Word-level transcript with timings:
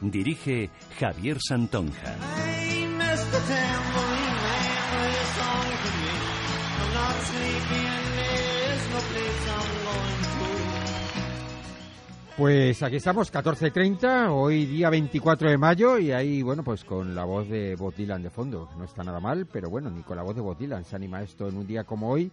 Dirige 0.00 0.70
Javier 0.98 1.38
Santonja. 1.40 2.14
Pues 12.36 12.82
aquí 12.82 12.96
estamos, 12.96 13.32
14.30, 13.32 14.28
hoy 14.30 14.66
día 14.66 14.90
24 14.90 15.48
de 15.48 15.56
mayo 15.56 15.98
y 15.98 16.12
ahí, 16.12 16.42
bueno, 16.42 16.62
pues 16.62 16.84
con 16.84 17.14
la 17.14 17.24
voz 17.24 17.48
de 17.48 17.76
Bob 17.76 17.94
Dylan 17.94 18.22
de 18.22 18.28
fondo. 18.28 18.68
No 18.76 18.84
está 18.84 19.02
nada 19.02 19.20
mal, 19.20 19.46
pero 19.46 19.70
bueno, 19.70 19.88
ni 19.88 20.02
con 20.02 20.18
la 20.18 20.22
voz 20.22 20.36
de 20.36 20.42
Bob 20.42 20.58
Dylan 20.58 20.84
se 20.84 20.96
anima 20.96 21.22
esto 21.22 21.48
en 21.48 21.56
un 21.56 21.66
día 21.66 21.84
como 21.84 22.10
hoy. 22.10 22.30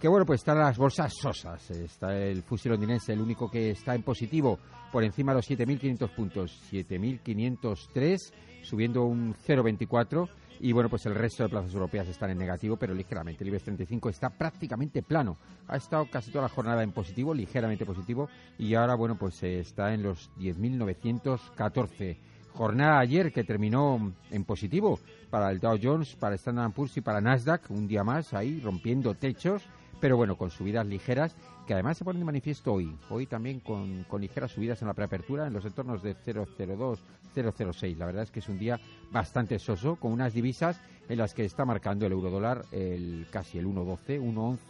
Que 0.00 0.06
bueno, 0.06 0.24
pues 0.24 0.42
están 0.42 0.58
las 0.58 0.78
bolsas 0.78 1.12
sosas. 1.12 1.70
Está 1.72 2.16
el 2.16 2.42
fusil 2.44 2.70
londinense, 2.70 3.12
el 3.12 3.20
único 3.20 3.50
que 3.50 3.70
está 3.70 3.96
en 3.96 4.04
positivo 4.04 4.58
por 4.92 5.02
encima 5.02 5.32
de 5.32 5.38
los 5.38 5.50
7.500 5.50 6.14
puntos. 6.14 6.62
7.503, 6.70 8.32
subiendo 8.62 9.02
un 9.02 9.34
0,24 9.34 10.28
y 10.60 10.72
bueno, 10.72 10.88
pues 10.88 11.04
el 11.06 11.14
resto 11.14 11.42
de 11.42 11.48
plazas 11.48 11.72
europeas 11.72 12.08
están 12.08 12.30
en 12.30 12.38
negativo, 12.38 12.76
pero 12.76 12.94
ligeramente. 12.94 13.42
El 13.42 13.48
IBEX 13.48 13.64
35 13.64 14.08
está 14.08 14.30
prácticamente 14.30 15.02
plano. 15.02 15.36
Ha 15.66 15.76
estado 15.76 16.06
casi 16.10 16.30
toda 16.30 16.42
la 16.42 16.48
jornada 16.48 16.82
en 16.82 16.92
positivo, 16.92 17.34
ligeramente 17.34 17.84
positivo, 17.84 18.28
y 18.56 18.74
ahora, 18.74 18.94
bueno, 18.94 19.16
pues 19.16 19.42
eh, 19.42 19.60
está 19.60 19.92
en 19.94 20.02
los 20.04 20.30
10.914. 20.38 22.16
Jornada 22.52 22.98
ayer 22.98 23.32
que 23.32 23.44
terminó 23.44 24.12
en 24.30 24.44
positivo 24.44 24.98
para 25.30 25.50
el 25.50 25.60
Dow 25.60 25.78
Jones, 25.80 26.16
para 26.16 26.34
Standard 26.34 26.72
Poor's 26.72 26.96
y 26.96 27.00
para 27.00 27.20
Nasdaq, 27.20 27.70
un 27.70 27.86
día 27.86 28.02
más 28.02 28.34
ahí 28.34 28.60
rompiendo 28.60 29.14
techos 29.14 29.62
pero 30.00 30.16
bueno, 30.16 30.36
con 30.36 30.50
subidas 30.50 30.86
ligeras 30.86 31.34
que 31.66 31.74
además 31.74 31.98
se 31.98 32.04
ponen 32.04 32.20
de 32.20 32.26
manifiesto 32.26 32.72
hoy. 32.72 32.96
Hoy 33.10 33.26
también 33.26 33.60
con, 33.60 34.06
ligeras 34.18 34.52
subidas 34.52 34.80
en 34.82 34.88
la 34.88 34.94
preapertura 34.94 35.46
en 35.46 35.52
los 35.52 35.64
entornos 35.64 36.02
de 36.02 36.14
002, 36.14 37.00
006. 37.34 37.98
La 37.98 38.06
verdad 38.06 38.22
es 38.22 38.30
que 38.30 38.40
es 38.40 38.48
un 38.48 38.58
día 38.58 38.80
bastante 39.10 39.58
soso, 39.58 39.96
con 39.96 40.12
unas 40.12 40.32
divisas 40.32 40.80
en 41.08 41.18
las 41.18 41.34
que 41.34 41.44
está 41.44 41.64
marcando 41.64 42.06
el 42.06 42.12
euro 42.12 42.30
dólar 42.30 42.64
el, 42.72 43.26
casi 43.30 43.58
el 43.58 43.66
1.12, 43.66 44.20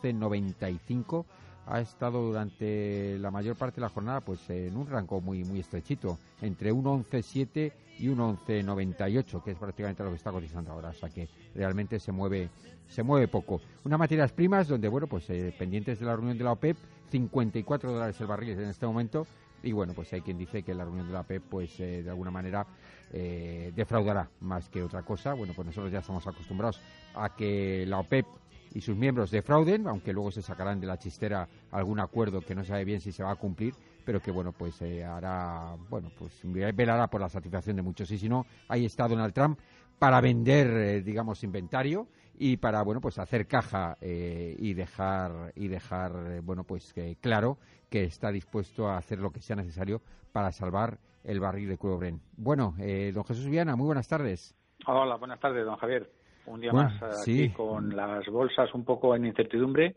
1.11.95 0.03 1.25
ha 1.67 1.81
estado 1.81 2.23
durante 2.23 3.19
la 3.19 3.31
mayor 3.31 3.55
parte 3.55 3.77
de 3.77 3.83
la 3.83 3.91
jornada 3.91 4.23
pues 4.23 4.49
en 4.49 4.75
un 4.75 4.87
rango 4.87 5.21
muy 5.21 5.45
muy 5.45 5.61
estrechito 5.61 6.19
entre 6.41 6.73
1.11.7 6.73 7.73
y 7.99 8.09
1.11.98 8.09 9.43
que 9.43 9.51
es 9.53 9.59
prácticamente 9.59 10.03
lo 10.03 10.11
que 10.11 10.17
está 10.17 10.31
cotizando 10.31 10.73
ahora 10.73 10.91
o 10.91 10.95
sea 10.95 11.09
que 11.09 11.29
realmente 11.55 11.99
se 11.99 12.13
mueve 12.13 12.51
se 12.89 13.03
mueve 13.03 13.29
poco. 13.29 13.61
Unas 13.85 13.99
materias 13.99 14.33
primas 14.33 14.69
donde 14.69 14.89
bueno 14.89 15.07
pues 15.07 15.29
eh, 15.31 15.55
pendientes 15.59 16.01
de 16.01 16.07
la 16.07 16.17
reunión 16.17 16.39
de 16.39 16.45
la 16.45 16.53
OPEP 16.53 16.77
54 17.11 17.93
dólares 17.93 18.21
el 18.21 18.27
barril 18.27 18.51
en 18.51 18.69
este 18.69 18.87
momento 18.87 19.27
y 19.63 19.73
bueno 19.73 19.93
pues 19.95 20.13
hay 20.13 20.21
quien 20.21 20.39
dice 20.39 20.63
que 20.63 20.75
la 20.75 20.85
reunión 20.85 21.07
de 21.07 21.13
la 21.13 21.21
OPEP 21.21 21.43
pues 21.49 21.79
eh, 21.81 22.03
de 22.03 22.11
alguna 22.11 22.31
manera 22.31 22.67
eh, 23.13 23.73
defraudará 23.75 24.29
más 24.41 24.69
que 24.69 24.83
otra 24.83 25.03
cosa. 25.03 25.35
Bueno 25.35 25.53
pues 25.55 25.67
nosotros 25.67 25.93
ya 25.93 26.01
estamos 26.01 26.27
acostumbrados 26.27 26.81
a 27.15 27.35
que 27.35 27.85
la 27.87 27.99
OPEP 27.99 28.27
y 28.75 28.81
sus 28.81 28.97
miembros 28.97 29.31
defrauden, 29.31 29.87
aunque 29.87 30.12
luego 30.12 30.31
se 30.31 30.43
sacarán 30.43 30.81
de 30.81 30.87
la 30.87 30.99
chistera 30.99 31.49
algún 31.71 32.01
acuerdo 32.01 32.43
que 32.43 32.55
no 32.55 32.65
sabe 32.65 32.85
bien 32.85 33.01
si 33.01 33.12
se 33.12 33.23
va 33.23 33.33
a 33.33 33.37
cumplir, 33.37 33.75
pero 34.09 34.20
que 34.20 34.31
bueno, 34.31 34.53
pues 34.53 34.81
eh, 34.81 35.05
hará, 35.05 35.77
bueno, 35.91 36.11
pues 36.19 36.41
velará 36.75 37.09
por 37.09 37.20
la 37.20 37.28
satisfacción 37.28 37.77
de 37.77 37.83
muchos. 37.83 38.11
Y 38.11 38.17
si 38.17 38.27
no, 38.27 38.47
ahí 38.67 38.87
está 38.87 39.06
Donald 39.06 39.34
Trump 39.34 39.59
para 39.98 40.23
vender, 40.23 40.67
eh, 40.67 41.03
digamos, 41.03 41.45
inventario 41.45 42.06
y 42.39 42.56
para, 42.56 42.83
bueno, 42.83 43.03
pues 43.03 43.19
hacer 43.19 43.47
caja 43.47 43.98
eh, 44.00 44.56
y 44.59 44.73
dejar, 44.73 45.53
y 45.56 45.69
dejar, 45.69 46.41
bueno, 46.41 46.65
pues 46.65 46.95
claro 47.20 47.59
que 47.91 48.05
está 48.05 48.33
dispuesto 48.33 48.89
a 48.89 48.97
hacer 48.97 49.19
lo 49.19 49.31
que 49.31 49.42
sea 49.42 49.56
necesario 49.56 50.00
para 50.33 50.53
salvar 50.53 50.97
el 51.22 51.39
barril 51.39 51.69
de 51.69 51.77
Bren. 51.77 52.22
Bueno, 52.34 52.77
don 53.12 53.25
Jesús 53.25 53.47
Viana, 53.50 53.77
muy 53.77 53.89
buenas 53.89 54.09
tardes. 54.09 54.56
Hola, 54.87 55.17
buenas 55.17 55.39
tardes, 55.39 55.67
don 55.67 55.77
Javier 55.77 56.11
un 56.47 56.62
día 56.62 56.72
más 56.72 56.95
aquí 57.03 57.50
con 57.50 57.95
las 57.95 58.27
bolsas 58.28 58.72
un 58.72 58.83
poco 58.83 59.15
en 59.15 59.27
incertidumbre 59.27 59.97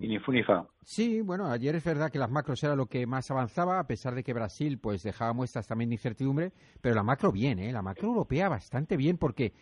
y 0.00 0.08
ni. 0.08 0.18
Sí, 0.82 1.20
bueno, 1.20 1.46
ayer 1.46 1.74
es 1.76 1.84
verdad 1.84 2.10
que 2.10 2.18
las 2.18 2.30
macros 2.30 2.62
era 2.62 2.76
lo 2.76 2.86
que 2.86 3.06
más 3.06 3.30
avanzaba, 3.30 3.78
a 3.78 3.86
pesar 3.86 4.14
de 4.14 4.22
que 4.22 4.32
Brasil 4.32 4.78
pues 4.78 5.02
dejaba 5.02 5.32
muestras 5.32 5.66
también 5.66 5.90
de 5.90 5.94
incertidumbre, 5.94 6.52
pero 6.80 6.94
la 6.94 7.02
macro 7.02 7.32
bien, 7.32 7.58
¿eh? 7.58 7.72
la 7.72 7.82
macro 7.82 8.08
europea 8.08 8.48
bastante 8.48 8.96
bien 8.96 9.18
porque 9.18 9.52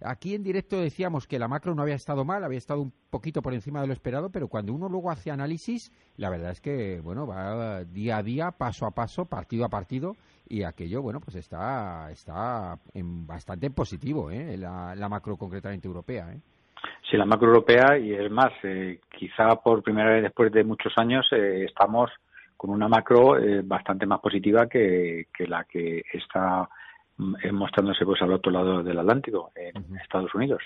Aquí 0.00 0.34
en 0.34 0.42
directo 0.42 0.78
decíamos 0.78 1.26
que 1.26 1.38
la 1.38 1.48
macro 1.48 1.74
no 1.74 1.82
había 1.82 1.94
estado 1.94 2.24
mal, 2.24 2.44
había 2.44 2.58
estado 2.58 2.82
un 2.82 2.92
poquito 3.08 3.40
por 3.40 3.54
encima 3.54 3.80
de 3.80 3.86
lo 3.86 3.92
esperado, 3.94 4.30
pero 4.30 4.48
cuando 4.48 4.74
uno 4.74 4.88
luego 4.88 5.10
hace 5.10 5.30
análisis, 5.30 5.90
la 6.16 6.28
verdad 6.28 6.50
es 6.50 6.60
que, 6.60 7.00
bueno, 7.00 7.26
va 7.26 7.84
día 7.84 8.18
a 8.18 8.22
día, 8.22 8.50
paso 8.50 8.86
a 8.86 8.90
paso, 8.90 9.24
partido 9.24 9.64
a 9.64 9.70
partido, 9.70 10.14
y 10.48 10.64
aquello, 10.64 11.00
bueno, 11.00 11.20
pues 11.20 11.36
está, 11.36 12.10
está 12.10 12.78
en 12.92 13.26
bastante 13.26 13.70
positivo, 13.70 14.30
¿eh? 14.30 14.56
la, 14.58 15.08
macro 15.08 15.36
concretamente 15.36 15.88
europea, 15.88 16.32
¿eh? 16.32 16.40
Sí, 17.08 17.16
la 17.16 17.24
macro 17.24 17.48
europea, 17.48 17.98
y 17.98 18.12
es 18.12 18.30
más, 18.30 18.52
eh, 18.62 19.00
quizá 19.10 19.56
por 19.56 19.82
primera 19.82 20.10
vez 20.10 20.22
después 20.22 20.52
de 20.52 20.64
muchos 20.64 20.92
años 20.96 21.26
eh, 21.32 21.64
estamos 21.68 22.10
con 22.56 22.70
una 22.70 22.88
macro 22.88 23.38
eh, 23.38 23.62
bastante 23.62 24.06
más 24.06 24.20
positiva 24.20 24.66
que, 24.66 25.26
que 25.36 25.46
la 25.46 25.64
que 25.64 26.02
está 26.12 26.68
eh, 27.42 27.52
mostrándose 27.52 28.04
pues 28.04 28.20
al 28.22 28.32
otro 28.32 28.50
lado 28.50 28.82
del 28.82 28.98
Atlántico, 28.98 29.52
en 29.54 29.96
Estados 29.96 30.34
Unidos, 30.34 30.62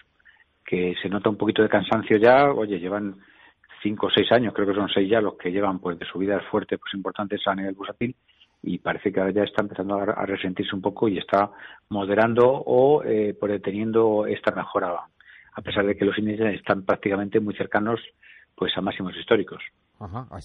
que 0.65 0.95
se 1.03 1.09
nota 1.09 1.31
un 1.31 1.37
poquito 1.37 1.63
de 1.63 1.69
cansancio 1.69 2.17
ya, 2.17 2.51
oye, 2.53 2.79
llevan 2.79 3.17
cinco 3.83 4.07
o 4.07 4.11
seis 4.11 4.31
años, 4.33 4.53
creo 4.55 4.67
que 4.67 4.75
son 4.75 4.89
seis 4.89 5.09
ya 5.09 5.21
los 5.21 5.35
que 5.35 5.51
llevan 5.51 5.79
pues 5.79 5.99
de 5.99 6.07
subidas 6.07 6.45
fuertes 6.51 6.79
pues 6.79 6.93
importantes 6.95 7.41
a 7.47 7.55
nivel 7.55 7.75
bursátil 7.75 8.15
y 8.63 8.79
parece 8.79 9.13
que 9.13 9.21
ahora 9.21 9.33
ya 9.33 9.45
está 9.45 9.63
empezando 9.63 9.97
a, 9.97 10.27
resentirse 10.27 10.75
un 10.75 10.83
poco 10.83 11.09
y 11.09 11.19
está 11.19 11.51
moderando 11.89 12.47
o 12.47 13.03
eh, 13.05 13.35
por 13.39 13.51
deteniendo 13.51 14.27
esta 14.27 14.55
mejora 14.55 14.95
a 15.61 15.63
pesar 15.63 15.87
de 15.87 15.95
que 15.95 16.07
los 16.07 16.19
índices 16.19 16.55
están 16.55 16.85
prácticamente 16.85 17.39
muy 17.39 17.55
cercanos 17.55 18.01
pues 18.55 18.73
a 18.77 18.81
máximos 18.81 19.15
históricos. 19.17 19.63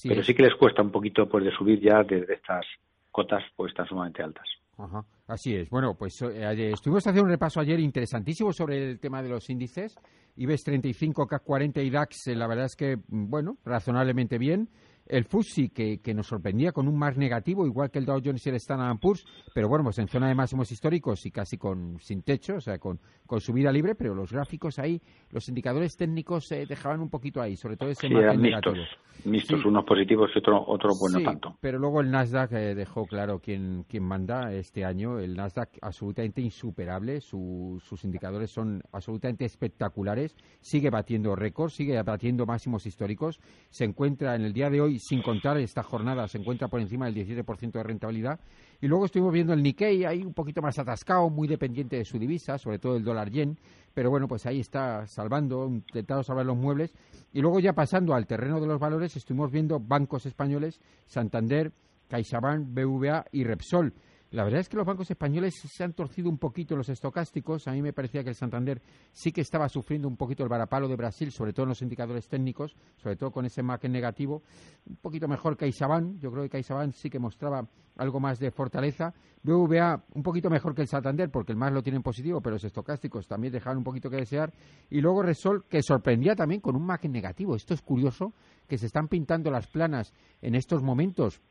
Pero 0.04 0.24
sí 0.24 0.34
que 0.34 0.44
les 0.44 0.56
cuesta 0.56 0.82
un 0.82 0.92
poquito 0.92 1.28
pues 1.28 1.46
de 1.46 1.52
subir 1.52 1.80
ya 1.80 2.04
desde 2.04 2.34
estas 2.34 2.66
cotas 3.12 3.44
pues 3.56 3.74
tan 3.74 3.88
sumamente 3.88 4.22
altas. 4.22 4.46
Ajá, 4.78 5.06
así 5.28 5.56
es. 5.56 5.70
Bueno, 5.70 5.96
pues 5.98 6.22
eh, 6.22 6.72
estuvimos 6.74 7.08
haciendo 7.08 7.24
un 7.24 7.30
repaso 7.30 7.62
ayer 7.62 7.80
interesantísimo 7.80 8.52
sobre 8.52 8.92
el 8.92 9.00
tema 9.00 9.24
de 9.24 9.30
los 9.30 9.50
índices. 9.50 9.96
IBEX 10.36 10.66
35, 10.66 11.28
CAC 11.28 11.44
40 11.44 11.82
y 11.82 11.90
DAX, 11.90 12.28
eh, 12.28 12.36
la 12.36 12.48
verdad 12.48 12.66
es 12.66 12.76
que, 12.76 12.98
mm, 12.98 13.30
bueno, 13.30 13.58
razonablemente 13.64 14.38
bien 14.38 14.68
el 15.08 15.26
FTSE 15.26 15.70
que, 15.70 16.00
que, 16.00 16.14
nos 16.14 16.28
sorprendía 16.28 16.72
con 16.72 16.88
un 16.88 16.98
más 16.98 17.18
negativo, 17.18 17.66
igual 17.66 17.92
que 17.92 18.00
el 18.00 18.06
Dow 18.06 18.20
Jones 18.24 18.46
y 18.46 18.50
el 18.50 18.56
Standard 18.56 18.98
Poor's, 19.00 19.26
pero 19.54 19.70
bueno, 19.70 19.84
pues 19.84 20.00
en 20.00 20.08
zona 20.08 20.28
de 20.28 20.36
máximos 20.36 20.72
históricos 20.72 21.26
y 21.26 21.32
casi 21.32 21.58
con 21.58 22.00
sin 22.00 22.24
techo, 22.24 22.56
o 22.56 22.62
sea, 22.62 22.80
con, 22.80 23.00
con 23.26 23.40
subida 23.40 23.72
libre, 23.72 23.94
pero 23.96 24.16
los 24.16 24.32
gráficos 24.32 24.80
ahí, 24.80 25.00
los 25.30 25.48
indicadores 25.48 25.96
técnicos 25.96 26.48
se 26.48 26.66
dejaban 26.66 27.02
un 27.02 27.10
poquito 27.10 27.42
ahí, 27.42 27.56
sobre 27.56 27.78
todo 27.78 27.90
ese 27.90 28.08
sí, 28.08 28.14
eran 28.14 28.42
mixtos, 28.42 28.78
mixtos 29.26 29.66
unos 29.66 29.86
positivos 29.86 30.32
y 30.34 30.40
otros 30.40 30.64
otro 30.66 30.92
bueno 31.00 31.22
tanto. 31.24 31.58
Pero 31.62 31.78
luego 31.78 32.02
el 32.02 32.10
Nasdaq 32.10 32.54
eh, 32.54 32.74
dejó 32.74 33.06
claro 33.06 33.40
quién, 33.40 33.86
quién 33.88 34.04
manda 34.04 34.52
este 34.54 34.86
año, 34.86 35.20
el 35.20 35.36
Nasdaq 35.36 35.70
absolutamente 35.82 36.42
insuperable, 36.42 37.22
sus 37.22 38.04
indicadores 38.04 38.50
son 38.50 38.82
absolutamente 38.92 39.46
espectaculares, 39.46 40.36
sigue 40.62 40.90
batiendo 40.90 41.36
récords, 41.36 41.76
sigue 41.76 42.02
batiendo 42.02 42.46
máximos 42.46 42.86
históricos, 42.88 43.40
se 43.70 43.86
encuentra 43.86 44.36
en 44.36 44.42
el 44.42 44.54
día 44.54 44.70
de 44.70 44.82
hoy 44.82 44.95
sin 45.00 45.22
contar 45.22 45.58
esta 45.58 45.84
jornada, 45.84 46.28
se 46.28 46.38
encuentra 46.38 46.68
por 46.68 46.80
encima 46.80 47.06
del 47.06 47.16
17% 47.16 47.72
de 47.72 47.84
rentabilidad. 47.84 48.40
Y 48.82 48.88
luego 48.88 49.06
estuvimos 49.06 49.34
viendo 49.34 49.54
el 49.54 49.64
Nikkei 49.64 50.06
ahí 50.06 50.24
un 50.24 50.34
poquito 50.34 50.62
más 50.62 50.78
atascado, 50.80 51.30
muy 51.30 51.48
dependiente 51.48 51.98
de 51.98 52.06
su 52.06 52.20
divisa, 52.20 52.58
sobre 52.58 52.80
todo 52.80 52.98
el 52.98 53.04
dólar 53.04 53.30
yen, 53.30 53.58
pero 53.94 54.10
bueno, 54.10 54.28
pues 54.28 54.46
ahí 54.46 54.60
está 54.60 55.08
salvando, 55.08 55.68
intentando 55.68 56.24
salvar 56.24 56.46
los 56.46 56.58
muebles. 56.58 56.94
Y 57.34 57.42
luego 57.42 57.60
ya 57.60 57.74
pasando 57.74 58.14
al 58.14 58.28
terreno 58.28 58.60
de 58.60 58.68
los 58.68 58.80
valores, 58.80 59.16
estuvimos 59.16 59.52
viendo 59.52 59.80
bancos 59.80 60.26
españoles, 60.26 60.82
Santander, 61.06 61.72
CaixaBank, 62.10 62.68
BVA 62.70 63.26
y 63.32 63.44
Repsol. 63.44 63.94
La 64.32 64.44
verdad 64.44 64.60
es 64.60 64.70
que 64.70 64.76
los 64.76 64.86
bancos 64.86 65.10
españoles 65.10 65.54
se 65.64 65.84
han 65.84 65.94
torcido 65.94 66.30
un 66.30 66.38
poquito 66.38 66.76
los 66.76 66.90
estocásticos. 66.90 67.68
A 67.68 67.72
mí 67.72 67.82
me 67.82 67.94
parecía 67.94 68.24
que 68.24 68.30
el 68.30 68.36
Santander 68.36 68.82
sí 69.14 69.32
que 69.32 69.42
estaba 69.42 69.70
sufriendo 69.70 70.08
un 70.08 70.18
poquito 70.18 70.44
el 70.44 70.50
varapalo 70.50 70.88
de 70.88 70.96
Brasil, 70.96 71.32
sobre 71.32 71.54
todo 71.54 71.64
en 71.64 71.70
los 71.70 71.82
indicadores 71.82 72.28
técnicos, 72.28 72.76
sobre 72.98 73.16
todo 73.16 73.32
con 73.32 73.46
ese 73.46 73.62
MAC 73.62 73.86
negativo. 73.86 74.42
Un 74.88 74.98
poquito 74.98 75.28
mejor 75.28 75.56
que 75.56 75.66
CaixaBank. 75.66 76.20
Yo 76.20 76.32
creo 76.32 76.44
que 76.44 76.50
CaixaBank 76.50 76.94
sí 76.94 77.10
que 77.10 77.20
mostraba 77.20 77.68
algo 77.98 78.20
más 78.20 78.40
de 78.40 78.52
fortaleza. 78.52 79.14
BVA 79.44 80.04
un 80.16 80.24
poquito 80.24 80.50
mejor 80.50 80.74
que 80.74 80.82
el 80.82 80.88
Santander, 80.88 81.30
porque 81.30 81.52
el 81.52 81.58
más 81.58 81.72
lo 81.72 81.84
tienen 81.84 82.02
positivo, 82.02 82.42
pero 82.42 82.56
los 82.56 82.64
estocásticos 82.64 83.28
también 83.28 83.54
dejaron 83.54 83.78
un 83.78 83.84
poquito 83.84 84.10
que 84.10 84.18
desear. 84.18 84.52
Y 84.90 85.02
luego 85.02 85.22
Resol, 85.22 85.66
que 85.66 85.82
sorprendía 85.84 86.36
también 86.36 86.62
con 86.62 86.76
un 86.76 86.86
MAC 86.86 87.06
negativo. 87.06 87.56
Esto 87.56 87.74
es 87.74 87.82
curioso, 87.82 88.34
que 88.68 88.78
se 88.78 88.88
están 88.88 89.08
pintando 89.08 89.52
las 89.52 89.68
planas 89.68 90.14
en 90.42 90.56
estos 90.56 90.82
momentos 90.82 91.42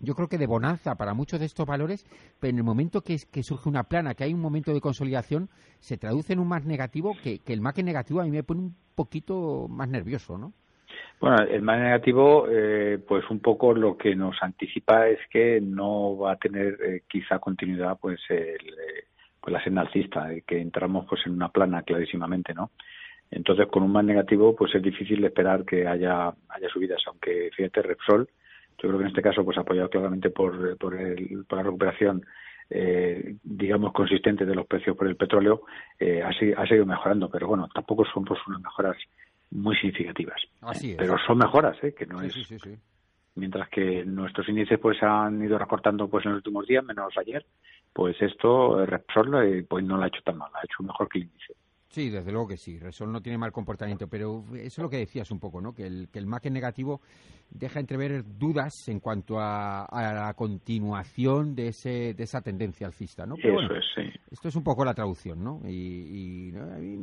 yo 0.00 0.14
creo 0.14 0.28
que 0.28 0.38
de 0.38 0.46
bonanza 0.46 0.94
para 0.96 1.14
muchos 1.14 1.40
de 1.40 1.46
estos 1.46 1.66
valores, 1.66 2.04
pero 2.40 2.50
en 2.50 2.58
el 2.58 2.64
momento 2.64 3.00
que, 3.00 3.18
surge 3.18 3.68
una 3.68 3.84
plana, 3.84 4.14
que 4.14 4.24
hay 4.24 4.34
un 4.34 4.40
momento 4.40 4.72
de 4.72 4.80
consolidación, 4.80 5.48
se 5.80 5.96
traduce 5.96 6.32
en 6.32 6.38
un 6.38 6.48
más 6.48 6.64
negativo 6.64 7.14
que, 7.22 7.40
el 7.46 7.60
más 7.60 7.74
que 7.74 7.82
negativo 7.82 8.20
a 8.20 8.24
mí 8.24 8.30
me 8.30 8.42
pone 8.42 8.60
un 8.60 8.76
poquito 8.94 9.66
más 9.68 9.88
nervioso, 9.88 10.38
¿no? 10.38 10.52
Bueno, 11.18 11.36
el 11.44 11.62
más 11.62 11.80
negativo, 11.80 12.46
eh, 12.50 12.98
pues 13.06 13.24
un 13.30 13.40
poco 13.40 13.72
lo 13.74 13.96
que 13.96 14.14
nos 14.14 14.36
anticipa 14.42 15.08
es 15.08 15.18
que 15.30 15.60
no 15.62 16.16
va 16.16 16.32
a 16.32 16.36
tener 16.36 16.78
eh, 16.82 17.02
quizá 17.08 17.38
continuidad 17.38 17.98
pues, 17.98 18.20
el, 18.28 18.38
eh, 18.38 19.04
pues 19.40 19.52
la 19.52 19.64
senda 19.64 19.82
alcista, 19.82 20.28
que 20.46 20.60
entramos 20.60 21.06
pues 21.08 21.22
en 21.26 21.32
una 21.32 21.48
plana 21.48 21.82
clarísimamente, 21.82 22.52
¿no? 22.52 22.70
Entonces, 23.30 23.66
con 23.68 23.82
un 23.82 23.92
más 23.92 24.04
negativo, 24.04 24.54
pues 24.54 24.74
es 24.74 24.82
difícil 24.82 25.24
esperar 25.24 25.64
que 25.64 25.86
haya, 25.86 26.28
haya 26.48 26.68
subidas, 26.68 27.02
aunque 27.06 27.50
fíjate, 27.56 27.82
Repsol, 27.82 28.28
yo 28.78 28.88
creo 28.88 28.98
que 28.98 29.04
en 29.04 29.08
este 29.08 29.22
caso, 29.22 29.44
pues 29.44 29.58
apoyado 29.58 29.88
claramente 29.88 30.30
por, 30.30 30.76
por, 30.78 30.94
el, 30.94 31.44
por 31.48 31.58
la 31.58 31.64
recuperación 31.64 32.24
eh, 32.68 33.36
digamos, 33.42 33.92
consistente 33.92 34.44
de 34.44 34.54
los 34.54 34.66
precios 34.66 34.96
por 34.96 35.06
el 35.06 35.16
petróleo, 35.16 35.62
eh, 35.98 36.22
ha, 36.22 36.30
ha, 36.30 36.66
seguido 36.66 36.86
mejorando, 36.86 37.30
pero 37.30 37.46
bueno, 37.46 37.68
tampoco 37.72 38.04
son 38.12 38.24
pues 38.24 38.40
unas 38.46 38.60
mejoras 38.60 38.96
muy 39.50 39.76
significativas. 39.76 40.42
Pero 40.98 41.16
son 41.26 41.38
mejoras, 41.38 41.76
¿eh? 41.84 41.94
que 41.94 42.06
no 42.06 42.20
es. 42.22 42.34
Mientras 43.36 43.68
que 43.68 44.04
nuestros 44.04 44.48
índices 44.48 44.78
pues 44.78 45.00
han 45.02 45.42
ido 45.44 45.58
recortando 45.58 46.08
pues 46.08 46.24
en 46.24 46.32
los 46.32 46.38
últimos 46.38 46.66
días, 46.66 46.82
menos 46.82 47.12
ayer, 47.18 47.44
pues 47.92 48.20
esto 48.20 48.84
Repsol 48.86 49.34
eh, 49.44 49.64
pues 49.68 49.84
no 49.84 49.98
lo 49.98 50.04
ha 50.04 50.08
hecho 50.08 50.22
tan 50.24 50.38
mal, 50.38 50.50
ha 50.54 50.64
hecho 50.64 50.82
mejor 50.82 51.08
que 51.08 51.18
el 51.18 51.24
índice. 51.24 51.54
Sí, 51.96 52.10
desde 52.10 52.30
luego 52.30 52.48
que 52.48 52.58
sí. 52.58 52.78
Resol 52.78 53.10
no 53.10 53.22
tiene 53.22 53.38
mal 53.38 53.52
comportamiento, 53.52 54.06
pero 54.06 54.44
eso 54.52 54.66
es 54.66 54.78
lo 54.78 54.90
que 54.90 54.98
decías 54.98 55.30
un 55.30 55.40
poco, 55.40 55.62
¿no? 55.62 55.72
Que 55.72 55.86
el, 55.86 56.10
que 56.12 56.18
el 56.18 56.26
MAC 56.26 56.50
negativo 56.50 57.00
deja 57.50 57.80
entrever 57.80 58.22
dudas 58.38 58.86
en 58.88 59.00
cuanto 59.00 59.38
a, 59.40 59.86
la 59.90 60.34
continuación 60.34 61.54
de, 61.54 61.68
ese, 61.68 62.12
de 62.12 62.24
esa 62.24 62.42
tendencia 62.42 62.86
alcista, 62.86 63.24
¿no? 63.24 63.36
eso 63.36 63.74
es, 63.74 63.84
sí. 63.94 64.02
Esto 64.30 64.48
es 64.48 64.56
un 64.56 64.64
poco 64.64 64.84
la 64.84 64.92
traducción, 64.92 65.42
¿no? 65.42 65.60
Y, 65.66 66.50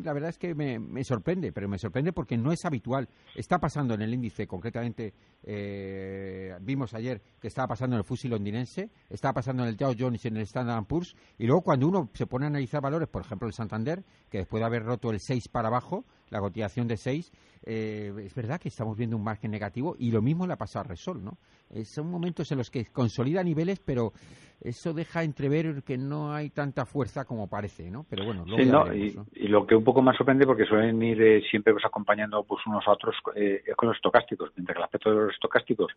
la 0.03 0.13
verdad 0.13 0.29
es 0.29 0.37
que 0.37 0.53
me, 0.53 0.77
me, 0.77 1.03
sorprende, 1.03 1.51
pero 1.51 1.67
me 1.67 1.77
sorprende 1.77 2.11
porque 2.11 2.37
no 2.37 2.51
es 2.51 2.65
habitual. 2.65 3.07
Está 3.35 3.59
pasando 3.59 3.93
en 3.93 4.01
el 4.01 4.13
índice, 4.13 4.45
concretamente, 4.45 5.13
eh, 5.43 6.55
vimos 6.61 6.93
ayer 6.93 7.21
que 7.39 7.47
estaba 7.47 7.69
pasando 7.69 7.95
en 7.95 7.99
el 7.99 8.05
fusil 8.05 8.31
londinense, 8.31 8.91
estaba 9.09 9.35
pasando 9.35 9.63
en 9.63 9.69
el 9.69 9.77
Dow 9.77 9.95
Jones 9.97 10.23
y 10.25 10.27
en 10.27 10.37
el 10.37 10.43
Standard 10.43 10.85
Poor's, 10.85 11.15
y 11.37 11.47
luego 11.47 11.61
cuando 11.61 11.87
uno 11.87 12.09
se 12.13 12.27
pone 12.27 12.45
a 12.45 12.49
analizar 12.49 12.81
valores, 12.81 13.07
por 13.07 13.21
ejemplo 13.23 13.47
el 13.47 13.53
Santander, 13.53 14.03
que 14.29 14.39
después 14.39 14.59
de 14.61 14.65
haber 14.65 14.82
roto 14.83 15.11
el 15.11 15.19
6 15.19 15.47
para 15.49 15.67
abajo, 15.67 16.05
la 16.29 16.39
cotización 16.39 16.87
de 16.87 16.97
6, 16.97 17.31
eh, 17.65 18.11
es 18.25 18.35
verdad 18.35 18.59
que 18.59 18.67
estamos 18.67 18.97
viendo 18.97 19.15
un 19.15 19.23
margen 19.23 19.51
negativo 19.51 19.95
y 19.97 20.11
lo 20.11 20.21
mismo 20.21 20.45
le 20.45 20.53
ha 20.53 20.57
pasado 20.57 20.85
a 20.85 20.87
Resol, 20.89 21.23
¿no? 21.23 21.37
Eh, 21.69 21.85
son 21.85 22.09
momentos 22.09 22.51
en 22.51 22.57
los 22.57 22.69
que 22.69 22.85
consolida 22.85 23.41
niveles, 23.43 23.79
pero 23.79 24.11
eso 24.59 24.93
deja 24.93 25.23
entrever 25.23 25.83
que 25.83 25.97
no 25.97 26.33
hay 26.33 26.49
tanta 26.49 26.85
fuerza 26.85 27.23
como 27.23 27.47
parece, 27.47 27.89
¿no? 27.89 28.05
Pero 28.09 28.25
bueno, 28.25 28.45
sí, 28.57 28.65
no, 28.65 28.93
y, 28.93 29.47
lo 29.47 29.65
que 29.65 29.75
un 29.75 29.83
poco 29.83 30.01
más 30.01 30.17
sorprende, 30.17 30.45
porque 30.45 30.65
suelen 30.65 31.01
ir 31.01 31.21
eh, 31.21 31.41
siempre 31.49 31.73
pues, 31.73 31.85
acompañando 31.85 32.43
pues 32.43 32.65
unos 32.65 32.85
a 32.87 32.91
otros, 32.91 33.15
es 33.35 33.75
con 33.75 33.87
los 33.87 33.95
estocásticos, 33.95 34.51
mientras 34.55 34.75
que 34.75 34.79
el 34.79 34.83
aspecto 34.83 35.09
de 35.09 35.15
los 35.15 35.33
estocásticos 35.33 35.93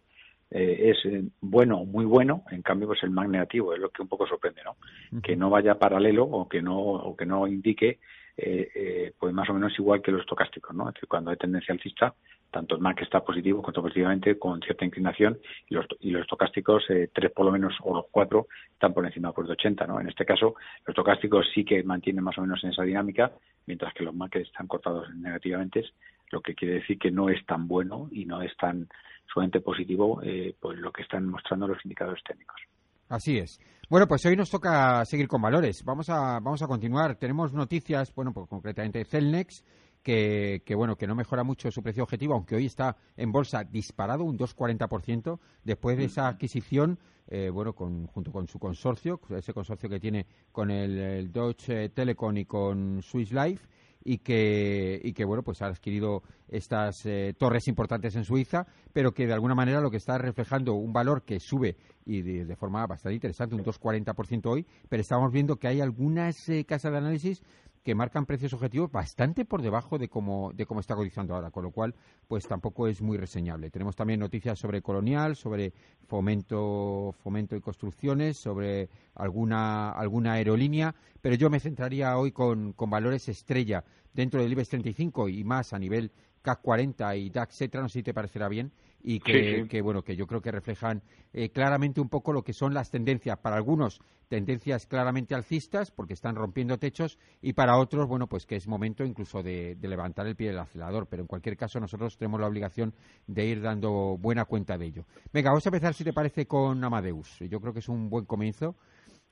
es 0.48 0.96
bueno, 1.40 1.84
muy 1.84 2.04
bueno, 2.04 2.44
en 2.52 2.62
cambio 2.62 2.86
pues 2.86 3.02
el 3.02 3.10
más 3.10 3.28
negativo 3.28 3.74
es 3.74 3.80
lo 3.80 3.90
que 3.90 4.02
un 4.02 4.08
poco 4.08 4.28
sorprende, 4.28 4.62
¿no? 4.64 4.76
Que 5.20 5.34
no 5.34 5.50
vaya 5.50 5.78
paralelo 5.78 6.24
o 6.24 6.48
que 6.48 6.62
no, 6.62 6.78
o 6.78 7.16
que 7.16 7.26
no 7.26 7.48
indique 7.48 7.98
eh, 8.36 8.68
eh, 8.74 9.12
pues 9.18 9.32
más 9.32 9.48
o 9.48 9.54
menos 9.54 9.72
igual 9.78 10.02
que 10.02 10.12
los 10.12 10.20
estocásticos, 10.20 10.74
¿no? 10.74 10.88
Es 10.88 10.94
decir, 10.94 11.08
cuando 11.08 11.30
hay 11.30 11.36
tendencia 11.36 11.72
alcista, 11.72 12.14
tanto 12.50 12.76
el 12.76 12.80
MAC 12.80 13.02
está 13.02 13.24
positivo 13.24 13.62
cuanto 13.62 13.82
positivamente 13.82 14.38
con 14.38 14.60
cierta 14.60 14.84
inclinación 14.84 15.38
y 15.68 15.74
los, 15.74 15.86
y 16.00 16.10
los 16.10 16.22
estocásticos, 16.22 16.84
eh, 16.90 17.10
tres 17.12 17.32
por 17.32 17.46
lo 17.46 17.52
menos 17.52 17.74
o 17.82 17.94
los 17.94 18.06
cuatro, 18.10 18.46
están 18.72 18.92
por 18.92 19.06
encima 19.06 19.32
pues, 19.32 19.46
de 19.46 19.54
80, 19.54 19.86
¿no? 19.86 20.00
En 20.00 20.08
este 20.08 20.24
caso, 20.24 20.54
los 20.84 20.88
estocásticos 20.88 21.46
sí 21.54 21.64
que 21.64 21.82
mantienen 21.82 22.24
más 22.24 22.36
o 22.38 22.42
menos 22.42 22.62
en 22.64 22.70
esa 22.70 22.82
dinámica, 22.82 23.32
mientras 23.66 23.92
que 23.94 24.04
los 24.04 24.14
MAC 24.14 24.36
están 24.36 24.66
cortados 24.66 25.14
negativamente, 25.14 25.84
lo 26.30 26.40
que 26.40 26.54
quiere 26.54 26.74
decir 26.74 26.98
que 26.98 27.10
no 27.10 27.28
es 27.30 27.44
tan 27.46 27.66
bueno 27.68 28.08
y 28.10 28.24
no 28.24 28.42
es 28.42 28.56
tan 28.56 28.88
sumamente 29.32 29.60
positivo 29.60 30.20
eh, 30.22 30.54
pues 30.60 30.78
lo 30.78 30.92
que 30.92 31.02
están 31.02 31.26
mostrando 31.28 31.68
los 31.68 31.84
indicadores 31.84 32.22
técnicos. 32.24 32.60
Así 33.08 33.38
es. 33.38 33.61
Bueno, 33.88 34.08
pues 34.08 34.25
hoy 34.26 34.37
nos 34.37 34.50
toca 34.50 35.05
seguir 35.05 35.29
con 35.29 35.41
valores. 35.41 35.85
Vamos 35.85 36.08
a, 36.11 36.41
vamos 36.41 36.61
a 36.62 36.67
continuar. 36.67 37.14
Tenemos 37.17 37.53
noticias, 37.53 38.12
bueno, 38.14 38.32
pues 38.32 38.49
concretamente 38.49 39.05
Celnex, 39.05 39.64
que, 40.03 40.62
que, 40.64 40.75
bueno, 40.75 40.97
que 40.97 41.06
no 41.06 41.14
mejora 41.14 41.44
mucho 41.44 41.70
su 41.70 41.82
precio 41.82 42.03
objetivo, 42.03 42.35
aunque 42.35 42.56
hoy 42.56 42.67
está 42.67 42.97
en 43.17 43.31
bolsa 43.31 43.62
disparado 43.62 44.25
un 44.25 44.37
2,40% 44.37 45.38
después 45.62 45.97
de 45.97 46.05
esa 46.05 46.26
adquisición, 46.26 46.99
eh, 47.29 47.49
bueno, 47.50 47.75
con, 47.75 48.06
junto 48.08 48.32
con 48.32 48.49
su 48.49 48.58
consorcio, 48.58 49.20
ese 49.37 49.53
consorcio 49.53 49.88
que 49.88 50.00
tiene 50.00 50.26
con 50.50 50.70
el, 50.73 50.99
el 50.99 51.32
Deutsche 51.32 51.91
Telekom 51.91 52.37
y 52.38 52.44
con 52.44 53.03
Swiss 53.03 53.32
Life 53.32 53.69
y 54.06 54.19
que, 54.19 55.00
y 55.03 55.12
que 55.12 55.25
bueno, 55.25 55.43
pues 55.43 55.61
ha 55.62 55.67
adquirido 55.67 56.23
estas 56.49 57.05
eh, 57.06 57.35
torres 57.37 57.67
importantes 57.67 58.14
en 58.14 58.25
Suiza, 58.25 58.64
pero 58.93 59.11
que 59.11 59.26
de 59.26 59.32
alguna 59.32 59.56
manera 59.56 59.81
lo 59.81 59.91
que 59.91 59.97
está 59.97 60.17
reflejando 60.17 60.75
un 60.75 60.93
valor 60.93 61.25
que 61.25 61.41
sube 61.41 61.76
y 62.05 62.23
de, 62.23 62.55
forma 62.55 62.87
bastante 62.87 63.17
interesante, 63.17 63.56
un 63.56 63.64
2,40% 63.64 64.47
hoy, 64.47 64.64
pero 64.88 65.00
estamos 65.00 65.32
viendo 65.32 65.56
que 65.56 65.67
hay 65.67 65.81
algunas 65.81 66.49
eh, 66.49 66.64
casas 66.64 66.93
de 66.93 66.99
análisis 66.99 67.43
que 67.86 67.94
marcan 67.94 68.26
precios 68.26 68.52
objetivos 68.52 68.90
bastante 68.90 69.44
por 69.44 69.62
debajo 69.62 69.96
de 69.96 70.08
cómo, 70.08 70.50
de 70.52 70.66
cómo 70.66 70.80
está 70.80 70.96
cotizando 70.96 71.36
ahora, 71.36 71.52
con 71.52 71.62
lo 71.62 71.70
cual 71.70 71.94
pues 72.26 72.44
tampoco 72.48 72.88
es 72.88 73.00
muy 73.00 73.16
reseñable. 73.16 73.70
Tenemos 73.70 73.94
también 73.94 74.18
noticias 74.18 74.58
sobre 74.58 74.82
Colonial, 74.82 75.36
sobre 75.36 75.72
fomento, 76.08 77.14
fomento 77.22 77.54
y 77.54 77.60
construcciones, 77.60 78.38
sobre 78.38 78.88
alguna, 79.14 79.92
alguna 79.92 80.32
aerolínea, 80.32 80.96
pero 81.20 81.36
yo 81.36 81.48
me 81.48 81.60
centraría 81.60 82.18
hoy 82.18 82.32
con, 82.32 82.72
con 82.72 82.90
valores 82.90 83.28
estrella 83.28 83.84
dentro 84.12 84.42
del 84.42 84.50
IBEX 84.50 84.70
35 84.70 85.28
y 85.28 85.44
más 85.44 85.72
a 85.72 85.78
nivel 85.78 86.10
CAC 86.42 86.62
40 86.62 87.14
y 87.14 87.30
DAX, 87.30 87.54
etcétera, 87.54 87.82
no 87.82 87.88
sé 87.88 88.00
si 88.00 88.02
te 88.02 88.14
parecerá 88.14 88.48
bien, 88.48 88.72
y 89.08 89.20
que, 89.20 89.81
bueno, 89.82 90.03
que 90.03 90.17
yo 90.17 90.26
creo 90.26 90.43
que 90.43 90.50
reflejan 90.50 91.00
eh, 91.32 91.50
claramente 91.50 92.00
un 92.00 92.08
poco 92.08 92.32
lo 92.32 92.43
que 92.43 92.53
son 92.53 92.75
las 92.75 92.91
tendencias. 92.91 93.38
Para 93.38 93.55
algunos, 93.55 94.00
tendencias 94.26 94.87
claramente 94.87 95.37
alcistas, 95.37 95.93
porque 95.93 96.14
están 96.14 96.35
rompiendo 96.35 96.76
techos, 96.76 97.17
y 97.41 97.53
para 97.53 97.79
otros, 97.79 98.08
bueno, 98.08 98.26
pues 98.26 98.47
que 98.47 98.56
es 98.56 98.67
momento 98.67 99.05
incluso 99.05 99.44
de, 99.44 99.79
levantar 99.81 100.26
el 100.26 100.35
pie 100.35 100.49
del 100.49 100.58
acelerador. 100.58 101.06
Pero 101.06 101.23
en 101.23 101.29
cualquier 101.29 101.56
caso, 101.56 101.79
nosotros 101.79 102.19
tenemos 102.19 102.41
la 102.41 102.49
obligación 102.49 102.94
de 103.29 103.47
ir 103.47 103.62
dando 103.62 104.19
buena 104.19 104.44
cuenta 104.44 104.76
de 104.76 104.87
ello. 104.87 105.05
Venga, 105.32 105.50
vamos 105.50 105.64
a 105.64 105.69
empezar, 105.69 105.94
si 105.94 106.03
te 106.03 106.12
parece, 106.12 106.47
con 106.47 106.82
Amadeus. 106.82 107.38
Yo 107.49 107.61
creo 107.61 107.73
que 107.73 107.79
es 107.79 107.88
un 107.88 108.11
buen 108.11 108.25
comienzo. 108.25 108.75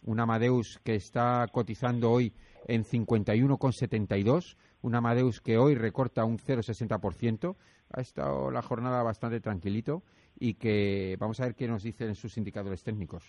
Un 0.02 0.20
Amadeus 0.20 0.78
que 0.84 0.94
está 0.94 1.48
cotizando 1.50 2.12
hoy 2.12 2.32
en 2.68 2.84
51,72 2.84 4.56
un 4.84 4.94
Amadeus 4.94 5.40
que 5.40 5.56
hoy 5.56 5.74
recorta 5.74 6.26
un 6.26 6.38
0,60%. 6.38 7.56
Ha 7.96 8.00
estado 8.00 8.50
la 8.50 8.62
jornada 8.62 9.02
bastante 9.02 9.40
tranquilito 9.40 10.02
y 10.38 10.54
que 10.54 11.16
vamos 11.18 11.40
a 11.40 11.44
ver 11.44 11.54
qué 11.54 11.68
nos 11.68 11.82
dicen 11.82 12.14
sus 12.14 12.36
indicadores 12.36 12.82
técnicos. 12.82 13.24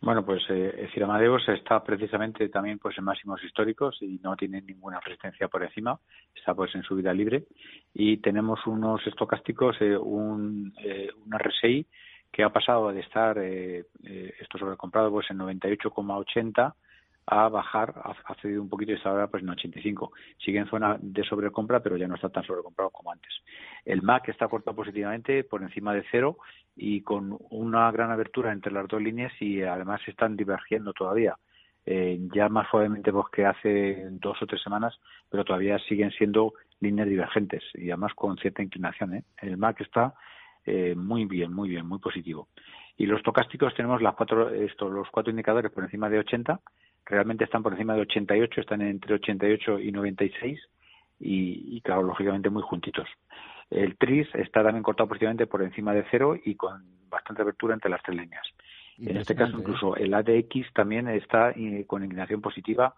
Bueno, 0.00 0.24
pues 0.24 0.42
eh, 0.48 0.74
decir, 0.76 1.02
Amadeus 1.02 1.48
está 1.48 1.82
precisamente 1.82 2.48
también 2.48 2.78
pues 2.78 2.96
en 2.98 3.04
máximos 3.04 3.42
históricos 3.42 3.98
y 4.00 4.20
no 4.22 4.36
tiene 4.36 4.62
ninguna 4.62 5.00
resistencia 5.00 5.48
por 5.48 5.64
encima, 5.64 5.98
está 6.36 6.54
pues 6.54 6.72
en 6.76 6.84
subida 6.84 7.12
libre 7.12 7.46
y 7.92 8.18
tenemos 8.18 8.64
unos 8.66 9.04
estocásticos, 9.08 9.76
eh, 9.80 9.96
un, 9.96 10.72
eh, 10.78 11.08
una 11.26 11.38
RSI 11.38 11.84
que 12.32 12.42
ha 12.42 12.50
pasado 12.50 12.92
de 12.92 13.00
estar 13.00 13.38
eh, 13.38 13.86
eh, 14.04 14.34
esto 14.40 14.58
sobrecomprado 14.58 15.10
pues 15.10 15.30
en 15.30 15.38
98,80 15.38 16.74
a 17.30 17.48
bajar, 17.48 17.94
ha, 18.04 18.34
cedido 18.40 18.62
un 18.62 18.70
poquito 18.70 18.92
y 18.92 18.94
está 18.94 19.10
ahora 19.10 19.26
pues 19.26 19.42
en 19.42 19.50
85. 19.50 20.12
Sigue 20.38 20.58
en 20.58 20.68
zona 20.68 20.96
de 21.00 21.22
sobrecompra, 21.24 21.80
pero 21.80 21.96
ya 21.96 22.08
no 22.08 22.14
está 22.14 22.30
tan 22.30 22.42
sobrecomprado 22.44 22.90
como 22.90 23.12
antes. 23.12 23.30
El 23.84 24.02
MAC 24.02 24.30
está 24.30 24.48
cortado 24.48 24.74
positivamente 24.74 25.44
por 25.44 25.62
encima 25.62 25.92
de 25.92 26.04
cero 26.10 26.38
y 26.74 27.02
con 27.02 27.36
una 27.50 27.90
gran 27.90 28.10
abertura 28.10 28.52
entre 28.52 28.72
las 28.72 28.88
dos 28.88 29.02
líneas 29.02 29.32
y 29.40 29.62
además 29.62 30.00
están 30.06 30.36
divergiendo 30.36 30.92
todavía. 30.94 31.36
Eh, 31.84 32.18
ya 32.34 32.48
más 32.48 32.68
suavemente 32.70 33.12
pues, 33.12 33.26
que 33.30 33.44
hace 33.44 34.06
dos 34.12 34.40
o 34.40 34.46
tres 34.46 34.62
semanas, 34.62 34.98
pero 35.30 35.44
todavía 35.44 35.78
siguen 35.80 36.10
siendo 36.12 36.54
líneas 36.80 37.08
divergentes 37.08 37.62
y 37.74 37.90
además 37.90 38.14
con 38.14 38.38
cierta 38.38 38.62
inclinación. 38.62 39.14
¿eh? 39.14 39.24
El 39.42 39.58
MAC 39.58 39.82
está 39.82 40.14
eh, 40.64 40.94
muy 40.94 41.26
bien, 41.26 41.52
muy 41.52 41.68
bien, 41.68 41.86
muy 41.86 41.98
positivo. 41.98 42.48
Y 42.96 43.06
los 43.06 43.22
tocásticos 43.22 43.74
tenemos 43.74 44.00
las 44.02 44.14
cuatro, 44.14 44.50
estos, 44.50 44.90
los 44.90 45.08
cuatro 45.10 45.30
indicadores 45.30 45.70
por 45.70 45.84
encima 45.84 46.08
de 46.08 46.18
80 46.18 46.60
realmente 47.08 47.44
están 47.44 47.62
por 47.62 47.72
encima 47.72 47.94
de 47.94 48.02
88, 48.02 48.60
están 48.60 48.82
entre 48.82 49.14
88 49.14 49.80
y 49.80 49.92
96 49.92 50.60
y, 51.20 51.76
y 51.76 51.80
claro, 51.80 52.02
lógicamente 52.02 52.50
muy 52.50 52.62
juntitos. 52.62 53.08
El 53.70 53.96
TRIS 53.96 54.34
está 54.34 54.62
también 54.62 54.82
cortado 54.82 55.08
positivamente 55.08 55.46
por 55.46 55.62
encima 55.62 55.92
de 55.92 56.04
cero 56.10 56.36
y 56.42 56.54
con 56.54 56.82
bastante 57.08 57.42
abertura 57.42 57.74
entre 57.74 57.90
las 57.90 58.02
tres 58.02 58.16
líneas. 58.16 58.46
En 58.98 59.16
este 59.16 59.34
caso, 59.36 59.56
¿eh? 59.56 59.60
incluso 59.60 59.96
el 59.96 60.12
ADX 60.14 60.72
también 60.74 61.08
está 61.08 61.50
eh, 61.50 61.84
con 61.86 62.02
inclinación 62.02 62.40
positiva 62.40 62.94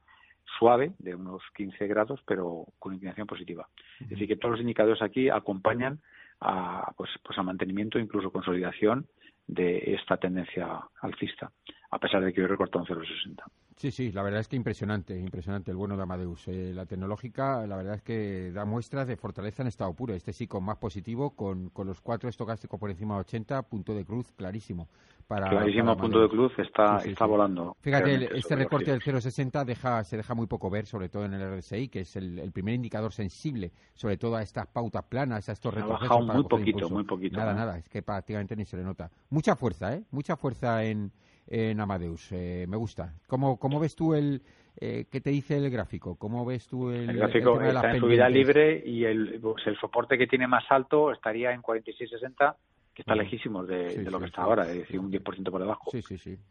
suave, 0.58 0.92
de 0.98 1.14
unos 1.14 1.42
15 1.54 1.86
grados, 1.86 2.20
pero 2.26 2.66
con 2.78 2.94
inclinación 2.94 3.26
positiva. 3.26 3.68
Es 4.00 4.10
decir, 4.10 4.26
que 4.26 4.36
todos 4.36 4.52
los 4.52 4.60
indicadores 4.60 5.00
aquí 5.02 5.28
acompañan 5.28 6.00
a, 6.40 6.92
pues, 6.96 7.10
pues 7.22 7.38
a 7.38 7.42
mantenimiento, 7.42 7.98
incluso 7.98 8.32
consolidación 8.32 9.06
de 9.46 9.94
esta 9.94 10.16
tendencia 10.16 10.80
alcista, 11.00 11.52
a 11.90 11.98
pesar 11.98 12.24
de 12.24 12.32
que 12.32 12.40
hoy 12.40 12.46
recorta 12.46 12.78
un 12.78 12.86
0,60. 12.86 13.42
Sí, 13.76 13.90
sí, 13.90 14.12
la 14.12 14.22
verdad 14.22 14.40
es 14.40 14.48
que 14.48 14.56
impresionante, 14.56 15.18
impresionante 15.18 15.70
el 15.70 15.76
bueno 15.76 15.96
de 15.96 16.02
Amadeus. 16.02 16.46
Eh, 16.48 16.72
la 16.74 16.86
tecnológica, 16.86 17.66
la 17.66 17.76
verdad 17.76 17.94
es 17.94 18.02
que 18.02 18.52
da 18.52 18.64
muestras 18.64 19.08
de 19.08 19.16
fortaleza 19.16 19.62
en 19.62 19.68
estado 19.68 19.92
puro. 19.94 20.12
Este 20.14 20.32
sí 20.32 20.46
con 20.46 20.62
más 20.64 20.76
positivo, 20.76 21.30
con, 21.30 21.70
con 21.70 21.86
los 21.86 22.00
cuatro 22.00 22.28
estocásticos 22.28 22.78
por 22.78 22.90
encima 22.90 23.14
de 23.14 23.20
80, 23.22 23.62
punto 23.62 23.94
de 23.94 24.04
cruz 24.04 24.30
clarísimo. 24.36 24.86
Para, 25.26 25.48
clarísimo 25.48 25.96
punto 25.96 26.20
de 26.20 26.28
cruz, 26.28 26.52
está, 26.58 26.98
está 26.98 27.24
volando. 27.24 27.76
Fíjate, 27.80 28.36
este 28.36 28.54
recorte 28.54 28.90
del 28.90 29.00
0,60 29.00 29.64
deja, 29.64 30.04
se 30.04 30.16
deja 30.16 30.34
muy 30.34 30.46
poco 30.46 30.68
ver, 30.68 30.86
sobre 30.86 31.08
todo 31.08 31.24
en 31.24 31.34
el 31.34 31.58
RSI, 31.58 31.88
que 31.88 32.00
es 32.00 32.16
el, 32.16 32.50
primer 32.52 32.74
indicador 32.74 33.12
sensible, 33.12 33.72
sobre 33.94 34.16
todo 34.16 34.36
a 34.36 34.42
estas 34.42 34.66
pautas 34.66 35.04
planas, 35.04 35.48
a 35.48 35.52
estos 35.52 35.72
recortes. 35.72 36.10
Ha 36.10 36.14
bajado 36.14 36.34
muy 36.34 36.44
poquito, 36.44 36.90
muy 36.90 37.04
poquito. 37.04 37.38
Nada, 37.38 37.54
nada, 37.54 37.78
es 37.78 37.88
que 37.88 38.02
prácticamente 38.02 38.56
ni 38.56 38.64
se 38.64 38.76
le 38.76 38.82
nota. 38.82 39.08
Mucha 39.30 39.56
fuerza, 39.56 39.94
¿eh? 39.94 40.04
Mucha 40.10 40.36
fuerza 40.36 40.84
en 40.84 41.12
en 41.50 41.80
Amadeus. 41.80 42.30
Eh, 42.32 42.64
me 42.68 42.76
gusta. 42.76 43.12
¿Cómo, 43.26 43.58
¿Cómo 43.58 43.80
ves 43.80 43.96
tú 43.96 44.14
el, 44.14 44.40
eh, 44.80 45.06
¿Qué 45.10 45.20
te 45.20 45.30
dice 45.30 45.56
el 45.56 45.68
gráfico? 45.68 46.16
¿Cómo 46.16 46.46
ves 46.46 46.68
tú 46.68 46.90
el, 46.90 47.10
el 47.10 47.16
gráfico? 47.16 47.60
está 47.60 47.90
en 47.90 48.00
subida 48.00 48.28
libre 48.28 48.82
y 48.84 49.04
el, 49.04 49.38
pues, 49.40 49.66
el 49.66 49.76
soporte 49.78 50.16
que 50.16 50.26
tiene 50.26 50.46
más 50.46 50.64
alto 50.70 51.12
estaría 51.12 51.52
en 51.52 51.60
46.60, 51.60 52.54
que 52.94 53.02
está 53.02 53.14
lejísimo 53.14 53.64
de, 53.64 54.08
lo 54.10 54.20
que 54.20 54.26
está 54.26 54.42
ahora, 54.42 54.62
es 54.70 54.78
decir, 54.78 54.98
un 54.98 55.10
10% 55.10 55.50
por 55.50 55.60
debajo. 55.60 55.90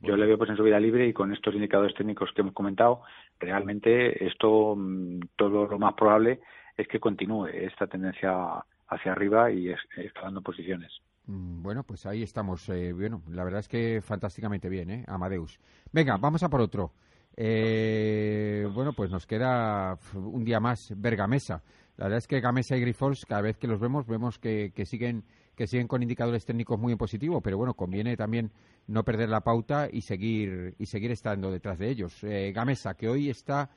Yo 0.02 0.18
le 0.18 0.26
veo 0.26 0.38
pues 0.38 0.50
en 0.50 0.58
subida 0.58 0.80
libre 0.80 1.08
y 1.08 1.14
con 1.14 1.34
estos 1.34 1.56
indicadores 1.56 1.96
técnicos 1.96 2.32
que 2.34 2.42
hemos 2.42 2.54
comentado, 2.54 3.02
realmente 3.40 4.26
esto, 4.26 4.76
mm, 4.78 5.22
todo 5.36 5.68
lo 5.68 5.80
más 5.80 5.94
probable 5.94 6.42
es 6.78 6.88
que 6.88 7.00
continúe 7.00 7.48
esta 7.48 7.88
tendencia 7.88 8.64
hacia 8.88 9.12
arriba 9.12 9.52
y 9.52 9.74
escalando 9.98 10.42
posiciones. 10.42 10.92
Mm, 11.30 11.62
bueno, 11.62 11.84
pues 11.84 12.06
ahí 12.08 12.24
estamos. 12.24 12.68
Eh, 12.70 12.92
bueno, 12.92 13.22
la 13.30 13.44
verdad 13.44 13.60
es 13.60 13.68
que 13.68 14.02
fantásticamente 14.02 14.68
bien, 14.68 14.90
¿eh? 14.90 15.06
Amadeus. 15.08 15.60
Venga, 15.92 16.18
vamos 16.18 16.42
a 16.42 16.50
por 16.50 16.60
otro. 16.60 16.94
Eh, 17.38 18.68
bueno, 18.74 18.94
pues 18.94 19.12
nos 19.12 19.28
queda 19.28 19.98
un 20.16 20.44
día 20.44 20.60
más 20.60 20.92
Bergamesa. 20.98 21.62
La 21.98 22.06
verdad 22.06 22.18
es 22.18 22.28
que 22.28 22.40
Gamesa 22.40 22.78
y 22.78 22.82
Grifols, 22.82 23.26
cada 23.26 23.42
vez 23.42 23.58
que 23.58 23.68
los 23.68 23.80
vemos, 23.80 24.08
vemos 24.08 24.40
que, 24.40 24.72
siguen 24.86 25.24
que 25.56 25.68
siguen 25.68 25.88
con 25.88 26.02
indicadores 26.02 26.46
técnicos 26.46 26.80
muy 26.80 26.94
en 26.94 26.98
positivo, 26.98 27.42
pero 27.42 27.58
bueno, 27.58 27.74
conviene 27.74 28.16
también 28.16 28.52
no 28.88 29.04
perder 29.04 29.30
la 29.30 29.42
pauta 29.42 29.90
y 29.92 30.02
seguir 30.02 30.74
y 30.80 30.86
seguir 30.86 31.12
estando 31.12 31.52
detrás 31.52 31.78
de 31.78 31.90
ellos. 31.90 32.24
Eh, 32.24 32.54
Gamesa, 32.54 32.96
que 32.96 33.10
hoy 33.10 33.30
está 33.30 33.70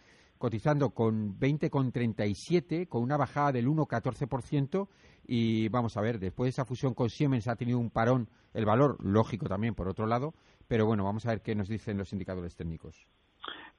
cotizando 0.42 0.90
con 0.90 1.38
20,37, 1.38 2.88
con 2.88 3.04
una 3.04 3.16
bajada 3.16 3.52
del 3.52 3.68
1,14%. 3.68 4.88
Y 5.24 5.68
vamos 5.68 5.96
a 5.96 6.00
ver, 6.00 6.18
después 6.18 6.46
de 6.46 6.50
esa 6.50 6.64
fusión 6.64 6.94
con 6.94 7.10
Siemens 7.10 7.46
ha 7.46 7.54
tenido 7.54 7.78
un 7.78 7.90
parón 7.90 8.26
el 8.52 8.66
valor, 8.66 8.96
lógico 9.04 9.46
también 9.46 9.76
por 9.76 9.86
otro 9.86 10.04
lado, 10.04 10.34
pero 10.66 10.84
bueno, 10.84 11.04
vamos 11.04 11.26
a 11.26 11.30
ver 11.30 11.42
qué 11.42 11.54
nos 11.54 11.68
dicen 11.68 11.96
los 11.96 12.12
indicadores 12.12 12.56
técnicos. 12.56 13.06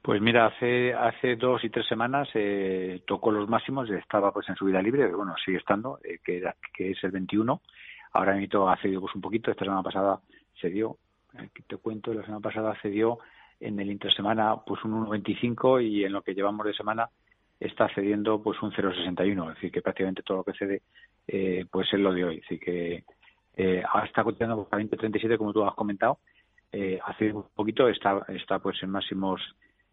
Pues 0.01 0.21
mira, 0.21 0.45
hace 0.45 0.93
hace 0.93 1.35
dos 1.35 1.61
y 1.65 1.69
tres 1.69 1.85
semanas 1.85 2.29
eh, 2.33 3.03
tocó 3.05 3.29
los 3.29 3.49
máximos, 3.49 3.89
estaba 3.89 4.31
pues 4.31 4.47
en 4.47 4.55
subida 4.55 4.81
libre, 4.81 5.13
bueno, 5.13 5.35
sigue 5.43 5.57
estando, 5.57 5.99
eh, 6.01 6.19
que, 6.23 6.91
es 6.91 7.03
el 7.03 7.11
21. 7.11 7.59
Ahora 8.13 8.35
mismo 8.35 8.69
ha 8.69 8.77
cedido 8.77 9.01
pues 9.01 9.13
un 9.15 9.21
poquito, 9.21 9.51
esta 9.51 9.65
semana 9.65 9.83
pasada 9.83 10.21
se 10.61 10.69
dio, 10.69 10.95
eh, 11.37 11.49
te 11.67 11.75
cuento, 11.75 12.13
la 12.13 12.23
semana 12.23 12.39
pasada 12.39 12.73
cedió 12.81 13.19
en 13.65 13.79
el 13.79 13.91
intersemana 13.91 14.55
pues 14.65 14.83
un 14.83 15.05
1,25 15.05 15.83
y 15.83 16.03
en 16.03 16.13
lo 16.13 16.21
que 16.21 16.33
llevamos 16.33 16.65
de 16.65 16.73
semana 16.73 17.09
está 17.59 17.87
cediendo 17.93 18.41
pues 18.41 18.61
un 18.61 18.71
0,61, 18.71 19.49
es 19.49 19.55
decir, 19.55 19.71
que 19.71 19.81
prácticamente 19.81 20.23
todo 20.23 20.37
lo 20.37 20.43
que 20.43 20.53
cede 20.53 20.81
eh, 21.27 21.65
pues 21.71 21.87
es 21.93 21.99
lo 21.99 22.13
de 22.13 22.25
hoy, 22.25 22.35
decir, 22.37 22.59
que 22.59 23.03
eh, 23.55 23.83
está 24.05 24.23
cotizando 24.23 24.67
a 24.69 24.77
20,37 24.77 25.37
como 25.37 25.53
tú 25.53 25.63
has 25.63 25.75
comentado, 25.75 26.19
eh, 26.71 26.99
hace 27.05 27.31
un 27.31 27.45
poquito 27.55 27.87
está, 27.87 28.25
está 28.29 28.57
pues 28.59 28.81
en 28.81 28.89
máximos 28.89 29.39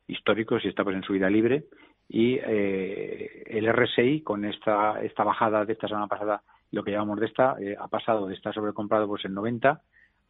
históricos 0.08 0.64
y 0.64 0.68
está 0.68 0.82
pues 0.82 0.96
en 0.96 1.02
subida 1.02 1.28
libre. 1.28 1.64
Y 2.08 2.38
eh, 2.42 3.44
el 3.46 3.70
RSI 3.72 4.22
con 4.22 4.44
esta 4.44 5.00
esta 5.02 5.22
bajada 5.22 5.64
de 5.64 5.74
esta 5.74 5.86
semana 5.86 6.08
pasada 6.08 6.42
lo 6.72 6.82
que 6.82 6.90
llevamos 6.90 7.20
de 7.20 7.26
esta 7.26 7.56
eh, 7.60 7.76
ha 7.78 7.86
pasado 7.88 8.26
de 8.26 8.34
estar 8.34 8.54
sobrecomprado 8.54 9.06
pues 9.06 9.24
en 9.26 9.34
90 9.34 9.80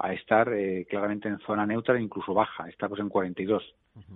a 0.03 0.13
estar 0.15 0.53
eh, 0.53 0.87
claramente 0.89 1.29
en 1.29 1.39
zona 1.41 1.67
neutra, 1.67 2.01
incluso 2.01 2.33
baja, 2.33 2.69
está 2.69 2.89
pues 2.89 3.01
en 3.01 3.09
42. 3.09 3.63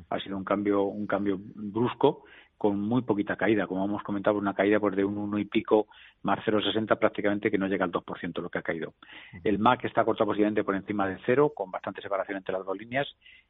Ha 0.08 0.20
sido 0.20 0.36
un 0.36 0.44
cambio, 0.44 0.84
un 0.84 1.06
cambio 1.06 1.38
brusco 1.38 2.24
con 2.56 2.80
muy 2.80 3.02
poquita 3.02 3.36
caída, 3.36 3.66
como 3.66 3.84
hemos 3.84 4.02
comentado, 4.02 4.38
una 4.38 4.54
caída 4.54 4.80
pues 4.80 4.96
de 4.96 5.04
un 5.04 5.18
1 5.18 5.38
y 5.38 5.44
pico 5.44 5.88
más 6.22 6.38
0,60 6.46 6.98
prácticamente 6.98 7.50
que 7.50 7.58
no 7.58 7.66
llega 7.66 7.84
al 7.84 7.92
2% 7.92 8.40
lo 8.40 8.48
que 8.48 8.58
ha 8.58 8.62
caído. 8.62 8.94
El 9.42 9.58
MAC 9.58 9.84
está 9.84 10.04
cortado 10.04 10.28
posiblemente 10.28 10.64
por 10.64 10.74
encima 10.74 11.06
de 11.06 11.18
cero, 11.26 11.52
con 11.54 11.70
bastante 11.70 12.00
separación 12.00 12.38
entre 12.38 12.54
las 12.54 12.64
dos 12.64 12.78
líneas. 12.78 13.06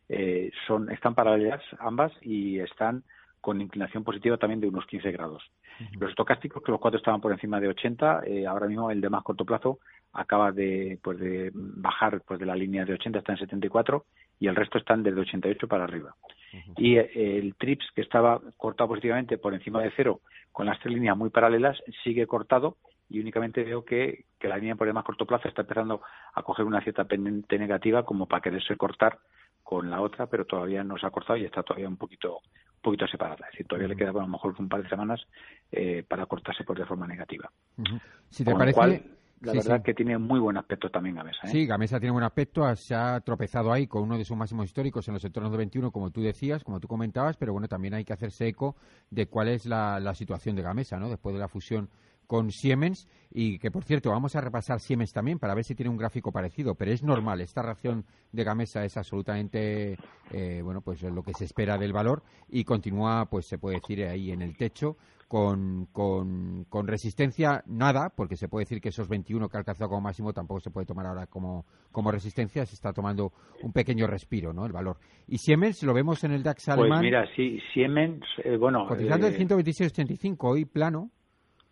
Eh, 0.08 0.50
son, 0.66 0.90
están 0.90 1.14
paralelas 1.14 1.62
ambas 1.78 2.12
y 2.22 2.58
están 2.58 3.04
con 3.40 3.60
inclinación 3.60 4.02
positiva 4.02 4.38
también 4.38 4.60
de 4.60 4.68
unos 4.68 4.86
15 4.86 5.12
grados. 5.12 5.44
Los 5.98 6.10
estocásticos, 6.10 6.62
que 6.62 6.72
los 6.72 6.80
cuatro 6.80 6.98
estaban 6.98 7.20
por 7.20 7.30
encima 7.30 7.60
de 7.60 7.68
80, 7.68 8.22
eh, 8.26 8.46
ahora 8.46 8.66
mismo 8.66 8.90
el 8.90 9.02
de 9.02 9.10
más 9.10 9.22
corto 9.22 9.44
plazo 9.44 9.80
acaba 10.14 10.52
de, 10.52 10.98
pues 11.02 11.18
de 11.18 11.50
bajar 11.54 12.22
pues 12.26 12.40
de 12.40 12.46
la 12.46 12.56
línea 12.56 12.84
de 12.84 12.94
80 12.94 13.18
está 13.18 13.32
en 13.32 13.38
74 13.38 14.06
y 14.40 14.46
el 14.46 14.56
resto 14.56 14.78
están 14.78 15.02
desde 15.02 15.20
88 15.20 15.68
para 15.68 15.84
arriba. 15.84 16.14
Y 16.76 16.96
eh, 16.96 17.38
el 17.38 17.56
TRIPS, 17.56 17.90
que 17.94 18.02
estaba 18.02 18.40
cortado 18.56 18.88
positivamente 18.88 19.38
por 19.38 19.54
encima 19.54 19.82
de 19.82 19.92
cero, 19.96 20.20
con 20.52 20.66
las 20.66 20.78
tres 20.80 20.94
líneas 20.94 21.16
muy 21.16 21.30
paralelas, 21.30 21.76
sigue 22.04 22.26
cortado 22.26 22.76
y 23.08 23.20
únicamente 23.20 23.64
veo 23.64 23.84
que, 23.84 24.24
que 24.38 24.48
la 24.48 24.56
línea 24.56 24.76
por 24.76 24.86
el 24.86 24.94
más 24.94 25.04
corto 25.04 25.26
plazo 25.26 25.48
está 25.48 25.62
empezando 25.62 26.00
a 26.32 26.42
coger 26.42 26.64
una 26.64 26.80
cierta 26.80 27.04
pendiente 27.04 27.58
negativa 27.58 28.04
como 28.04 28.26
para 28.26 28.42
quererse 28.42 28.76
cortar 28.76 29.18
con 29.62 29.90
la 29.90 30.00
otra, 30.00 30.26
pero 30.26 30.44
todavía 30.44 30.84
no 30.84 30.96
se 30.98 31.06
ha 31.06 31.10
cortado 31.10 31.38
y 31.38 31.44
está 31.44 31.62
todavía 31.62 31.88
un 31.88 31.96
poquito 31.96 32.36
un 32.36 32.80
poquito 32.82 33.06
separada. 33.06 33.46
Es 33.46 33.52
decir, 33.52 33.66
todavía 33.66 33.88
le 33.88 33.96
queda 33.96 34.10
a 34.10 34.12
lo 34.12 34.28
mejor 34.28 34.54
un 34.58 34.68
par 34.68 34.82
de 34.82 34.88
semanas 34.90 35.26
eh, 35.72 36.04
para 36.06 36.26
cortarse 36.26 36.64
por 36.64 36.78
de 36.78 36.84
forma 36.84 37.06
negativa. 37.06 37.50
Si 38.28 38.44
te 38.44 38.54
parece, 38.54 39.02
la 39.40 39.52
verdad 39.52 39.82
que 39.82 39.94
tiene 39.94 40.16
muy 40.18 40.40
buen 40.40 40.56
aspecto 40.56 40.90
también 40.90 41.16
Gamesa. 41.16 41.46
¿eh? 41.46 41.50
Sí, 41.50 41.66
Gamesa 41.66 42.00
tiene 42.00 42.12
buen 42.12 42.24
aspecto, 42.24 42.74
se 42.76 42.94
ha 42.94 43.20
tropezado 43.20 43.72
ahí 43.72 43.86
con 43.86 44.02
uno 44.02 44.16
de 44.16 44.24
sus 44.24 44.36
máximos 44.36 44.66
históricos 44.66 45.06
en 45.08 45.14
los 45.14 45.24
entornos 45.24 45.52
de 45.52 45.58
21, 45.58 45.90
como 45.90 46.10
tú 46.10 46.22
decías, 46.22 46.64
como 46.64 46.80
tú 46.80 46.88
comentabas, 46.88 47.36
pero 47.36 47.52
bueno, 47.52 47.68
también 47.68 47.94
hay 47.94 48.04
que 48.04 48.12
hacerse 48.12 48.48
eco 48.48 48.76
de 49.10 49.26
cuál 49.26 49.48
es 49.48 49.66
la, 49.66 50.14
situación 50.14 50.56
de 50.56 50.62
Gamesa, 50.62 50.98
¿no? 50.98 51.08
Después 51.08 51.34
de 51.34 51.40
la 51.40 51.48
fusión 51.48 51.90
con 52.26 52.50
Siemens 52.50 53.08
y 53.30 53.58
que 53.58 53.70
por 53.70 53.84
cierto 53.84 54.10
vamos 54.10 54.36
a 54.36 54.40
repasar 54.40 54.80
Siemens 54.80 55.12
también 55.12 55.38
para 55.38 55.54
ver 55.54 55.64
si 55.64 55.74
tiene 55.74 55.90
un 55.90 55.96
gráfico 55.96 56.32
parecido 56.32 56.74
pero 56.74 56.92
es 56.92 57.02
normal 57.02 57.40
esta 57.40 57.62
reacción 57.62 58.04
de 58.32 58.44
Gamesa 58.44 58.84
es 58.84 58.96
absolutamente 58.96 59.96
eh, 60.32 60.60
bueno 60.62 60.80
pues 60.80 61.02
lo 61.02 61.22
que 61.22 61.34
se 61.34 61.44
espera 61.44 61.78
del 61.78 61.92
valor 61.92 62.22
y 62.48 62.64
continúa 62.64 63.26
pues 63.26 63.46
se 63.46 63.58
puede 63.58 63.76
decir 63.76 64.04
ahí 64.04 64.30
en 64.30 64.42
el 64.42 64.56
techo 64.56 64.96
con, 65.28 65.86
con, 65.86 66.86
resistencia 66.86 67.62
nada, 67.66 68.12
porque 68.14 68.36
se 68.36 68.48
puede 68.48 68.64
decir 68.64 68.80
que 68.80 68.90
esos 68.90 69.08
21 69.08 69.48
que 69.48 69.56
ha 69.56 69.60
alcanzado 69.60 69.88
como 69.88 70.02
máximo 70.02 70.32
tampoco 70.32 70.60
se 70.60 70.70
puede 70.70 70.86
tomar 70.86 71.06
ahora 71.06 71.26
como, 71.26 71.64
como 71.90 72.10
resistencia, 72.10 72.64
se 72.66 72.74
está 72.74 72.92
tomando 72.92 73.32
un 73.62 73.72
pequeño 73.72 74.06
respiro, 74.06 74.52
¿no? 74.52 74.66
El 74.66 74.72
valor. 74.72 74.98
Y 75.26 75.38
Siemens 75.38 75.82
lo 75.82 75.94
vemos 75.94 76.22
en 76.24 76.32
el 76.32 76.42
DAX 76.42 76.66
pues 76.66 76.78
alemán. 76.78 77.00
Pues 77.00 77.02
mira, 77.02 77.28
sí, 77.34 77.58
Siemens, 77.72 78.24
eh, 78.44 78.56
bueno. 78.56 78.86
Cotizando 78.86 79.26
el 79.26 79.36
126.85, 79.36 80.34
eh, 80.34 80.36
hoy 80.40 80.64
plano. 80.66 81.10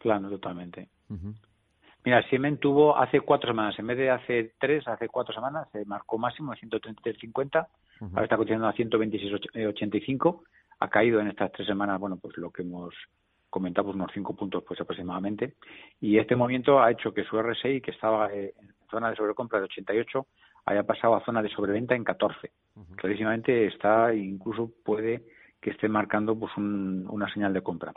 Plano, 0.02 0.28
totalmente. 0.28 0.88
Mira, 2.04 2.22
Siemens 2.28 2.58
tuvo 2.58 2.96
hace 2.96 3.20
cuatro 3.20 3.50
semanas, 3.50 3.78
en 3.78 3.86
vez 3.86 3.96
de 3.96 4.10
hace 4.10 4.54
tres, 4.58 4.86
hace 4.88 5.08
cuatro 5.08 5.32
semanas, 5.32 5.68
se 5.70 5.84
marcó 5.84 6.18
máximo 6.18 6.52
de 6.52 6.58
133.50, 6.58 7.66
ahora 8.00 8.24
está 8.24 8.36
cotizando 8.36 8.66
a 8.66 8.74
126.85, 8.74 10.42
ha 10.80 10.88
caído 10.88 11.20
en 11.20 11.28
estas 11.28 11.52
tres 11.52 11.68
semanas, 11.68 12.00
bueno, 12.00 12.16
pues 12.16 12.36
lo 12.38 12.50
que 12.50 12.62
hemos 12.62 12.92
comentamos 13.52 13.94
unos 13.94 14.10
cinco 14.14 14.34
puntos 14.34 14.64
pues 14.66 14.80
aproximadamente. 14.80 15.54
Y 16.00 16.18
este 16.18 16.34
movimiento 16.34 16.82
ha 16.82 16.90
hecho 16.90 17.12
que 17.12 17.22
su 17.22 17.40
RSI 17.40 17.82
que 17.82 17.90
estaba 17.90 18.32
eh, 18.32 18.54
en 18.58 18.74
zona 18.90 19.10
de 19.10 19.16
sobrecompra 19.16 19.58
de 19.58 19.66
88 19.66 20.26
haya 20.64 20.82
pasado 20.84 21.14
a 21.14 21.24
zona 21.24 21.42
de 21.42 21.50
sobreventa 21.50 21.94
en 21.94 22.04
14 22.04 22.50
clarísimamente 22.96 23.66
está 23.66 24.14
incluso 24.14 24.70
puede 24.84 25.24
que 25.60 25.70
esté 25.70 25.88
marcando 25.88 26.38
pues 26.38 26.52
una 26.56 27.32
señal 27.32 27.52
de 27.52 27.62
compra 27.62 27.92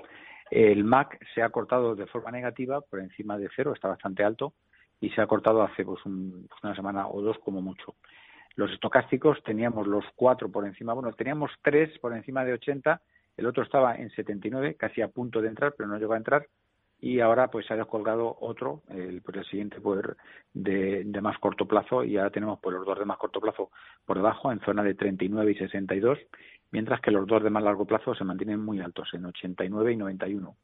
el 0.51 0.83
MAC 0.83 1.19
se 1.33 1.41
ha 1.41 1.49
cortado 1.49 1.95
de 1.95 2.07
forma 2.07 2.31
negativa 2.31 2.81
por 2.81 2.99
encima 2.99 3.37
de 3.37 3.49
cero 3.55 3.73
está 3.73 3.87
bastante 3.87 4.23
alto 4.23 4.53
y 5.01 5.09
se 5.09 5.21
ha 5.21 5.27
cortado 5.27 5.61
hace 5.61 5.83
pues, 5.83 6.01
pues 6.03 6.63
una 6.63 6.75
semana 6.75 7.07
o 7.07 7.21
dos 7.21 7.37
como 7.39 7.61
mucho. 7.61 7.95
Los 8.55 8.71
estocásticos 8.71 9.43
teníamos 9.43 9.87
los 9.87 10.05
cuatro 10.15 10.49
por 10.49 10.65
encima 10.65 10.93
bueno 10.93 11.13
teníamos 11.13 11.51
tres 11.61 11.97
por 11.99 12.15
encima 12.15 12.45
de 12.45 12.53
80 12.53 13.01
el 13.37 13.45
otro 13.47 13.63
estaba 13.63 13.95
en 13.95 14.09
79, 14.11 14.75
casi 14.75 15.01
a 15.01 15.09
punto 15.09 15.41
de 15.41 15.49
entrar, 15.49 15.73
pero 15.75 15.89
no 15.89 15.97
llegó 15.97 16.13
a 16.13 16.17
entrar, 16.17 16.47
y 16.99 17.19
ahora 17.19 17.49
pues 17.49 17.65
se 17.65 17.73
ha 17.73 17.77
descolgado 17.77 18.37
otro, 18.39 18.83
el, 18.89 19.21
pues, 19.21 19.37
el 19.37 19.45
siguiente 19.45 19.81
poder 19.81 20.15
de, 20.53 21.03
de, 21.05 21.21
más 21.21 21.37
corto 21.39 21.67
plazo, 21.67 22.03
y 22.03 22.17
ahora 22.17 22.29
tenemos 22.29 22.59
pues 22.61 22.75
los 22.75 22.85
dos 22.85 22.97
de 22.97 23.05
más 23.05 23.17
corto 23.17 23.39
plazo 23.39 23.71
por 24.05 24.17
debajo, 24.17 24.51
en 24.51 24.59
zona 24.61 24.83
de 24.83 24.95
39 24.95 25.51
y 25.51 25.55
62, 25.55 26.17
mientras 26.71 27.01
que 27.01 27.11
los 27.11 27.27
dos 27.27 27.43
de 27.43 27.49
más 27.49 27.63
largo 27.63 27.85
plazo 27.85 28.15
se 28.15 28.23
mantienen 28.23 28.59
muy 28.59 28.79
altos, 28.79 29.09
en 29.13 29.25
89 29.25 29.93
y 29.93 29.97
91. 29.97 30.55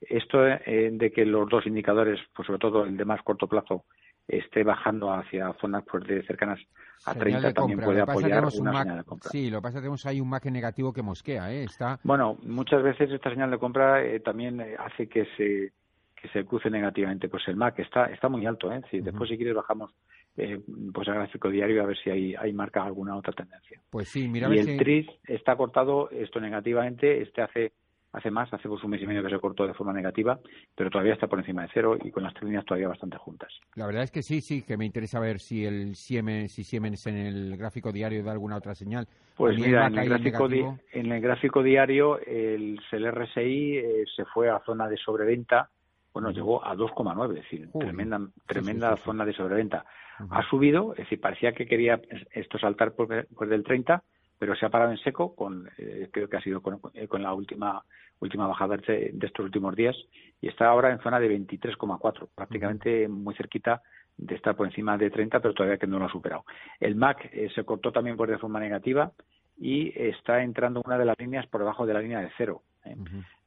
Esto 0.00 0.46
eh, 0.46 0.90
de 0.92 1.12
que 1.12 1.24
los 1.24 1.48
dos 1.48 1.66
indicadores, 1.66 2.20
pues 2.34 2.46
sobre 2.46 2.58
todo 2.58 2.84
el 2.84 2.96
de 2.96 3.04
más 3.04 3.22
corto 3.22 3.46
plazo, 3.46 3.84
esté 4.28 4.64
bajando 4.64 5.12
hacia 5.12 5.52
zonas 5.60 5.84
pues, 5.90 6.04
de 6.04 6.22
cercanas 6.22 6.58
a 7.04 7.14
30 7.14 7.52
también 7.52 7.80
puede 7.80 8.00
apoyar 8.00 8.42
una 8.42 8.50
señal 8.50 8.98
de 8.98 9.04
compra. 9.04 9.30
Sí, 9.30 9.50
lo 9.50 9.58
que 9.58 9.62
pasa 9.62 9.68
es 9.68 9.74
que 9.74 9.80
tenemos 9.80 10.06
ahí 10.06 10.20
un 10.20 10.28
MAC 10.28 10.46
negativo 10.46 10.92
que 10.92 11.02
mosquea, 11.02 11.52
¿eh? 11.52 11.64
Está... 11.64 11.98
Bueno, 12.02 12.38
muchas 12.42 12.82
veces 12.82 13.10
esta 13.10 13.30
señal 13.30 13.50
de 13.50 13.58
compra 13.58 14.02
eh, 14.02 14.20
también 14.20 14.60
eh, 14.60 14.76
hace 14.78 15.08
que 15.08 15.26
se 15.36 15.72
que 16.14 16.28
se 16.30 16.46
cruce 16.46 16.70
negativamente. 16.70 17.28
Pues 17.28 17.46
el 17.48 17.56
MAC 17.56 17.80
está 17.80 18.06
está 18.06 18.30
muy 18.30 18.46
alto, 18.46 18.72
¿eh? 18.72 18.80
Si 18.90 19.00
después 19.00 19.28
si 19.28 19.36
quieres 19.36 19.54
bajamos 19.54 19.90
eh, 20.36 20.58
pues 20.92 21.06
el 21.06 21.14
gráfico 21.14 21.50
diario 21.50 21.82
a 21.82 21.86
ver 21.86 21.98
si 21.98 22.10
hay, 22.10 22.34
hay 22.34 22.52
marca 22.52 22.82
alguna 22.82 23.16
otra 23.16 23.32
tendencia. 23.32 23.80
Pues 23.90 24.08
sí, 24.08 24.26
mira. 24.26 24.52
Y 24.54 24.58
el 24.58 24.78
TRIS 24.78 25.06
está 25.28 25.54
cortado 25.56 26.10
esto 26.10 26.40
negativamente, 26.40 27.22
este 27.22 27.42
hace 27.42 27.72
hace 28.14 28.30
más, 28.30 28.52
hace 28.52 28.68
pues 28.68 28.82
un 28.84 28.90
mes 28.90 29.02
y 29.02 29.06
medio 29.06 29.22
que 29.22 29.30
se 29.30 29.40
cortó 29.40 29.66
de 29.66 29.74
forma 29.74 29.92
negativa, 29.92 30.38
pero 30.74 30.88
todavía 30.88 31.14
está 31.14 31.26
por 31.26 31.40
encima 31.40 31.62
de 31.62 31.68
cero 31.74 31.98
y 32.02 32.10
con 32.10 32.22
las 32.22 32.32
tres 32.32 32.44
líneas 32.44 32.64
todavía 32.64 32.88
bastante 32.88 33.18
juntas. 33.18 33.52
La 33.74 33.86
verdad 33.86 34.04
es 34.04 34.10
que 34.10 34.22
sí, 34.22 34.40
sí, 34.40 34.62
que 34.62 34.76
me 34.76 34.86
interesa 34.86 35.18
ver 35.18 35.40
si 35.40 35.64
el 35.64 35.96
Siemens, 35.96 36.52
si 36.52 36.62
Siemens 36.62 37.06
en 37.06 37.16
el 37.16 37.56
gráfico 37.56 37.92
diario 37.92 38.22
da 38.22 38.32
alguna 38.32 38.56
otra 38.56 38.74
señal. 38.74 39.06
Pues 39.36 39.58
mira, 39.58 39.88
en 39.88 39.98
el, 39.98 40.08
gráfico 40.08 40.48
en 40.92 41.12
el 41.12 41.20
gráfico 41.20 41.62
diario 41.62 42.20
el, 42.20 42.80
el 42.92 43.12
RSI 43.12 43.78
eh, 43.78 44.04
se 44.14 44.24
fue 44.26 44.48
a 44.48 44.60
zona 44.64 44.88
de 44.88 44.96
sobreventa, 44.96 45.70
bueno, 46.12 46.30
llegó 46.30 46.64
a 46.64 46.76
2,9, 46.76 47.30
es 47.30 47.42
decir, 47.42 47.68
tremenda, 47.72 48.20
tremenda 48.46 48.96
zona 48.98 49.24
de 49.24 49.32
sobreventa. 49.32 49.84
Ha 50.30 50.48
subido, 50.48 50.92
es 50.92 50.98
decir, 50.98 51.20
parecía 51.20 51.52
que 51.52 51.66
quería 51.66 52.00
esto 52.30 52.56
saltar 52.56 52.92
por, 52.92 53.26
por 53.26 53.48
del 53.48 53.64
30, 53.64 54.00
pero 54.38 54.54
se 54.54 54.66
ha 54.66 54.70
parado 54.70 54.90
en 54.90 54.98
seco 54.98 55.34
con 55.34 55.68
eh, 55.78 56.08
creo 56.12 56.28
que 56.28 56.36
ha 56.36 56.42
sido 56.42 56.60
con, 56.60 56.80
eh, 56.94 57.08
con, 57.08 57.22
la 57.22 57.32
última 57.32 57.82
última 58.20 58.46
bajada 58.46 58.76
de, 58.76 59.14
estos 59.20 59.44
últimos 59.44 59.74
días 59.76 59.96
y 60.40 60.48
está 60.48 60.68
ahora 60.68 60.90
en 60.90 61.00
zona 61.00 61.20
de 61.20 61.30
23,4 61.30 62.28
prácticamente 62.34 63.08
muy 63.08 63.34
cerquita 63.34 63.82
de 64.16 64.34
estar 64.34 64.54
por 64.54 64.66
encima 64.66 64.96
de 64.96 65.10
30 65.10 65.40
pero 65.40 65.54
todavía 65.54 65.78
que 65.78 65.86
no 65.86 65.98
lo 65.98 66.06
ha 66.06 66.10
superado. 66.10 66.44
El 66.80 66.94
MAC 66.94 67.30
eh, 67.32 67.48
se 67.54 67.64
cortó 67.64 67.92
también 67.92 68.16
por 68.16 68.30
de 68.30 68.38
forma 68.38 68.60
negativa 68.60 69.12
y 69.56 69.92
está 69.96 70.42
entrando 70.42 70.82
una 70.84 70.98
de 70.98 71.04
las 71.04 71.18
líneas 71.18 71.46
por 71.46 71.60
debajo 71.60 71.86
de 71.86 71.94
la 71.94 72.00
línea 72.00 72.20
de 72.20 72.30
cero 72.36 72.62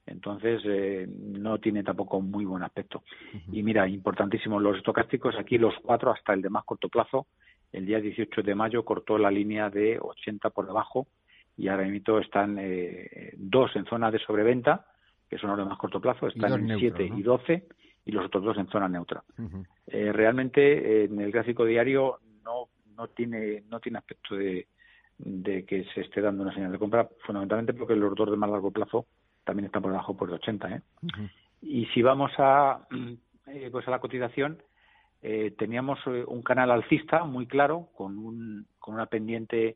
entonces 0.08 0.64
no 1.10 1.60
tiene 1.60 1.84
tampoco 1.84 2.22
muy 2.22 2.46
buen 2.46 2.64
aspecto. 2.64 3.04
Y 3.52 3.62
mira 3.62 3.88
importantísimo 3.88 4.58
los 4.58 4.78
estocásticos 4.78 5.36
aquí 5.38 5.58
los 5.58 5.76
cuatro 5.84 6.12
hasta 6.12 6.34
el 6.34 6.42
de 6.42 6.50
más 6.50 6.64
corto 6.64 6.88
plazo 6.88 7.28
el 7.72 7.86
día 7.86 8.00
18 8.00 8.42
de 8.42 8.56
mayo 8.56 8.84
cortó 8.84 9.18
la 9.18 9.32
línea 9.32 9.70
de 9.70 10.00
80 10.00 10.50
por 10.52 10.68
debajo 10.68 11.08
y 11.58 11.68
ahora 11.68 11.88
mismo 11.88 12.20
están 12.20 12.58
eh, 12.60 13.34
dos 13.36 13.76
en 13.76 13.86
zona 13.86 14.12
de 14.12 14.20
sobreventa, 14.20 14.86
que 15.30 15.38
son 15.38 15.50
los 15.50 15.60
de 15.60 15.66
más 15.66 15.78
corto 15.78 16.00
plazo, 16.00 16.28
están 16.28 16.54
en 16.54 16.78
7 16.78 17.12
y 17.16 17.22
12 17.22 17.68
y 18.06 18.12
los 18.12 18.26
otros 18.26 18.44
dos 18.44 18.58
en 18.58 18.68
zona 18.68 18.88
neutra. 18.88 19.24
eh, 19.88 20.12
realmente 20.14 21.06
en 21.06 21.20
el 21.20 21.32
gráfico 21.32 21.66
diario 21.66 22.20
no, 22.44 22.70
no, 22.96 23.08
tiene, 23.08 23.64
no 23.70 23.80
tiene 23.80 23.98
aspecto 23.98 24.36
de, 24.36 24.68
de 25.18 25.66
que 25.66 25.84
se 25.94 26.02
esté 26.02 26.22
dando 26.22 26.44
una 26.44 26.54
señal 26.54 26.72
de 26.72 26.80
compra, 26.80 27.10
fundamentalmente 27.26 27.74
porque 27.74 27.96
los 27.96 28.16
dos 28.16 28.32
de 28.32 28.38
más 28.38 28.50
largo 28.50 28.72
plazo 28.72 29.06
también 29.44 29.66
están 29.66 29.82
por 29.82 29.92
debajo 29.92 30.16
por 30.16 30.30
de 30.30 30.36
80. 30.36 30.76
¿eh? 30.76 30.82
Y 31.62 31.86
si 31.88 32.02
vamos 32.02 32.32
a, 32.38 32.88
eh, 33.48 33.70
pues 33.72 33.88
a 33.88 33.92
la 33.92 34.00
cotización, 34.00 34.62
eh, 35.30 35.52
teníamos 35.58 36.00
eh, 36.06 36.24
un 36.26 36.42
canal 36.42 36.72
alcista 36.72 37.26
muy 37.26 37.48
claro, 37.48 37.90
con, 37.98 38.18
un, 38.18 38.66
con 38.80 38.96
una 38.96 39.08
pendiente 39.08 39.76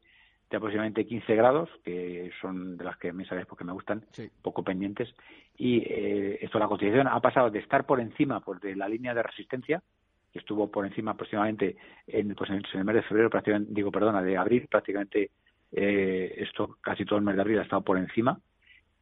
de 0.49 0.57
aproximadamente 0.57 1.05
15 1.05 1.35
grados, 1.35 1.69
que 1.83 2.31
son 2.39 2.77
de 2.77 2.85
las 2.85 2.95
que 2.95 3.11
me 3.11 3.25
sabéis 3.25 3.47
porque 3.47 3.65
me 3.65 3.73
gustan, 3.73 4.01
poco 4.41 4.63
pendientes, 4.63 5.13
y 5.57 5.79
eh, 5.79 6.39
esto 6.41 6.57
la 6.57 6.69
cotización 6.69 7.07
ha 7.07 7.19
pasado 7.19 7.49
de 7.49 7.59
estar 7.59 7.85
por 7.85 7.99
encima 7.99 8.39
pues, 8.39 8.61
de 8.61 8.77
la 8.77 8.87
línea 8.87 9.13
de 9.13 9.23
resistencia, 9.23 9.83
que 10.31 10.39
estuvo 10.39 10.71
por 10.71 10.85
encima 10.85 11.11
aproximadamente 11.11 11.75
en, 12.07 12.33
pues, 12.33 12.49
en 12.49 12.63
el 12.73 12.85
mes 12.85 12.95
de 12.95 13.03
febrero, 13.03 13.29
prácticamente, 13.29 13.73
digo, 13.73 13.91
perdona, 13.91 14.23
de 14.23 14.37
abril, 14.37 14.69
prácticamente 14.71 15.31
eh, 15.73 16.33
esto 16.37 16.77
casi 16.79 17.03
todo 17.03 17.19
el 17.19 17.25
mes 17.25 17.35
de 17.35 17.41
abril 17.41 17.59
ha 17.59 17.63
estado 17.63 17.81
por 17.81 17.97
encima, 17.97 18.39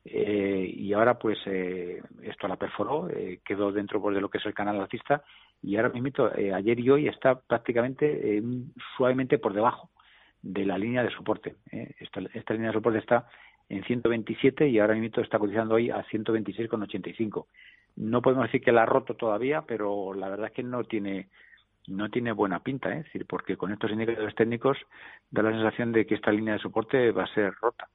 eh, 0.06 0.72
y 0.74 0.94
ahora 0.94 1.20
pues 1.20 1.38
eh, 1.46 2.02
esto 2.24 2.48
la 2.48 2.56
perforó, 2.56 3.10
eh, 3.10 3.42
quedó 3.46 3.72
dentro 3.72 4.02
pues, 4.02 4.16
de 4.16 4.22
lo 4.22 4.30
que 4.30 4.40
es 4.40 4.46
el 4.46 4.54
canal 4.54 4.80
alcista 4.80 5.24
y 5.62 5.76
ahora 5.76 5.90
mismo 5.90 6.10
eh, 6.36 6.54
ayer 6.54 6.80
y 6.80 6.90
hoy 6.90 7.08
está 7.08 7.40
prácticamente 7.40 8.38
eh, 8.38 8.44
suavemente 8.96 9.38
por 9.38 9.54
debajo 9.54 9.90
de 10.42 10.66
la 10.66 10.78
línea 10.78 11.04
de 11.04 11.12
soporte. 11.12 11.56
Eh. 11.72 11.96
Esta, 12.00 12.54
línea 12.54 12.70
de 12.70 12.74
soporte 12.74 13.00
está 13.00 13.28
en 13.68 13.84
127 13.84 14.68
y 14.70 14.80
ahora 14.80 14.96
mismo 14.96 15.22
está 15.22 15.38
cotizando 15.38 15.76
hoy 15.76 15.90
a 15.90 16.04
126,85. 16.06 17.46
No 17.98 18.22
podemos 18.22 18.46
decir 18.46 18.62
que 18.62 18.72
la 18.72 18.84
ha 18.84 18.86
roto 18.86 19.16
todavía, 19.16 19.64
pero 19.64 20.14
la 20.14 20.30
verdad 20.30 20.48
es 20.48 20.54
que 20.54 20.64
no 20.64 20.84
tiene 20.84 21.28
no 21.88 22.10
tiene 22.10 22.32
buena 22.34 22.60
pinta, 22.60 22.94
¿eh? 22.94 23.00
es 23.00 23.06
decir, 23.06 23.26
porque 23.26 23.58
con 23.58 23.72
estos 23.72 23.90
indicadores 23.90 24.36
técnicos 24.36 24.78
da 25.32 25.42
la 25.42 25.52
sensación 25.52 25.92
de 25.92 26.06
que 26.06 26.14
esta 26.14 26.32
línea 26.32 26.54
de 26.54 26.60
soporte 26.60 27.12
va 27.12 27.24
a 27.24 27.34
ser 27.34 27.52
rota. 27.60 27.88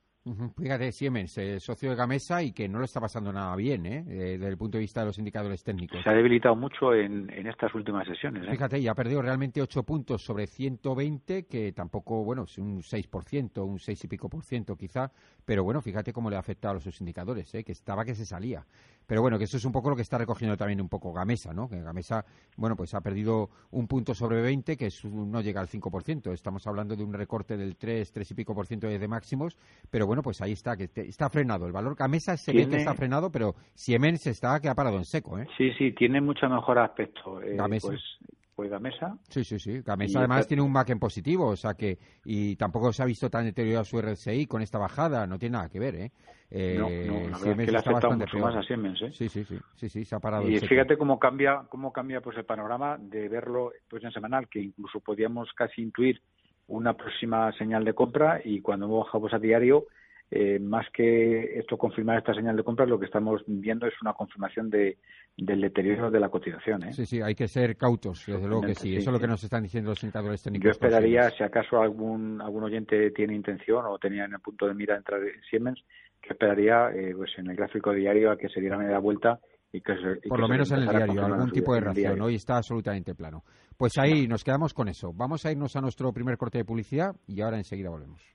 Fíjate, 0.56 0.90
Siemens, 0.90 1.36
eh, 1.36 1.60
socio 1.60 1.90
de 1.90 1.96
Gamesa 1.96 2.42
y 2.42 2.52
que 2.52 2.66
no 2.66 2.78
lo 2.78 2.86
está 2.86 2.98
pasando 2.98 3.30
nada 3.30 3.54
bien, 3.56 3.84
¿eh? 3.84 4.04
eh 4.08 4.38
desde 4.38 4.48
el 4.48 4.56
punto 4.56 4.78
de 4.78 4.82
vista 4.82 5.00
de 5.00 5.06
los 5.06 5.18
indicadores 5.18 5.62
técnicos. 5.62 6.02
Se 6.02 6.08
ha 6.08 6.14
debilitado 6.14 6.56
mucho 6.56 6.94
en, 6.94 7.30
en 7.30 7.46
estas 7.46 7.74
últimas 7.74 8.06
sesiones. 8.08 8.42
¿eh? 8.44 8.52
Fíjate, 8.52 8.78
y 8.78 8.88
ha 8.88 8.94
perdido 8.94 9.20
realmente 9.20 9.60
8 9.60 9.82
puntos 9.82 10.24
sobre 10.24 10.46
120, 10.46 11.46
que 11.46 11.72
tampoco, 11.72 12.24
bueno, 12.24 12.44
es 12.44 12.56
un 12.56 12.80
6%, 12.80 13.66
un 13.66 13.78
6 13.78 14.04
y 14.04 14.08
pico 14.08 14.30
por 14.30 14.42
ciento 14.44 14.76
quizá, 14.76 15.12
pero 15.44 15.62
bueno, 15.62 15.82
fíjate 15.82 16.14
cómo 16.14 16.30
le 16.30 16.36
ha 16.36 16.40
afectado 16.40 16.78
a 16.78 16.80
sus 16.80 16.98
indicadores, 17.00 17.54
¿eh? 17.54 17.62
que 17.62 17.72
estaba 17.72 18.02
que 18.06 18.14
se 18.14 18.24
salía. 18.24 18.64
Pero 19.06 19.22
bueno, 19.22 19.38
que 19.38 19.44
eso 19.44 19.56
es 19.56 19.64
un 19.64 19.72
poco 19.72 19.90
lo 19.90 19.96
que 19.96 20.02
está 20.02 20.18
recogiendo 20.18 20.56
también 20.56 20.80
un 20.80 20.88
poco 20.88 21.12
Gamesa, 21.12 21.52
¿no? 21.52 21.68
Que 21.68 21.80
Gamesa, 21.80 22.24
bueno, 22.56 22.76
pues 22.76 22.94
ha 22.94 23.00
perdido 23.00 23.50
un 23.70 23.86
punto 23.86 24.14
sobre 24.14 24.40
20, 24.40 24.76
que 24.76 24.86
es, 24.86 25.04
no 25.04 25.40
llega 25.40 25.60
al 25.60 25.68
5%. 25.68 26.32
Estamos 26.32 26.66
hablando 26.66 26.96
de 26.96 27.04
un 27.04 27.12
recorte 27.12 27.56
del 27.56 27.76
3, 27.76 28.12
3 28.12 28.30
y 28.30 28.34
pico 28.34 28.54
por 28.54 28.66
ciento 28.66 28.86
de 28.86 29.08
máximos, 29.08 29.56
pero 29.90 30.06
bueno, 30.06 30.22
pues 30.22 30.40
ahí 30.40 30.52
está, 30.52 30.76
que 30.76 30.90
está 30.94 31.28
frenado. 31.28 31.66
El 31.66 31.72
valor 31.72 31.94
Gamesa 31.94 32.36
se 32.36 32.52
ve 32.52 32.68
que 32.68 32.76
está 32.76 32.94
frenado, 32.94 33.30
pero 33.30 33.54
Siemens 33.74 34.26
está 34.26 34.60
que 34.60 34.68
ha 34.68 34.74
parado 34.74 34.96
en 34.96 35.04
seco, 35.04 35.38
¿eh? 35.38 35.46
Sí, 35.56 35.70
sí, 35.78 35.92
tiene 35.92 36.20
mucho 36.20 36.48
mejor 36.48 36.78
aspecto. 36.78 37.40
Eh, 37.42 37.56
Gamesa. 37.56 37.88
Pues 37.88 38.00
pues 38.54 38.70
Gamesa. 38.70 39.16
Sí, 39.28 39.44
sí, 39.44 39.58
sí. 39.58 39.80
Gamesa 39.82 40.20
además 40.20 40.46
tiene 40.46 40.62
un 40.62 40.72
MAC 40.72 40.90
en 40.90 40.98
positivo, 40.98 41.48
o 41.48 41.56
sea 41.56 41.74
que. 41.74 41.98
Y 42.24 42.56
tampoco 42.56 42.92
se 42.92 43.02
ha 43.02 43.06
visto 43.06 43.30
tan 43.30 43.44
deteriorado 43.44 43.84
su 43.84 44.00
RSI 44.00 44.46
con 44.46 44.62
esta 44.62 44.78
bajada, 44.78 45.26
no 45.26 45.38
tiene 45.38 45.54
nada 45.54 45.68
que 45.68 45.78
ver, 45.78 45.94
¿eh? 45.96 46.12
eh 46.50 46.76
no, 46.78 46.88
no, 46.88 47.30
la 47.30 47.38
verdad 47.38 47.60
es 47.60 47.66
que 47.66 47.72
le 47.72 47.76
ha 47.76 47.80
afectado 47.80 48.16
mucho 48.16 48.38
más 48.38 48.56
a 48.56 48.62
Siemens, 48.62 49.02
¿eh? 49.02 49.12
Sí, 49.12 49.28
sí, 49.28 49.44
sí, 49.44 49.58
sí, 49.74 49.88
sí, 49.88 50.04
se 50.04 50.14
ha 50.14 50.20
parado. 50.20 50.48
Y 50.48 50.58
fíjate 50.60 50.96
cómo 50.96 51.18
cambia, 51.18 51.64
cómo 51.68 51.92
cambia 51.92 52.20
pues 52.20 52.36
el 52.36 52.44
panorama 52.44 52.96
de 52.98 53.28
verlo 53.28 53.72
pues 53.88 54.04
en 54.04 54.12
semanal, 54.12 54.48
que 54.48 54.60
incluso 54.60 55.00
podíamos 55.00 55.52
casi 55.54 55.82
intuir 55.82 56.20
una 56.66 56.94
próxima 56.94 57.52
señal 57.52 57.84
de 57.84 57.92
compra 57.92 58.40
y 58.42 58.60
cuando 58.60 58.88
bajamos 58.88 59.34
a 59.34 59.38
diario 59.38 59.86
eh, 60.36 60.58
más 60.58 60.84
que 60.92 61.60
esto 61.60 61.78
confirmar 61.78 62.18
esta 62.18 62.34
señal 62.34 62.56
de 62.56 62.64
compra, 62.64 62.84
lo 62.86 62.98
que 62.98 63.06
estamos 63.06 63.44
viendo 63.46 63.86
es 63.86 63.94
una 64.02 64.14
confirmación 64.14 64.68
de, 64.68 64.98
del 65.36 65.60
deterioro 65.60 66.10
de 66.10 66.18
la 66.18 66.28
cotización. 66.28 66.82
¿eh? 66.82 66.92
Sí, 66.92 67.06
sí, 67.06 67.22
hay 67.22 67.36
que 67.36 67.46
ser 67.46 67.76
cautos, 67.76 68.26
desde 68.26 68.48
luego 68.48 68.62
que 68.62 68.74
sí. 68.74 68.96
Eso 68.96 69.10
es 69.10 69.14
lo 69.14 69.20
que 69.20 69.28
nos 69.28 69.44
están 69.44 69.62
diciendo 69.62 69.90
los 69.90 70.02
indicadores 70.02 70.42
técnicos. 70.42 70.64
Yo 70.64 70.70
esperaría, 70.72 71.30
si 71.30 71.44
acaso 71.44 71.80
algún, 71.80 72.40
algún 72.40 72.64
oyente 72.64 73.12
tiene 73.12 73.32
intención 73.32 73.86
o 73.86 73.96
tenía 73.96 74.24
en 74.24 74.32
el 74.32 74.40
punto 74.40 74.66
de 74.66 74.74
mira 74.74 74.96
entrar 74.96 75.20
en 75.22 75.40
Siemens, 75.48 75.80
que 76.20 76.32
esperaría 76.32 76.90
eh, 76.90 77.14
pues 77.14 77.30
en 77.38 77.50
el 77.50 77.56
gráfico 77.56 77.92
diario 77.92 78.32
a 78.32 78.36
que 78.36 78.48
se 78.48 78.60
diera 78.60 78.76
media 78.76 78.98
vuelta 78.98 79.38
y 79.70 79.82
que 79.82 79.94
se, 79.94 80.28
Por 80.28 80.40
lo 80.40 80.48
menos 80.48 80.68
en 80.72 80.78
el 80.78 80.88
diario, 80.88 81.26
algún 81.26 81.52
tipo 81.52 81.74
de 81.74 81.80
reacción. 81.80 82.20
Hoy 82.20 82.34
está 82.34 82.56
absolutamente 82.56 83.14
plano. 83.14 83.44
Pues 83.76 83.98
ahí 83.98 84.26
nos 84.26 84.42
quedamos 84.42 84.74
con 84.74 84.88
eso. 84.88 85.12
Vamos 85.14 85.46
a 85.46 85.52
irnos 85.52 85.76
a 85.76 85.80
nuestro 85.80 86.12
primer 86.12 86.36
corte 86.36 86.58
de 86.58 86.64
publicidad 86.64 87.14
y 87.28 87.40
ahora 87.40 87.56
enseguida 87.56 87.90
volvemos. 87.90 88.34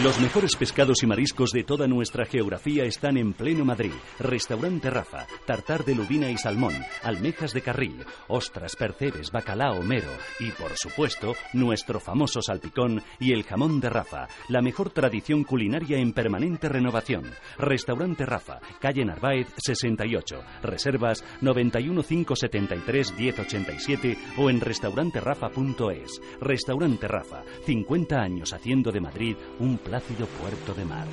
Los 0.00 0.18
mejores 0.18 0.56
pescados 0.56 1.02
y 1.02 1.06
mariscos 1.06 1.50
de 1.52 1.64
toda 1.64 1.86
nuestra 1.86 2.24
geografía 2.24 2.84
están 2.84 3.18
en 3.18 3.34
pleno 3.34 3.66
Madrid. 3.66 3.92
Restaurante 4.18 4.88
Rafa, 4.88 5.26
tartar 5.44 5.84
de 5.84 5.94
lubina 5.94 6.30
y 6.30 6.38
salmón, 6.38 6.72
almejas 7.02 7.52
de 7.52 7.60
carril, 7.60 8.02
ostras, 8.26 8.74
percebes, 8.74 9.30
bacalao, 9.30 9.82
mero 9.82 10.08
y, 10.40 10.50
por 10.52 10.72
supuesto, 10.76 11.34
nuestro 11.52 12.00
famoso 12.00 12.40
salpicón 12.40 13.02
y 13.20 13.34
el 13.34 13.44
jamón 13.44 13.80
de 13.80 13.90
Rafa, 13.90 14.28
la 14.48 14.62
mejor 14.62 14.88
tradición 14.90 15.44
culinaria 15.44 15.98
en 15.98 16.14
permanente 16.14 16.70
renovación. 16.70 17.24
Restaurante 17.58 18.24
Rafa, 18.24 18.60
calle 18.80 19.04
Narváez 19.04 19.48
68, 19.58 20.42
reservas 20.62 21.22
91573 21.42 23.12
1087 23.12 24.18
o 24.38 24.48
en 24.48 24.58
restauranterafa.es. 24.58 26.20
Restaurante 26.40 27.06
Rafa, 27.06 27.44
50 27.66 28.16
años 28.18 28.54
haciendo 28.54 28.90
de 28.90 29.00
Madrid 29.00 29.36
un 29.58 29.81
plácido 29.84 30.26
puerto 30.26 30.74
de 30.74 30.84
mar. 30.84 31.06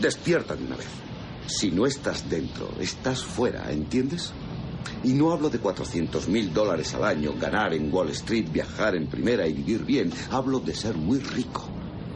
Despierta 0.00 0.56
de 0.56 0.64
una 0.64 0.76
vez. 0.76 0.88
Si 1.46 1.70
no 1.70 1.84
estás 1.84 2.28
dentro, 2.30 2.70
estás 2.80 3.22
fuera, 3.24 3.70
¿entiendes? 3.70 4.32
Y 5.02 5.12
no 5.14 5.32
hablo 5.32 5.50
de 5.50 5.58
400 5.58 6.28
mil 6.28 6.52
dólares 6.52 6.94
al 6.94 7.04
año, 7.04 7.34
ganar 7.38 7.74
en 7.74 7.92
Wall 7.92 8.10
Street, 8.10 8.46
viajar 8.50 8.94
en 8.94 9.06
primera 9.08 9.46
y 9.46 9.52
vivir 9.52 9.84
bien. 9.84 10.12
Hablo 10.30 10.60
de 10.60 10.74
ser 10.74 10.94
muy 10.94 11.18
rico. 11.18 11.68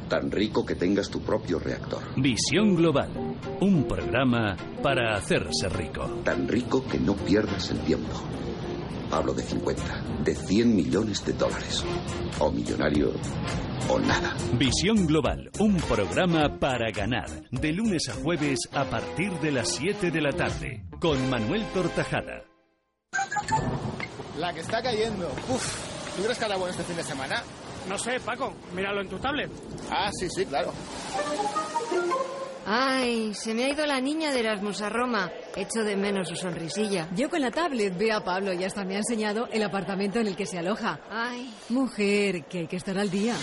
Tan 0.09 0.31
rico 0.31 0.64
que 0.64 0.75
tengas 0.75 1.11
tu 1.11 1.21
propio 1.21 1.59
reactor. 1.59 2.03
Visión 2.17 2.75
Global, 2.77 3.11
un 3.61 3.88
programa 3.88 4.57
para 4.83 5.17
hacerse 5.17 5.69
rico. 5.69 6.21
Tan 6.25 6.47
rico 6.47 6.85
que 6.87 7.01
no 7.01 7.14
pierdas 7.17 7.71
el 7.71 7.81
tiempo. 7.81 8.23
Hablo 9.11 9.33
de 9.35 9.43
50, 9.43 9.83
de 10.25 10.35
100 10.35 10.75
millones 10.75 11.25
de 11.25 11.33
dólares. 11.35 11.85
O 12.40 12.51
millonario 12.51 13.12
o 13.88 13.99
nada. 13.99 14.35
Visión 14.59 15.07
Global, 15.07 15.51
un 15.59 15.77
programa 15.77 16.59
para 16.59 16.90
ganar. 16.90 17.29
De 17.51 17.73
lunes 17.73 18.09
a 18.09 18.14
jueves 18.14 18.61
a 18.73 18.85
partir 18.85 19.33
de 19.40 19.53
las 19.53 19.69
7 19.69 20.11
de 20.11 20.21
la 20.21 20.33
tarde. 20.33 20.85
Con 21.01 21.31
Manuel 21.31 21.64
Tortajada. 21.73 22.45
La 24.38 24.53
que 24.53 24.61
está 24.61 24.83
cayendo. 24.83 25.29
Uf, 25.49 26.17
¿tú 26.17 26.23
crees 26.25 26.38
que 26.38 26.45
hará 26.45 26.57
bueno 26.57 26.73
este 26.73 26.85
fin 26.85 26.97
de 26.97 27.05
semana? 27.05 27.43
No 27.88 27.99
sé, 27.99 28.19
Paco, 28.19 28.55
míralo 28.75 29.03
en 29.03 29.09
tu 29.09 29.19
tablet. 29.19 29.51
Ah, 29.90 30.11
sí, 30.12 30.27
sí, 30.35 30.47
claro. 30.47 30.73
Ay, 32.66 33.35
se 33.35 33.55
me 33.55 33.64
ha 33.64 33.68
ido 33.68 33.87
la 33.87 34.00
niña 34.00 34.33
de 34.33 34.40
Erasmus 34.40 34.81
a 34.83 34.88
Roma. 34.88 35.31
Echo 35.57 35.85
de 35.85 35.96
menos 35.96 36.29
su 36.29 36.37
sonrisilla. 36.37 37.09
Yo 37.14 37.29
con 37.29 37.40
la 37.40 37.50
tablet 37.50 37.96
veo 37.96 38.16
a 38.16 38.24
Pablo 38.24 38.53
y 38.53 38.64
hasta 38.64 38.85
me 38.85 38.94
ha 38.94 38.98
enseñado 38.98 39.48
el 39.53 39.62
apartamento 39.62 40.18
en 40.18 40.29
el 40.29 40.37
que 40.37 40.46
se 40.46 40.59
aloja. 40.59 41.00
Ay. 41.11 41.53
Mujer, 41.68 42.44
que 42.44 42.61
hay 42.61 42.66
que 42.66 42.77
estar 42.77 42.98
al 42.98 43.11
día. 43.11 43.35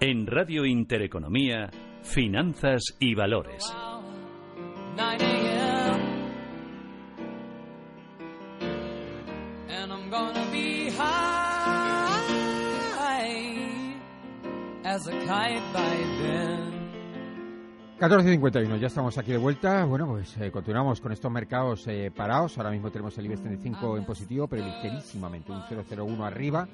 En 0.00 0.26
Radio 0.26 0.64
Intereconomía, 0.64 1.70
Finanzas 2.02 2.82
y 2.98 3.14
Valores. 3.14 3.64
As 14.86 15.08
a 15.08 15.12
kite 15.12 15.72
by 15.72 15.96
then. 16.20 16.73
14.51, 17.98 18.80
ya 18.80 18.88
estamos 18.88 19.16
aquí 19.18 19.30
de 19.30 19.38
vuelta. 19.38 19.84
Bueno, 19.84 20.08
pues 20.08 20.36
eh, 20.38 20.50
continuamos 20.50 21.00
con 21.00 21.12
estos 21.12 21.30
mercados 21.30 21.86
eh, 21.86 22.10
parados. 22.14 22.58
Ahora 22.58 22.72
mismo 22.72 22.90
tenemos 22.90 23.16
el 23.18 23.26
IBEX 23.26 23.42
35 23.42 23.98
en 23.98 24.04
positivo, 24.04 24.48
pero 24.48 24.64
ligerísimamente, 24.64 25.52
un 25.52 25.60
0,01 25.62 26.26
arriba, 26.26 26.66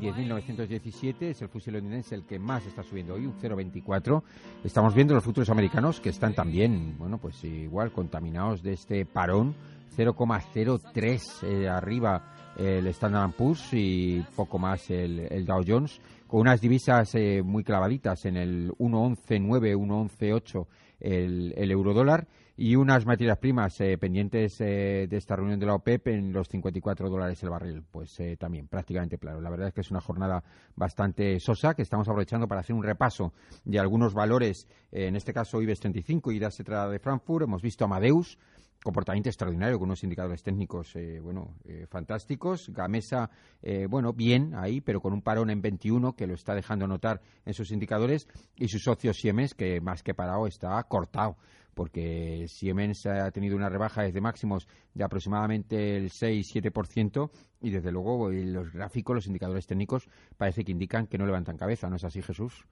10.917. 0.00 1.22
Es 1.22 1.42
el 1.42 1.48
fusil 1.48 1.74
londinense 1.74 2.14
el 2.14 2.24
que 2.24 2.38
más 2.38 2.64
está 2.64 2.84
subiendo 2.84 3.14
hoy, 3.14 3.26
un 3.26 3.36
0,24. 3.36 4.22
Estamos 4.62 4.94
viendo 4.94 5.14
los 5.14 5.24
futuros 5.24 5.50
americanos 5.50 6.00
que 6.00 6.10
están 6.10 6.32
también, 6.32 6.96
bueno, 6.96 7.18
pues 7.18 7.42
igual 7.42 7.90
contaminados 7.90 8.62
de 8.62 8.74
este 8.74 9.04
parón, 9.04 9.56
0,03 9.96 11.20
eh, 11.42 11.68
arriba 11.68 12.34
el 12.56 12.88
Standard 12.88 13.32
Poor's 13.32 13.68
y 13.72 14.24
poco 14.34 14.58
más 14.58 14.90
el, 14.90 15.20
el 15.30 15.44
Dow 15.44 15.62
Jones 15.64 16.00
con 16.28 16.40
unas 16.40 16.60
divisas 16.60 17.12
eh, 17.16 17.42
muy 17.42 17.64
clavaditas 17.64 18.24
en 18.26 18.36
el 18.36 18.70
1.11.9, 18.78 19.74
1.11.8 19.76 20.66
el, 21.00 21.54
el 21.56 21.70
euro 21.70 21.94
dólar 21.94 22.28
y 22.60 22.74
unas 22.74 23.06
materias 23.06 23.38
primas 23.38 23.80
eh, 23.80 23.96
pendientes 23.98 24.60
eh, 24.60 25.06
de 25.08 25.16
esta 25.16 25.36
reunión 25.36 25.60
de 25.60 25.66
la 25.66 25.76
OPEP 25.76 26.08
en 26.08 26.32
los 26.32 26.48
54 26.48 27.08
dólares 27.08 27.40
el 27.44 27.50
barril. 27.50 27.84
Pues 27.88 28.18
eh, 28.18 28.36
también 28.36 28.66
prácticamente 28.66 29.16
claro. 29.16 29.40
La 29.40 29.48
verdad 29.48 29.68
es 29.68 29.74
que 29.74 29.80
es 29.82 29.92
una 29.92 30.00
jornada 30.00 30.42
bastante 30.74 31.38
sosa 31.38 31.74
que 31.74 31.82
estamos 31.82 32.08
aprovechando 32.08 32.48
para 32.48 32.62
hacer 32.62 32.74
un 32.74 32.82
repaso 32.82 33.32
de 33.64 33.78
algunos 33.78 34.12
valores, 34.12 34.66
en 34.90 35.14
este 35.14 35.32
caso 35.32 35.62
IBEX 35.62 35.78
35 35.80 36.32
y 36.32 36.40
DAS 36.40 36.58
de 36.58 36.98
Frankfurt. 36.98 37.44
Hemos 37.44 37.62
visto 37.62 37.84
Amadeus, 37.84 38.38
comportamiento 38.82 39.28
extraordinario 39.28 39.78
con 39.78 39.88
unos 39.88 40.02
indicadores 40.04 40.42
técnicos 40.42 40.94
eh, 40.96 41.20
bueno 41.20 41.56
eh, 41.64 41.86
fantásticos. 41.88 42.70
Gamesa 42.70 43.30
eh, 43.62 43.86
bueno 43.88 44.12
bien 44.12 44.54
ahí 44.54 44.80
pero 44.80 45.00
con 45.00 45.12
un 45.12 45.22
parón 45.22 45.50
en 45.50 45.60
21 45.60 46.14
que 46.14 46.26
lo 46.26 46.34
está 46.34 46.54
dejando 46.54 46.86
notar 46.86 47.20
en 47.44 47.54
sus 47.54 47.70
indicadores. 47.70 48.28
Y 48.56 48.68
su 48.68 48.78
socio 48.78 49.12
Siemens 49.12 49.54
que 49.54 49.80
más 49.80 50.02
que 50.02 50.14
parado 50.14 50.46
está 50.46 50.82
cortado 50.84 51.36
porque 51.74 52.46
Siemens 52.48 53.06
ha 53.06 53.30
tenido 53.30 53.54
una 53.54 53.68
rebaja 53.68 54.02
desde 54.02 54.20
máximos 54.20 54.66
de 54.94 55.04
aproximadamente 55.04 55.96
el 55.96 56.10
6-7% 56.10 57.30
y 57.60 57.70
desde 57.70 57.92
luego 57.92 58.30
los 58.30 58.72
gráficos, 58.72 59.14
los 59.14 59.26
indicadores 59.28 59.68
técnicos 59.68 60.08
parece 60.36 60.64
que 60.64 60.72
indican 60.72 61.06
que 61.06 61.18
no 61.18 61.24
levantan 61.24 61.56
cabeza, 61.56 61.88
¿no 61.88 61.94
es 61.94 62.02
así 62.02 62.20
Jesús? 62.20 62.66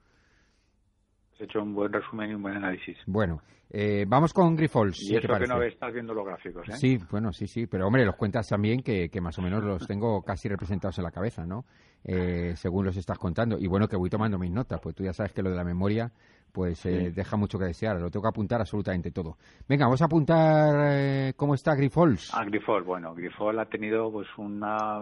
Has 1.37 1.42
hecho 1.42 1.62
un 1.62 1.75
buen 1.75 1.92
resumen 1.92 2.31
y 2.31 2.35
un 2.35 2.42
buen 2.42 2.57
análisis. 2.57 2.96
Bueno, 3.07 3.42
eh, 3.68 4.07
vamos 4.09 4.33
con 4.33 4.57
Grifols. 4.57 5.03
Y 5.03 5.16
eso 5.16 5.29
que 5.38 5.46
no 5.46 5.62
estás 5.62 5.92
viendo 5.92 6.14
los 6.14 6.25
gráficos, 6.25 6.66
¿eh? 6.68 6.72
Sí, 6.72 6.99
bueno, 7.11 7.31
sí, 7.33 7.46
sí. 7.46 7.66
Pero, 7.66 7.87
hombre, 7.87 8.07
los 8.07 8.16
cuentas 8.16 8.49
también 8.49 8.83
que, 8.83 9.11
que 9.11 9.20
más 9.20 9.38
o 9.38 9.42
menos 9.42 9.62
los 9.62 9.87
tengo 9.87 10.22
casi 10.22 10.49
representados 10.49 10.96
en 10.96 11.05
la 11.05 11.11
cabeza, 11.11 11.44
¿no? 11.44 11.66
Eh, 12.05 12.55
según 12.57 12.87
los 12.87 12.96
estás 12.96 13.18
contando. 13.18 13.59
Y 13.59 13.66
bueno, 13.66 13.87
que 13.87 13.96
voy 13.96 14.09
tomando 14.09 14.38
mis 14.38 14.51
notas, 14.51 14.81
pues 14.81 14.94
tú 14.94 15.05
ya 15.05 15.12
sabes 15.12 15.33
que 15.35 15.42
lo 15.42 15.51
de 15.51 15.57
la 15.57 15.64
memoria 15.64 16.11
pues 16.53 16.87
eh, 16.87 17.12
deja 17.14 17.37
mucho 17.37 17.59
que 17.59 17.66
desear. 17.66 18.01
Lo 18.01 18.11
tengo 18.11 18.22
que 18.22 18.29
apuntar 18.31 18.61
absolutamente 18.61 19.11
todo. 19.11 19.37
Venga, 19.68 19.85
vamos 19.85 20.01
a 20.01 20.07
apuntar 20.07 20.75
eh, 20.88 21.35
cómo 21.37 21.55
está 21.55 21.75
Grifols. 21.75 22.33
Ah, 22.33 22.46
Grifols, 22.46 22.87
bueno, 22.87 23.14
Grifols 23.14 23.59
ha 23.59 23.66
tenido 23.66 24.11
pues 24.11 24.27
una, 24.38 25.01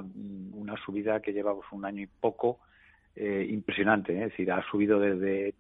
una 0.53 0.75
subida 0.85 1.21
que 1.21 1.33
lleva 1.33 1.55
pues, 1.55 1.67
un 1.71 1.85
año 1.85 2.03
y 2.03 2.09
poco 2.09 2.59
eh, 3.15 3.47
impresionante. 3.49 4.15
¿eh? 4.15 4.25
Es 4.25 4.31
decir, 4.31 4.51
ha 4.51 4.69
subido 4.69 4.99
desde 4.99 5.55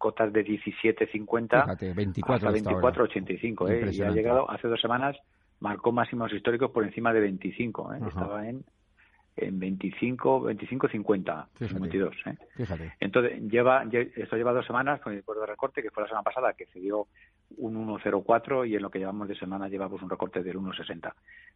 cotas 0.00 0.32
de 0.32 0.44
17.50 0.44 1.62
Fíjate, 1.62 1.92
24 1.94 2.48
hasta 2.48 2.58
hasta 2.58 2.70
ahora. 2.70 2.92
24.85 2.92 3.70
¿eh? 3.70 3.90
y 3.92 4.02
ha 4.02 4.10
llegado 4.10 4.50
hace 4.50 4.66
dos 4.66 4.80
semanas 4.80 5.16
marcó 5.60 5.92
máximos 5.92 6.32
históricos 6.32 6.70
por 6.72 6.84
encima 6.84 7.12
de 7.12 7.20
25 7.20 7.92
¿eh? 7.92 7.96
Ajá. 7.98 8.08
estaba 8.08 8.48
en 8.48 8.64
en 9.36 9.58
25 9.60 10.42
25.50 10.50 11.46
Fíjate. 11.54 11.68
52 11.68 12.14
¿eh? 12.26 12.34
Fíjate. 12.56 12.92
entonces 12.98 13.40
lleva 13.42 13.84
lle- 13.84 14.10
esto 14.16 14.36
lleva 14.36 14.52
dos 14.52 14.66
semanas 14.66 15.00
con 15.00 15.12
el 15.12 15.20
acuerdo 15.20 15.42
de 15.42 15.46
recorte 15.48 15.82
que 15.82 15.90
fue 15.90 16.02
la 16.02 16.08
semana 16.08 16.24
pasada 16.24 16.52
que 16.54 16.66
se 16.66 16.80
dio 16.80 17.06
un 17.58 17.74
1.04 17.88 18.68
y 18.68 18.76
en 18.76 18.82
lo 18.82 18.90
que 18.90 18.98
llevamos 19.00 19.28
de 19.28 19.34
semana 19.36 19.68
llevamos 19.68 20.02
un 20.02 20.10
recorte 20.10 20.42
del 20.42 20.56
1.60 20.58 21.12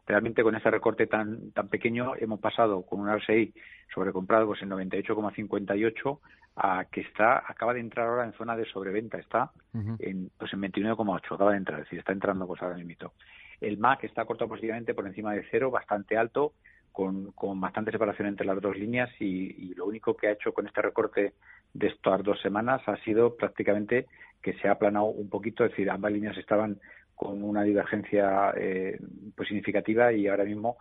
realmente 0.06 0.42
con 0.42 0.54
ese 0.54 0.70
recorte 0.70 1.06
tan 1.06 1.50
tan 1.52 1.68
pequeño 1.68 2.12
hemos 2.18 2.40
pasado 2.40 2.82
con 2.82 3.00
un 3.00 3.08
RSI 3.18 3.52
sobrecomprado 3.92 4.46
pues 4.46 4.62
en 4.62 4.70
98,58 4.70 6.18
a 6.56 6.84
que 6.84 7.00
está 7.00 7.38
acaba 7.46 7.74
de 7.74 7.80
entrar 7.80 8.06
ahora 8.06 8.24
en 8.24 8.32
zona 8.34 8.56
de 8.56 8.64
sobreventa 8.66 9.18
está 9.18 9.50
en 9.98 10.30
pues 10.38 10.52
en 10.52 10.62
29,8 10.62 11.34
acaba 11.34 11.50
de 11.50 11.56
entrar 11.56 11.80
es 11.80 11.86
decir 11.86 11.98
está 11.98 12.12
entrando 12.12 12.46
pues 12.46 12.62
ahora 12.62 12.76
mismo. 12.76 13.12
El 13.60 13.78
MAC 13.78 14.04
está 14.04 14.24
cortado 14.24 14.48
positivamente 14.48 14.94
por 14.94 15.06
encima 15.06 15.32
de 15.32 15.46
cero 15.50 15.70
bastante 15.70 16.16
alto 16.16 16.52
con, 16.92 17.32
con 17.32 17.60
bastante 17.60 17.90
separación 17.90 18.28
entre 18.28 18.46
las 18.46 18.60
dos 18.60 18.76
líneas 18.76 19.10
y, 19.18 19.70
y 19.70 19.74
lo 19.74 19.86
único 19.86 20.16
que 20.16 20.28
ha 20.28 20.32
hecho 20.32 20.52
con 20.52 20.66
este 20.66 20.80
recorte 20.80 21.32
de 21.72 21.86
estas 21.88 22.22
dos 22.22 22.40
semanas 22.40 22.82
ha 22.86 22.96
sido 22.98 23.34
prácticamente 23.36 24.06
que 24.40 24.52
se 24.54 24.68
ha 24.68 24.72
aplanado 24.72 25.06
un 25.06 25.28
poquito, 25.28 25.64
es 25.64 25.70
decir, 25.70 25.90
ambas 25.90 26.12
líneas 26.12 26.36
estaban 26.36 26.78
con 27.16 27.42
una 27.42 27.62
divergencia 27.62 28.52
eh, 28.56 28.98
pues 29.34 29.48
significativa 29.48 30.12
y 30.12 30.28
ahora 30.28 30.44
mismo 30.44 30.76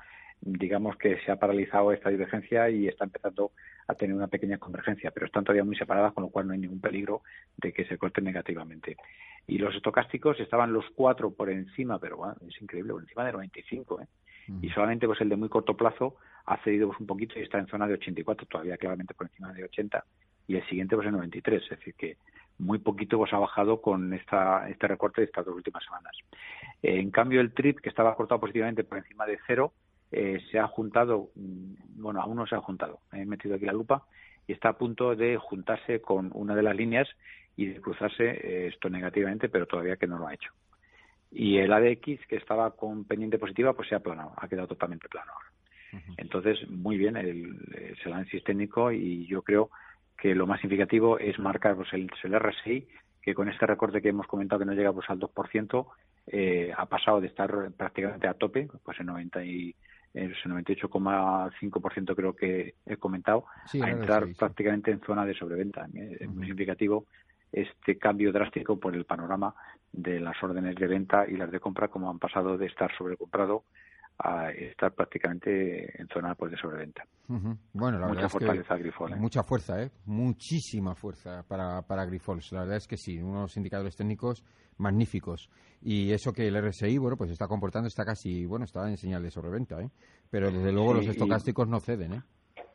digamos 0.45 0.97
que 0.97 1.19
se 1.21 1.31
ha 1.31 1.37
paralizado 1.37 1.91
esta 1.91 2.09
divergencia 2.09 2.69
y 2.69 2.87
está 2.87 3.05
empezando 3.05 3.51
a 3.87 3.95
tener 3.95 4.15
una 4.15 4.27
pequeña 4.27 4.57
convergencia, 4.57 5.11
pero 5.11 5.25
están 5.25 5.43
todavía 5.43 5.63
muy 5.63 5.75
separadas, 5.75 6.13
con 6.13 6.23
lo 6.23 6.29
cual 6.29 6.47
no 6.47 6.53
hay 6.53 6.59
ningún 6.59 6.81
peligro 6.81 7.21
de 7.57 7.71
que 7.71 7.85
se 7.85 7.97
corten 7.97 8.25
negativamente. 8.25 8.97
Y 9.47 9.57
los 9.57 9.75
estocásticos 9.75 10.39
estaban 10.39 10.73
los 10.73 10.85
cuatro 10.95 11.31
por 11.31 11.49
encima, 11.49 11.99
pero 11.99 12.17
bueno, 12.17 12.35
es 12.47 12.61
increíble, 12.61 12.93
por 12.93 13.01
encima 13.01 13.25
de 13.25 13.33
95, 13.33 14.01
¿eh? 14.01 14.07
y 14.61 14.69
solamente 14.69 15.07
pues 15.07 15.21
el 15.21 15.29
de 15.29 15.35
muy 15.35 15.49
corto 15.49 15.75
plazo 15.75 16.15
ha 16.45 16.57
cedido 16.63 16.87
pues 16.87 16.99
un 16.99 17.07
poquito 17.07 17.39
y 17.39 17.43
está 17.43 17.59
en 17.59 17.67
zona 17.67 17.87
de 17.87 17.93
84 17.93 18.45
todavía 18.47 18.77
claramente 18.77 19.13
por 19.13 19.27
encima 19.27 19.53
de 19.53 19.63
80 19.63 20.03
y 20.47 20.57
el 20.57 20.67
siguiente 20.67 20.95
pues 20.95 21.07
en 21.07 21.13
93 21.13 21.63
es 21.63 21.69
decir 21.69 21.93
que 21.95 22.17
muy 22.57 22.79
poquito 22.79 23.17
pues 23.17 23.31
ha 23.33 23.37
bajado 23.37 23.81
con 23.81 24.13
esta 24.13 24.69
este 24.69 24.87
recorte 24.87 25.21
de 25.21 25.25
estas 25.25 25.45
dos 25.45 25.55
últimas 25.55 25.83
semanas 25.83 26.13
Eh, 26.81 26.99
en 26.99 27.11
cambio 27.11 27.39
el 27.39 27.53
TRIP 27.53 27.79
que 27.79 27.89
estaba 27.89 28.15
cortado 28.15 28.41
positivamente 28.41 28.83
por 28.83 28.97
encima 28.97 29.25
de 29.25 29.39
cero 29.47 29.71
eh, 30.13 30.39
se 30.51 30.59
ha 30.59 30.67
juntado, 30.67 31.29
mm, 31.35 32.01
bueno, 32.01 32.21
aún 32.21 32.37
no 32.37 32.47
se 32.47 32.55
ha 32.55 32.61
juntado, 32.61 32.99
he 33.11 33.25
metido 33.25 33.55
aquí 33.55 33.65
la 33.65 33.73
lupa, 33.73 34.05
y 34.47 34.53
está 34.53 34.69
a 34.69 34.77
punto 34.77 35.15
de 35.15 35.37
juntarse 35.37 36.01
con 36.01 36.31
una 36.33 36.55
de 36.55 36.63
las 36.63 36.75
líneas 36.75 37.07
y 37.55 37.67
de 37.67 37.81
cruzarse 37.81 38.23
eh, 38.23 38.67
esto 38.67 38.89
negativamente, 38.89 39.49
pero 39.49 39.65
todavía 39.65 39.95
que 39.95 40.07
no 40.07 40.17
lo 40.17 40.27
ha 40.27 40.33
hecho. 40.33 40.51
Y 41.31 41.57
el 41.57 41.73
ADX, 41.73 42.25
que 42.27 42.35
estaba 42.35 42.71
con 42.75 43.05
pendiente 43.05 43.39
positiva, 43.39 43.73
pues 43.73 43.89
se 43.89 43.95
ha 43.95 43.99
aplanado, 43.99 44.33
ha 44.37 44.47
quedado 44.47 44.67
totalmente 44.67 45.09
plano 45.09 45.31
ahora. 45.31 45.49
Entonces, 46.17 46.67
muy 46.69 46.97
bien 46.97 47.15
el, 47.17 47.55
el 47.75 48.13
análisis 48.13 48.43
técnico 48.43 48.91
y 48.91 49.27
yo 49.27 49.43
creo 49.43 49.69
que 50.17 50.33
lo 50.33 50.47
más 50.47 50.59
significativo 50.59 51.19
es 51.19 51.37
marcar 51.37 51.75
pues, 51.75 51.91
el, 51.93 52.09
el 52.23 52.39
RSI, 52.39 52.87
que 53.21 53.33
con 53.33 53.47
este 53.47 53.65
recorte 53.65 54.01
que 54.01 54.09
hemos 54.09 54.25
comentado 54.25 54.59
que 54.59 54.65
no 54.65 54.73
llega 54.73 54.91
pues, 54.91 55.09
al 55.09 55.19
2%, 55.19 55.87
eh, 56.27 56.71
ha 56.75 56.85
pasado 56.85 57.21
de 57.21 57.27
estar 57.27 57.71
prácticamente 57.75 58.27
a 58.27 58.33
tope, 58.33 58.69
pues 58.83 58.99
en 58.99 59.07
90 59.07 59.43
y 59.43 59.75
el 60.13 60.35
98,5% 60.35 62.15
creo 62.15 62.35
que 62.35 62.75
he 62.85 62.97
comentado, 62.97 63.45
Sí, 63.65 63.81
a 63.81 63.89
entrar 63.89 64.27
sí, 64.27 64.33
prácticamente 64.33 64.91
en 64.91 65.01
zona 65.01 65.25
de 65.25 65.33
sobreventa. 65.33 65.87
Es 65.93 66.27
muy 66.29 66.45
significativo 66.45 67.05
este 67.51 67.97
cambio 67.97 68.31
drástico 68.31 68.79
por 68.79 68.95
el 68.95 69.05
panorama 69.05 69.53
de 69.91 70.19
las 70.19 70.41
órdenes 70.41 70.75
de 70.75 70.87
venta 70.87 71.25
y 71.27 71.37
las 71.37 71.51
de 71.51 71.59
compra, 71.59 71.87
como 71.87 72.09
han 72.09 72.19
pasado 72.19 72.57
de 72.57 72.65
estar 72.65 72.91
sobrecomprado 72.97 73.63
a 74.19 74.51
estar 74.51 74.93
prácticamente 74.93 75.99
en 75.99 76.07
zona 76.07 76.35
pues, 76.35 76.51
de 76.51 76.57
sobreventa. 76.57 77.03
Ujú. 77.29 77.57
Bueno, 77.73 77.99
la 77.99 78.07
Mucha 78.07 78.21
verdad 78.21 78.25
es 78.25 78.31
fortaleza 78.31 78.75
que 78.75 78.83
Grifols, 78.83 79.13
¿eh? 79.13 79.15
mucha 79.15 79.43
fuerza, 79.43 79.81
¿eh? 79.81 79.91
Muchísima 80.05 80.95
fuerza 80.95 81.43
para, 81.47 81.81
para 81.81 82.05
Grifols. 82.05 82.51
La 82.51 82.61
verdad 82.61 82.77
es 82.77 82.87
que 82.87 82.97
sí, 82.97 83.19
unos 83.19 83.55
indicadores 83.57 83.95
técnicos 83.95 84.43
magníficos. 84.77 85.49
Y 85.81 86.11
eso 86.11 86.31
que 86.33 86.47
el 86.47 86.55
RSI, 86.55 86.97
bueno, 86.97 87.17
pues 87.17 87.31
está 87.31 87.47
comportando, 87.47 87.87
está 87.87 88.05
casi, 88.05 88.45
bueno, 88.45 88.65
está 88.65 88.87
en 88.89 88.97
señal 88.97 89.21
de 89.23 89.31
sobreventa, 89.31 89.81
¿eh? 89.81 89.89
Pero 90.29 90.49
desde 90.51 90.71
luego 90.71 90.91
Sí, 90.91 90.97
los 90.99 91.07
estocásticos 91.07 91.67
no 91.67 91.79
ceden, 91.79 92.13
¿eh? 92.13 92.21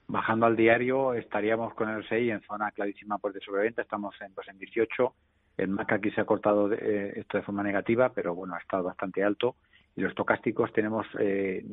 Bajando 0.08 0.46
al 0.46 0.56
diario 0.56 1.14
estaríamos 1.14 1.74
con 1.74 1.88
el 1.90 2.06
6 2.08 2.30
en 2.32 2.40
zona 2.42 2.70
clarísima 2.70 3.18
pues, 3.18 3.34
de 3.34 3.40
sobreventa, 3.40 3.82
estamos 3.82 4.14
en, 4.20 4.32
pues, 4.34 4.48
en 4.48 4.58
18. 4.58 5.14
El 5.58 5.68
MAC 5.70 5.92
aquí 5.92 6.10
se 6.12 6.20
ha 6.20 6.24
cortado 6.24 6.68
de- 6.68 6.78
eh, 6.80 7.12
esto 7.16 7.36
de 7.36 7.42
forma 7.42 7.62
negativa, 7.62 8.10
pero 8.14 8.34
bueno, 8.34 8.54
ha 8.54 8.58
estado 8.58 8.84
bastante 8.84 9.22
alto. 9.24 9.56
Y 9.96 10.00
los 10.00 10.10
estocásticos 10.10 10.72
tenemos 10.72 11.06
eh, 11.18 11.64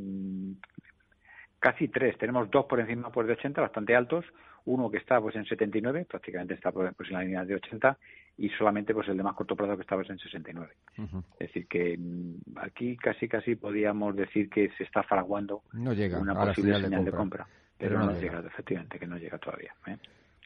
casi 1.60 1.88
tres, 1.88 2.18
tenemos 2.18 2.50
dos 2.52 2.66
por 2.66 2.80
encima 2.80 3.10
pues, 3.12 3.28
de 3.28 3.34
80, 3.34 3.62
bastante 3.62 3.96
altos, 3.96 4.26
uno 4.66 4.90
que 4.90 4.98
está 4.98 5.22
pues 5.22 5.36
en 5.36 5.46
79, 5.46 6.06
prácticamente 6.10 6.54
está 6.56 6.72
pues, 6.72 6.92
en 7.10 7.14
la 7.14 7.22
línea 7.22 7.46
de 7.46 7.56
80, 7.56 7.98
y 8.38 8.50
solamente 8.50 8.94
pues 8.94 9.08
el 9.08 9.18
de 9.18 9.24
más 9.24 9.36
corto 9.36 9.56
plazo 9.56 9.76
que 9.76 9.82
está 9.84 9.96
pues, 9.96 10.10
en 10.10 10.18
69. 10.20 10.74
Ujú. 10.98 11.20
Es 11.40 11.48
decir, 11.48 11.68
que 11.68 11.98
mm, 11.98 12.58
aquí 12.58 12.98
casi 12.98 13.28
casi 13.28 13.56
podríamos 13.56 14.16
decir 14.16 14.50
que 14.50 14.70
se 14.78 14.84
está 14.84 15.04
fraguando 15.04 15.62
No 15.74 15.94
llega 15.94 16.20
una 16.20 16.34
posible 16.34 16.54
señal 16.74 16.82
de 16.82 16.88
señal 16.88 17.06
de 17.06 17.12
compra. 17.12 17.44
compra. 17.46 17.60
Pero, 17.78 17.90
Pero 17.92 18.00
no, 18.00 18.06
no 18.12 18.20
llega. 18.20 18.38
llega. 18.40 18.48
efectivamente, 18.50 19.00
que 19.00 19.08
no 19.08 19.18
llega 19.18 19.38
todavía. 19.38 19.74
¿eh? 19.88 19.98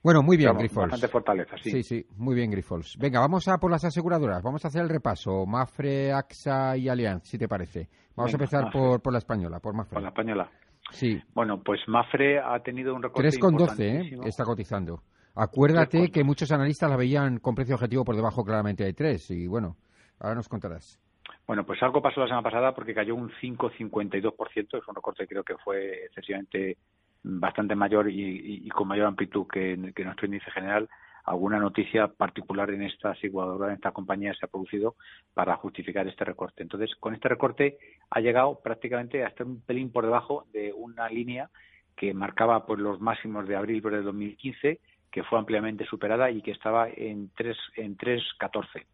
Bueno, 0.03 0.23
muy 0.23 0.37
bien, 0.37 0.55
Grifols. 0.57 0.91
Bastante 0.91 1.07
fortaleza, 1.11 1.57
sí. 1.61 1.71
Sí, 1.71 1.83
sí, 1.83 2.05
muy 2.17 2.33
bien, 2.35 2.49
Grifols. 2.51 2.97
Venga, 2.97 3.19
vamos 3.19 3.47
a 3.49 3.57
por 3.57 3.69
las 3.69 3.83
aseguradoras. 3.83 4.41
Vamos 4.41 4.63
a 4.63 4.69
hacer 4.69 4.81
el 4.81 4.89
repaso. 4.89 5.45
Mafre, 5.45 6.13
AXA 6.13 6.77
y 6.77 6.87
Allianz, 6.89 7.23
si 7.27 7.37
te 7.37 7.47
parece. 7.47 7.89
Vamos 8.15 8.31
Venga, 8.31 8.43
a 8.43 8.45
empezar 8.45 8.63
Mafre. 8.65 8.79
por, 8.79 9.01
por 9.01 9.13
la 9.13 9.19
española, 9.19 9.59
por 9.59 9.75
Mafre. 9.75 9.95
Con 9.95 10.03
la 10.03 10.09
española. 10.09 10.49
Sí, 10.91 11.21
Bueno, 11.35 11.61
pues 11.61 11.81
Mafre 11.87 12.39
ha 12.39 12.59
tenido 12.63 12.95
un 12.95 13.03
recorte 13.03 13.29
3,12 13.29 13.79
¿eh? 13.79 14.19
está 14.25 14.43
cotizando. 14.43 15.03
Acuérdate 15.41 15.97
3,12. 15.99 16.11
que 16.11 16.23
muchos 16.23 16.51
analistas 16.51 16.89
la 16.89 16.97
veían 16.97 17.39
con 17.39 17.55
precio 17.55 17.75
objetivo 17.75 18.03
por 18.03 18.15
debajo 18.15 18.43
claramente 18.43 18.83
de 18.83 18.93
3. 18.93 19.31
Y 19.31 19.47
bueno, 19.47 19.75
ahora 20.19 20.35
nos 20.35 20.49
contarás. 20.49 20.99
Bueno, 21.47 21.65
pues 21.65 21.81
algo 21.81 22.01
pasó 22.01 22.19
la 22.21 22.27
semana 22.27 22.43
pasada 22.43 22.73
porque 22.75 22.93
cayó 22.93 23.15
un 23.15 23.31
5,52%. 23.41 24.77
Es 24.77 24.87
un 24.87 24.95
recorte 24.95 25.23
que 25.23 25.27
creo 25.29 25.43
que 25.43 25.57
fue 25.57 26.05
excesivamente 26.05 26.77
bastante 27.23 27.75
mayor 27.75 28.09
y, 28.09 28.21
y- 28.21 28.61
y 28.65 28.69
con 28.69 28.87
mayor 28.87 29.07
amplitud 29.07 29.45
que, 29.47 29.91
que 29.95 30.03
nuestro 30.05 30.25
índice 30.27 30.51
general. 30.51 30.89
Alguna 31.25 31.59
noticia 31.59 32.07
particular 32.07 32.69
en 32.71 32.81
esta 32.83 33.11
aseguradora, 33.11 33.67
en 33.67 33.75
esta 33.75 33.91
compañía, 33.91 34.33
se 34.33 34.45
ha 34.45 34.49
producido 34.49 34.95
para 35.33 35.55
justificar 35.57 36.07
este 36.07 36.25
recorte. 36.25 36.63
Entonces, 36.63 36.89
con 36.99 37.13
este 37.13 37.27
recorte 37.29 37.77
ha 38.09 38.19
llegado 38.19 38.59
prácticamente 38.63 39.23
hasta 39.23 39.43
un 39.43 39.61
pelín 39.61 39.91
por 39.91 40.05
debajo 40.05 40.45
de 40.53 40.73
una 40.73 41.07
línea 41.09 41.49
que 41.95 42.13
marcaba 42.13 42.65
pues, 42.65 42.79
los 42.79 42.99
máximos 43.01 43.47
de 43.47 43.55
abril 43.57 43.81
del 43.81 44.03
2015, 44.05 44.79
que 45.11 45.23
fue 45.23 45.39
ampliamente 45.39 45.85
superada 45.85 46.29
y 46.29 46.41
que 46.41 46.51
estaba 46.51 46.89
en 46.89 47.31
3 47.35 47.57
en 47.77 47.97
3.14. 47.97 48.85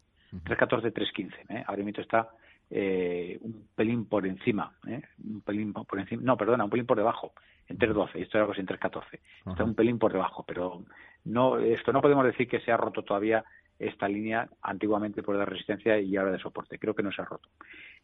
3.14, 0.44 0.94
3.15. 0.94 1.34
¿eh? 1.50 1.64
Ahora 1.68 1.84
mismo 1.84 2.02
está 2.02 2.30
eh, 2.70 3.38
un 3.42 3.68
pelín 3.76 4.06
por 4.06 4.26
encima, 4.26 4.74
¿eh? 4.88 5.02
un 5.24 5.42
pelín 5.42 5.72
por 5.74 6.00
encima, 6.00 6.22
no, 6.24 6.36
perdona, 6.36 6.64
un 6.64 6.70
pelín 6.70 6.86
por 6.86 6.98
debajo, 6.98 7.34
en 7.68 7.78
3.12, 7.78 8.16
esto 8.16 8.38
era 8.38 8.42
algo 8.42 8.54
así 8.54 8.62
en 8.62 8.68
3.14. 8.68 9.04
Está 9.12 9.52
Ajá. 9.52 9.64
un 9.64 9.76
pelín 9.76 10.00
por 10.00 10.12
debajo, 10.12 10.44
pero 10.48 10.84
no, 11.26 11.58
esto 11.58 11.94
no 11.94 12.02
podemos 12.02 12.26
decir 12.26 12.48
que 12.48 12.60
se 12.60 12.72
ha 12.72 12.78
roto 12.78 13.04
todavía 13.04 13.44
esta 13.78 14.08
línea 14.08 14.48
antiguamente 14.62 15.22
por 15.22 15.38
de 15.38 15.46
resistencia 15.46 16.00
y 16.00 16.16
ahora 16.16 16.32
de 16.32 16.40
soporte. 16.40 16.80
Creo 16.80 16.96
que 16.96 17.04
no 17.04 17.12
se 17.12 17.22
ha 17.22 17.26
roto. 17.26 17.50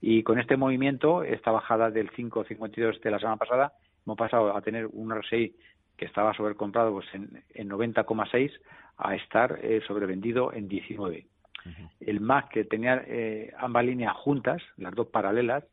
Y 0.02 0.24
con 0.24 0.40
este 0.40 0.58
movimiento, 0.58 1.24
esta 1.24 1.52
bajada 1.52 1.90
del 1.90 2.12
5.52 2.12 3.00
de 3.00 3.12
la 3.12 3.20
semana 3.20 3.38
pasada, 3.38 3.74
hemos 4.06 4.18
pasado 4.18 4.56
a 4.56 4.62
tener 4.62 4.88
un 4.88 5.16
RSI 5.16 5.56
que 6.02 6.08
estaba 6.08 6.34
sobrecomprado 6.34 6.94
pues, 6.94 7.06
en, 7.14 7.44
en 7.54 7.70
90,6 7.70 8.52
a 8.98 9.16
estar 9.16 9.60
eh, 9.62 9.82
sobrevendido 9.88 10.52
en 10.52 10.68
19. 10.68 11.28
El 12.00 12.22
MAC 12.22 12.50
que 12.50 12.64
tenía 12.64 13.04
eh, 13.06 13.54
ambas 13.60 13.86
líneas 13.86 14.16
juntas, 14.16 14.64
las 14.78 14.96
dos 14.96 15.10
paralelas, 15.10 15.64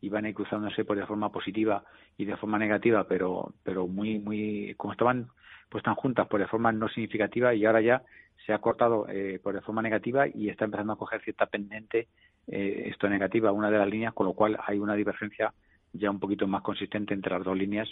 iban 0.00 0.24
ahí 0.24 0.34
cruzándose 0.34 0.84
por 0.84 0.96
de 0.96 1.06
forma 1.06 1.30
positiva 1.30 1.84
y 2.16 2.24
de 2.24 2.36
forma 2.36 2.58
negativa, 2.58 3.06
pero 3.06 3.54
pero 3.62 3.86
muy 3.86 4.18
muy 4.18 4.74
como 4.76 4.92
estaban 4.92 5.28
pues 5.68 5.84
tan 5.84 5.94
juntas 5.94 6.26
por 6.26 6.40
de 6.40 6.48
forma 6.48 6.72
no 6.72 6.88
significativa 6.88 7.54
y 7.54 7.64
ahora 7.64 7.80
ya 7.80 8.02
se 8.44 8.52
ha 8.52 8.58
cortado 8.58 9.06
eh, 9.08 9.38
por 9.40 9.54
de 9.54 9.60
forma 9.60 9.82
negativa 9.82 10.26
y 10.26 10.48
está 10.48 10.64
empezando 10.64 10.94
a 10.94 10.98
coger 10.98 11.22
cierta 11.22 11.46
pendiente 11.46 12.08
eh, 12.48 12.88
esto 12.88 13.08
negativa 13.08 13.52
una 13.52 13.70
de 13.70 13.78
las 13.78 13.88
líneas, 13.88 14.14
con 14.14 14.26
lo 14.26 14.32
cual 14.32 14.58
hay 14.66 14.80
una 14.80 14.96
divergencia 14.96 15.54
ya 15.92 16.10
un 16.10 16.20
poquito 16.20 16.46
más 16.46 16.62
consistente 16.62 17.14
entre 17.14 17.32
las 17.34 17.44
dos 17.44 17.56
líneas, 17.56 17.88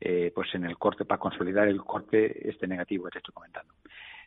eh, 0.00 0.32
pues 0.34 0.54
en 0.54 0.64
el 0.64 0.78
corte 0.78 1.04
para 1.04 1.20
consolidar 1.20 1.68
el 1.68 1.82
corte 1.82 2.48
este 2.48 2.66
negativo 2.66 3.04
que 3.04 3.12
te 3.12 3.18
estoy 3.18 3.34
comentando. 3.34 3.74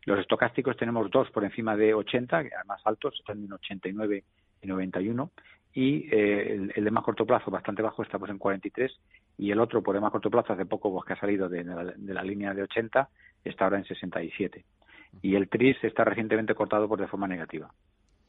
Los 0.06 0.20
estocásticos 0.20 0.78
tenemos 0.78 1.10
dos 1.10 1.30
por 1.32 1.44
encima 1.44 1.76
de 1.76 1.94
80, 1.94 2.44
que 2.44 2.50
más 2.68 2.82
altos, 2.86 3.16
están 3.20 3.44
en 3.44 3.52
89 3.52 4.24
y 4.62 4.68
91, 4.68 5.32
y 5.74 6.08
eh, 6.14 6.54
el, 6.54 6.74
el 6.76 6.84
de 6.84 6.92
más 6.92 7.04
corto 7.04 7.26
plazo, 7.26 7.50
bastante 7.50 7.82
bajo, 7.82 8.04
está 8.04 8.20
pues 8.20 8.32
en 8.32 8.38
43, 8.38 8.92
y 9.38 9.52
el 9.52 9.60
otro 9.60 9.82
por 9.82 9.96
de 9.96 10.02
más 10.02 10.12
corto 10.12 10.30
plazo, 10.30 10.54
hace 10.54 10.66
poco 10.66 10.92
pues, 10.94 11.06
que 11.06 11.14
ha 11.14 11.20
salido 11.20 11.50
de 11.50 11.64
la, 11.64 11.84
de 11.84 12.14
la 12.14 12.24
línea 12.24 12.54
de 12.54 12.64
80, 12.64 13.10
está 13.44 13.66
ahora 13.66 13.78
en 13.78 13.86
67. 13.86 14.64
Y 15.22 15.36
el 15.36 15.50
TRIS 15.50 15.84
está 15.84 16.04
recientemente 16.04 16.56
cortado 16.56 16.88
por 16.88 17.00
de 17.00 17.08
forma 17.08 17.28
negativa. 17.28 17.72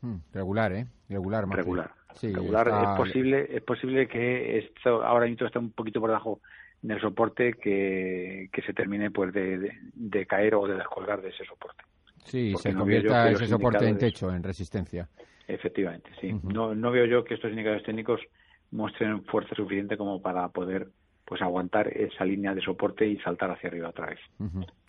Mm, 0.00 0.16
regular, 0.32 0.72
¿eh? 0.72 0.86
Regular, 1.08 1.46
Mafre. 1.46 1.62
Regular. 1.62 1.90
Sí, 2.16 2.32
regular. 2.32 2.66
está- 2.68 2.82
Es 2.82 2.96
posible, 2.96 3.46
es 3.50 3.62
posible 3.62 4.08
que 4.08 4.58
esto 4.58 5.02
ahora 5.04 5.26
mismo 5.26 5.46
está 5.46 5.58
un 5.58 5.72
poquito 5.72 6.00
por 6.00 6.10
debajo 6.10 6.40
del 6.82 7.00
soporte 7.00 7.54
que, 7.54 8.48
que 8.52 8.62
se 8.62 8.72
termine 8.72 9.10
pues 9.10 9.32
de, 9.32 9.58
de- 9.58 9.72
de 9.94 10.26
caer 10.26 10.54
o 10.54 10.66
de 10.66 10.76
descolgar 10.76 11.22
de 11.22 11.30
ese 11.30 11.44
soporte. 11.44 11.82
Sí, 12.24 12.50
porque 12.52 12.68
se 12.70 12.72
no 12.74 12.80
convierta 12.80 13.30
ese 13.30 13.46
soporte 13.46 13.86
en 13.88 13.98
techo, 13.98 14.32
en 14.32 14.42
resistencia. 14.42 15.08
Efectivamente, 15.48 16.10
sí. 16.20 16.34
No, 16.42 16.74
no 16.74 16.90
veo 16.90 17.04
yo 17.06 17.24
que 17.24 17.34
estos 17.34 17.50
indicadores 17.50 17.84
técnicos 17.84 18.20
muestren 18.72 19.24
fuerza 19.26 19.54
suficiente 19.54 19.96
como 19.96 20.20
para 20.20 20.48
poder 20.48 20.88
pues 21.24 21.40
aguantar 21.42 21.88
esa 21.88 22.24
línea 22.24 22.54
de 22.54 22.62
soporte 22.62 23.06
y 23.06 23.16
saltar 23.18 23.50
hacia 23.50 23.68
arriba 23.68 23.88
otra 23.90 24.06
vez. 24.06 24.20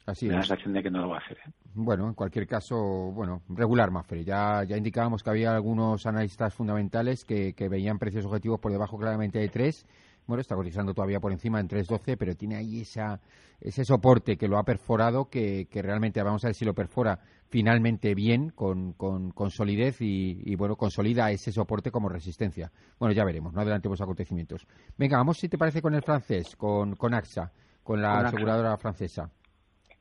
Así 0.08 0.26
Me 0.26 0.32
da 0.32 0.38
la 0.40 0.46
sensación 0.46 0.74
de 0.74 0.82
que 0.82 0.90
no 0.90 1.02
lo 1.02 1.10
va 1.10 1.18
a 1.18 1.20
hacer. 1.20 1.38
¿eh? 1.46 1.52
Bueno, 1.76 2.08
en 2.08 2.14
cualquier 2.14 2.48
caso, 2.48 2.78
bueno, 3.12 3.44
regular, 3.50 3.92
Mafre. 3.92 4.24
Ya, 4.24 4.64
ya 4.64 4.78
indicábamos 4.78 5.22
que 5.22 5.30
había 5.30 5.54
algunos 5.54 6.06
analistas 6.06 6.54
fundamentales 6.54 7.26
que, 7.26 7.54
que 7.54 7.68
veían 7.70 8.00
precios 8.00 8.26
objetivos 8.26 8.60
por 8.60 8.72
debajo 8.72 8.98
claramente 8.98 9.38
de 9.38 9.50
3. 9.50 9.86
Bueno, 10.26 10.42
está 10.42 10.56
cotizando 10.56 10.94
todavía 10.94 11.20
por 11.20 11.32
encima 11.32 11.60
en 11.60 11.68
3.12, 11.68 12.16
pero 12.18 12.36
tiene 12.36 12.56
ahí 12.56 12.82
esa, 12.82 13.20
ese 13.62 13.86
soporte 13.86 14.38
que 14.38 14.48
lo 14.48 14.58
ha 14.58 14.64
perforado, 14.64 15.30
que, 15.30 15.68
que 15.70 15.82
realmente 15.82 16.22
vamos 16.24 16.44
a 16.44 16.48
ver 16.48 16.56
si 16.56 16.66
lo 16.66 16.74
perfora 16.74 17.20
finalmente 17.50 18.14
bien, 18.16 18.50
con, 18.50 18.94
con, 18.94 19.32
con 19.32 19.52
solidez 19.52 20.02
y, 20.02 20.42
y, 20.44 20.56
bueno, 20.56 20.76
consolida 20.76 21.32
ese 21.32 21.52
soporte 21.52 21.92
como 21.92 22.10
resistencia. 22.10 22.72
Bueno, 23.00 23.14
ya 23.14 23.24
veremos, 23.24 23.54
no 23.54 23.62
adelantemos 23.62 24.02
acontecimientos. 24.02 24.66
Venga, 24.98 25.18
vamos 25.18 25.38
si 25.38 25.48
te 25.48 25.58
parece 25.58 25.82
con 25.82 25.94
el 25.96 26.02
francés, 26.02 26.56
con, 26.58 26.96
con 26.96 27.14
AXA, 27.14 27.52
con 27.84 28.02
la 28.02 28.16
Con 28.16 28.26
AXA. 28.26 28.28
aseguradora 28.28 28.78
francesa. 28.78 29.32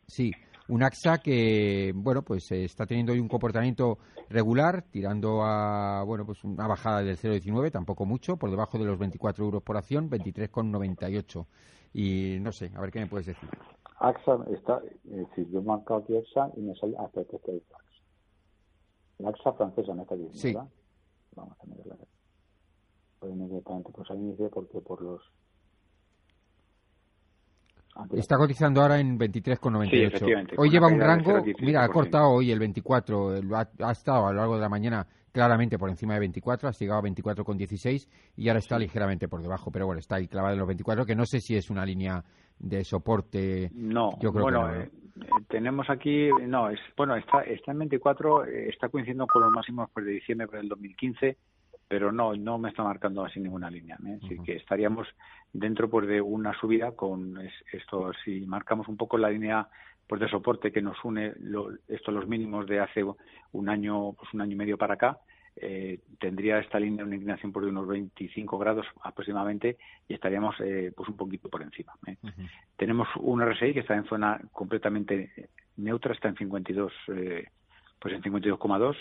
Sí, 0.07 0.31
un 0.69 0.83
AXA 0.83 1.19
que, 1.19 1.93
bueno, 1.95 2.23
pues 2.23 2.51
eh, 2.53 2.65
está 2.65 2.87
teniendo 2.87 3.13
hoy 3.13 3.21
un 3.21 3.29
comportamiento 3.29 3.99
regular, 4.29 4.83
tirando 4.91 5.43
a, 5.43 6.03
bueno, 6.05 6.25
pues 6.27 6.43
una 6.45 6.67
bajada 6.67 7.03
del 7.03 7.17
0,19, 7.17 7.71
tampoco 7.71 8.05
mucho, 8.05 8.37
por 8.37 8.51
debajo 8.51 8.79
de 8.79 8.85
los 8.85 8.99
24 8.99 9.45
euros 9.45 9.63
por 9.63 9.77
acción, 9.77 10.11
23,98. 10.11 11.47
Y 11.95 12.39
no 12.41 12.53
sé, 12.53 12.71
a 12.75 12.81
ver 12.81 12.91
qué 12.91 13.01
me 13.01 13.07
puedes 13.07 13.27
decir. 13.27 13.49
AXA 13.99 14.45
está, 14.53 14.81
es 15.05 15.29
decir, 15.29 15.49
yo 15.51 15.61
he 15.61 15.63
marcado 15.63 16.01
aquí 16.01 16.17
AXA 16.17 16.51
y 16.57 16.61
me 16.61 16.75
sale 16.77 16.97
hasta 16.99 17.25
que 17.25 17.37
está 17.37 17.53
AXA. 17.53 17.77
La 19.19 19.29
AXA 19.31 19.53
francesa 19.55 19.95
me 19.95 20.03
está 20.03 20.15
diciendo, 20.15 20.39
Sí. 20.39 20.49
¿verdad? 20.55 20.69
Vamos 21.37 21.57
a 21.61 21.67
mirarla. 21.67 21.97
Pues 23.19 23.33
inmediatamente 23.33 23.91
pues 23.93 24.11
al 24.11 24.19
inicio 24.19 24.51
porque 24.51 24.81
por 24.81 25.01
los 25.01 25.23
Está 28.13 28.37
cotizando 28.37 28.83
ahora 28.83 28.99
en 29.01 29.19
23,98. 29.19 30.19
Sí, 30.19 30.55
hoy 30.57 30.71
lleva 30.71 30.87
un 30.89 31.01
rango, 31.01 31.33
0,17%. 31.43 31.57
mira, 31.65 31.85
ha 31.85 31.89
cortado 31.89 32.29
hoy 32.31 32.51
el 32.51 32.59
24, 32.59 33.37
el- 33.37 33.55
ha, 33.55 33.69
ha 33.81 33.93
estado 33.93 34.27
a 34.27 34.33
lo 34.33 34.39
largo 34.39 34.55
de 34.57 34.61
la 34.61 34.69
mañana 34.69 35.07
claramente 35.33 35.79
por 35.79 35.91
encima 35.91 36.15
de 36.15 36.21
24, 36.21 36.69
ha 36.69 36.73
llegado 36.73 37.01
a 37.01 37.03
24,16 37.03 38.09
y 38.37 38.49
ahora 38.49 38.59
está 38.59 38.79
ligeramente 38.79 39.29
por 39.29 39.43
debajo, 39.43 39.71
pero 39.71 39.87
bueno, 39.87 39.99
está 39.99 40.17
ahí 40.17 40.29
clavado 40.29 40.55
en 40.55 40.59
los 40.61 40.69
24, 40.69 41.05
que 41.05 41.15
no 41.15 41.27
sé 41.27 41.41
si 41.41 41.57
es 41.57 41.69
una 41.71 41.85
línea 41.85 42.25
de 42.59 42.85
soporte. 42.85 43.71
No, 43.75 44.19
yo 44.21 44.33
creo 44.33 44.45
bueno, 44.45 44.67
que 44.67 44.73
no, 44.73 44.75
¿no? 44.75 44.81
eh, 44.83 44.91
eh, 45.23 45.43
tenemos 45.49 45.91
aquí, 45.91 46.29
no, 46.47 46.71
es, 46.71 46.81
bueno, 46.97 47.17
está, 47.17 47.43
está 47.43 47.73
en 47.73 47.79
24, 47.81 48.47
eh, 48.47 48.69
está 48.71 48.89
coincidiendo 48.89 49.27
con 49.27 49.43
los 49.43 49.53
máximos 49.53 49.91
pues, 49.93 50.07
de 50.07 50.13
diciembre 50.13 50.47
del 50.53 50.69
2015, 50.69 51.37
pero 51.89 52.11
no, 52.13 52.35
no 52.35 52.59
me 52.59 52.69
está 52.69 52.83
marcando 52.83 53.25
así 53.25 53.39
ninguna 53.41 53.71
línea. 53.71 53.97
¿eh? 54.07 54.19
Así 54.25 54.39
que 54.45 54.57
estaríamos 54.57 55.07
dentro 55.53 55.89
pues 55.89 56.07
de 56.09 56.21
una 56.21 56.53
subida 56.59 56.93
con 56.93 57.39
es- 57.41 57.65
esto, 57.73 58.13
si 58.25 58.41
marcamos 58.47 58.89
un 58.89 58.97
poco 58.97 59.17
la 59.19 59.31
línea 59.31 59.69
pues 60.09 60.21
de 60.21 60.29
soporte 60.29 60.71
que 60.73 60.83
nos 60.83 60.97
une 61.05 61.33
lo, 61.41 61.71
esto 61.89 62.11
los 62.13 62.27
mínimos 62.29 62.67
de 62.67 62.81
hace 62.81 63.05
un 63.53 63.69
año, 63.69 64.13
pues 64.13 64.33
un 64.35 64.41
año 64.41 64.53
y 64.53 64.57
medio 64.57 64.79
para 64.79 64.95
acá, 64.95 65.19
eh, 65.57 66.01
tendría 66.21 66.59
esta 66.59 66.79
línea 66.79 67.05
una 67.05 67.15
inclinación 67.15 67.51
por 67.51 67.65
unos 67.65 67.89
25 67.89 68.59
grados 68.59 68.87
aproximadamente 69.03 69.79
y 70.07 70.15
estaríamos 70.15 70.55
eh, 70.61 70.93
pues 70.95 71.09
un 71.09 71.17
poquito 71.17 71.49
por 71.49 71.63
encima. 71.63 71.95
¿eh? 72.07 72.17
Tenemos 72.77 73.09
un 73.17 73.41
RSI 73.43 73.73
que 73.73 73.81
está 73.81 73.95
en 73.97 74.05
zona 74.05 74.41
completamente 74.53 75.49
neutra, 75.79 76.13
está 76.15 76.29
en 76.29 76.37
52, 76.37 76.93
eh, 77.09 77.47
pues 77.99 78.15
en 78.15 78.23
52,2. 78.23 78.97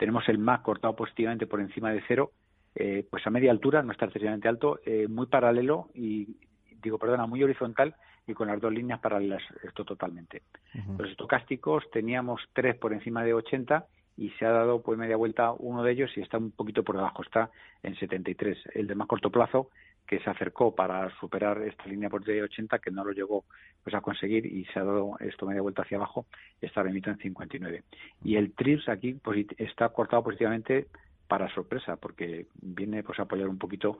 Tenemos 0.00 0.26
el 0.30 0.38
MAC 0.38 0.62
cortado 0.62 0.96
positivamente 0.96 1.46
por 1.46 1.60
encima 1.60 1.92
de 1.92 2.02
cero, 2.08 2.32
eh, 2.74 3.06
pues 3.10 3.26
a 3.26 3.30
media 3.30 3.50
altura, 3.50 3.82
no 3.82 3.92
está 3.92 4.06
excesivamente 4.06 4.48
alto, 4.48 4.80
eh, 4.86 5.06
muy 5.06 5.26
paralelo 5.26 5.90
y 5.92 6.38
digo, 6.82 6.96
perdona, 6.96 7.26
muy 7.26 7.42
horizontal 7.42 7.94
y 8.26 8.32
con 8.32 8.48
las 8.48 8.58
dos 8.62 8.72
líneas 8.72 8.98
paralelas, 9.00 9.42
esto 9.62 9.84
totalmente. 9.84 10.40
Los 10.96 11.10
estocásticos 11.10 11.84
teníamos 11.92 12.40
tres 12.54 12.76
por 12.76 12.94
encima 12.94 13.22
de 13.24 13.34
80 13.34 13.84
y 14.16 14.30
se 14.30 14.46
ha 14.46 14.52
dado 14.52 14.80
pues 14.80 14.98
media 14.98 15.16
vuelta 15.16 15.52
uno 15.52 15.82
de 15.82 15.92
ellos 15.92 16.10
y 16.16 16.22
está 16.22 16.38
un 16.38 16.52
poquito 16.52 16.82
por 16.82 16.96
debajo, 16.96 17.22
está 17.22 17.50
en 17.82 17.94
73. 17.94 18.56
El 18.72 18.86
de 18.86 18.94
más 18.94 19.06
corto 19.06 19.30
plazo 19.30 19.68
que 20.06 20.18
se 20.20 20.30
acercó 20.30 20.74
para 20.74 21.08
superar 21.18 21.62
esta 21.62 21.84
línea 21.86 22.10
por 22.10 22.24
de 22.24 22.42
80 22.42 22.78
que 22.78 22.90
no 22.90 23.04
lo 23.04 23.12
llegó 23.12 23.44
pues 23.82 23.94
a 23.94 24.00
conseguir 24.00 24.44
y 24.46 24.64
se 24.66 24.78
ha 24.80 24.84
dado 24.84 25.16
esto 25.20 25.46
media 25.46 25.62
vuelta 25.62 25.82
hacia 25.82 25.96
abajo 25.96 26.26
está 26.60 26.82
mismo 26.82 27.12
en 27.12 27.18
59 27.18 27.84
y 28.24 28.36
el 28.36 28.52
TRIPS 28.52 28.88
aquí 28.88 29.14
posit- 29.14 29.54
está 29.58 29.88
cortado 29.90 30.24
positivamente 30.24 30.88
para 31.28 31.48
sorpresa 31.54 31.96
porque 31.96 32.46
viene 32.60 33.04
pues 33.04 33.18
a 33.20 33.22
apoyar 33.22 33.48
un 33.48 33.58
poquito 33.58 33.98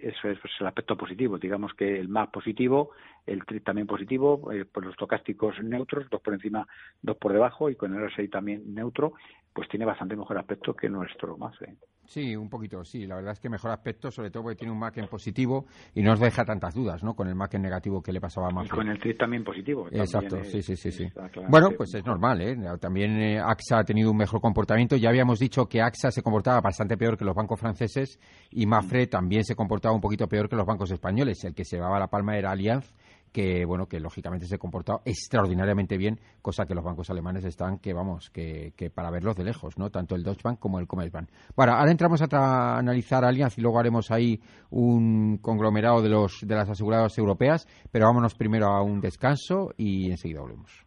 eso 0.00 0.28
es 0.30 0.38
pues, 0.40 0.52
el 0.60 0.66
aspecto 0.66 0.96
positivo 0.96 1.38
digamos 1.38 1.74
que 1.74 2.00
el 2.00 2.08
más 2.08 2.28
positivo 2.30 2.92
el 3.26 3.44
TRIPS 3.44 3.64
también 3.64 3.86
positivo 3.86 4.50
eh, 4.50 4.64
por 4.64 4.84
los 4.84 4.92
estocásticos 4.92 5.62
neutros 5.62 6.08
dos 6.08 6.22
por 6.22 6.32
encima 6.34 6.66
dos 7.02 7.16
por 7.18 7.32
debajo 7.34 7.68
y 7.68 7.76
con 7.76 7.94
el 7.94 8.08
RSI 8.08 8.28
también 8.28 8.74
neutro 8.74 9.12
pues 9.52 9.68
tiene 9.68 9.84
bastante 9.84 10.16
mejor 10.16 10.38
aspecto 10.38 10.74
que 10.74 10.88
nuestro 10.88 11.36
más 11.36 11.54
¿eh? 11.62 11.74
Sí, 12.10 12.34
un 12.34 12.48
poquito, 12.48 12.82
sí. 12.84 13.06
La 13.06 13.14
verdad 13.14 13.34
es 13.34 13.38
que 13.38 13.48
mejor 13.48 13.70
aspecto, 13.70 14.10
sobre 14.10 14.32
todo 14.32 14.42
porque 14.42 14.56
tiene 14.56 14.72
un 14.72 14.80
Mac 14.80 14.96
en 14.98 15.06
positivo 15.06 15.66
y 15.94 16.02
no 16.02 16.10
nos 16.10 16.18
deja 16.18 16.44
tantas 16.44 16.74
dudas, 16.74 17.04
¿no? 17.04 17.14
Con 17.14 17.28
el 17.28 17.36
Mac 17.36 17.54
en 17.54 17.62
negativo 17.62 18.02
que 18.02 18.12
le 18.12 18.20
pasaba 18.20 18.48
a 18.48 18.50
y 18.50 18.54
Mafre. 18.54 18.70
con 18.76 18.88
el 18.88 18.98
TRIPS 18.98 19.18
también 19.18 19.44
positivo 19.44 19.82
también 19.84 20.02
Exacto, 20.02 20.36
es- 20.38 20.50
sí, 20.50 20.60
sí, 20.76 20.90
sí, 20.90 21.08
Bueno, 21.48 21.68
pues 21.76 21.94
es 21.94 22.04
normal, 22.04 22.40
¿eh? 22.40 22.56
También 22.80 23.12
eh, 23.20 23.38
AXA 23.38 23.78
ha 23.78 23.84
tenido 23.84 24.10
un 24.10 24.16
mejor 24.16 24.40
comportamiento. 24.40 24.96
Ya 24.96 25.08
habíamos 25.08 25.38
dicho 25.38 25.66
que 25.66 25.80
AXA 25.80 26.10
se 26.10 26.20
comportaba 26.20 26.60
bastante 26.60 26.96
peor 26.96 27.16
que 27.16 27.24
los 27.24 27.36
bancos 27.36 27.60
franceses 27.60 28.18
y 28.50 28.66
Mafre 28.66 29.06
también 29.06 29.44
se 29.44 29.54
comportaba 29.54 29.94
un 29.94 30.00
poquito 30.00 30.26
peor 30.26 30.48
que 30.48 30.56
los 30.56 30.66
bancos 30.66 30.90
españoles. 30.90 31.44
El 31.44 31.54
que 31.54 31.64
se 31.64 31.76
llevaba 31.76 32.00
la 32.00 32.08
palma 32.08 32.36
era 32.36 32.50
Allianz, 32.50 32.92
que 33.32 33.64
bueno, 33.64 33.86
que 33.86 34.00
lógicamente 34.00 34.46
se 34.46 34.58
comportaba 34.58 35.00
extraordinariamente 35.04 35.96
bien, 35.96 36.20
cosa 36.42 36.66
que 36.66 36.74
los 36.74 36.84
bancos 36.84 37.10
alemanes 37.10 37.44
están 37.44 37.78
que 37.78 37.92
vamos, 37.92 38.30
que, 38.30 38.72
que 38.76 38.90
para 38.90 39.10
verlos 39.10 39.36
de 39.36 39.44
lejos, 39.44 39.78
¿no? 39.78 39.90
Tanto 39.90 40.14
el 40.14 40.22
Deutsche 40.22 40.42
Bank 40.44 40.58
como 40.58 40.78
el 40.78 40.86
Commerzbank. 40.86 41.28
Bueno, 41.56 41.74
ahora 41.74 41.90
entramos 41.90 42.20
a 42.22 42.78
analizar 42.78 43.24
Allianz 43.24 43.58
y 43.58 43.60
luego 43.60 43.78
haremos 43.78 44.10
ahí 44.10 44.40
un 44.70 45.38
conglomerado 45.38 46.02
de 46.02 46.08
los 46.08 46.40
de 46.42 46.54
las 46.54 46.68
aseguradoras 46.68 47.16
europeas, 47.18 47.66
pero 47.90 48.06
vámonos 48.06 48.34
primero 48.34 48.66
a 48.66 48.82
un 48.82 49.00
descanso 49.00 49.72
y 49.76 50.10
enseguida 50.10 50.40
volvemos. 50.40 50.84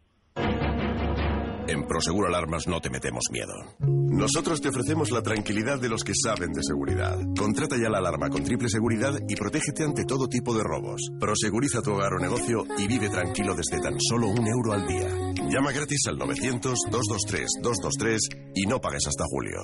En 1.67 1.85
Prosegur 1.87 2.27
Alarmas 2.27 2.67
no 2.67 2.81
te 2.81 2.89
metemos 2.89 3.23
miedo. 3.31 3.53
Nosotros 3.79 4.59
te 4.61 4.67
ofrecemos 4.69 5.11
la 5.11 5.21
tranquilidad 5.21 5.79
de 5.79 5.89
los 5.89 6.03
que 6.03 6.13
saben 6.13 6.51
de 6.51 6.61
seguridad. 6.61 7.17
Contrata 7.37 7.77
ya 7.77 7.89
la 7.89 7.99
alarma 7.99 8.29
con 8.29 8.43
triple 8.43 8.67
seguridad 8.69 9.13
y 9.27 9.35
protégete 9.35 9.83
ante 9.83 10.05
todo 10.05 10.27
tipo 10.27 10.53
de 10.53 10.63
robos. 10.63 11.01
Proseguriza 11.19 11.81
tu 11.81 11.93
hogar 11.93 12.13
o 12.13 12.19
negocio 12.19 12.63
y 12.77 12.87
vive 12.87 13.09
tranquilo 13.09 13.55
desde 13.55 13.81
tan 13.81 13.99
solo 13.99 14.27
un 14.27 14.47
euro 14.47 14.73
al 14.73 14.85
día. 14.87 15.09
Llama 15.49 15.71
gratis 15.71 16.05
al 16.07 16.19
900-223-223 16.19 18.17
y 18.55 18.67
no 18.67 18.79
pagues 18.79 19.07
hasta 19.07 19.23
julio. 19.25 19.57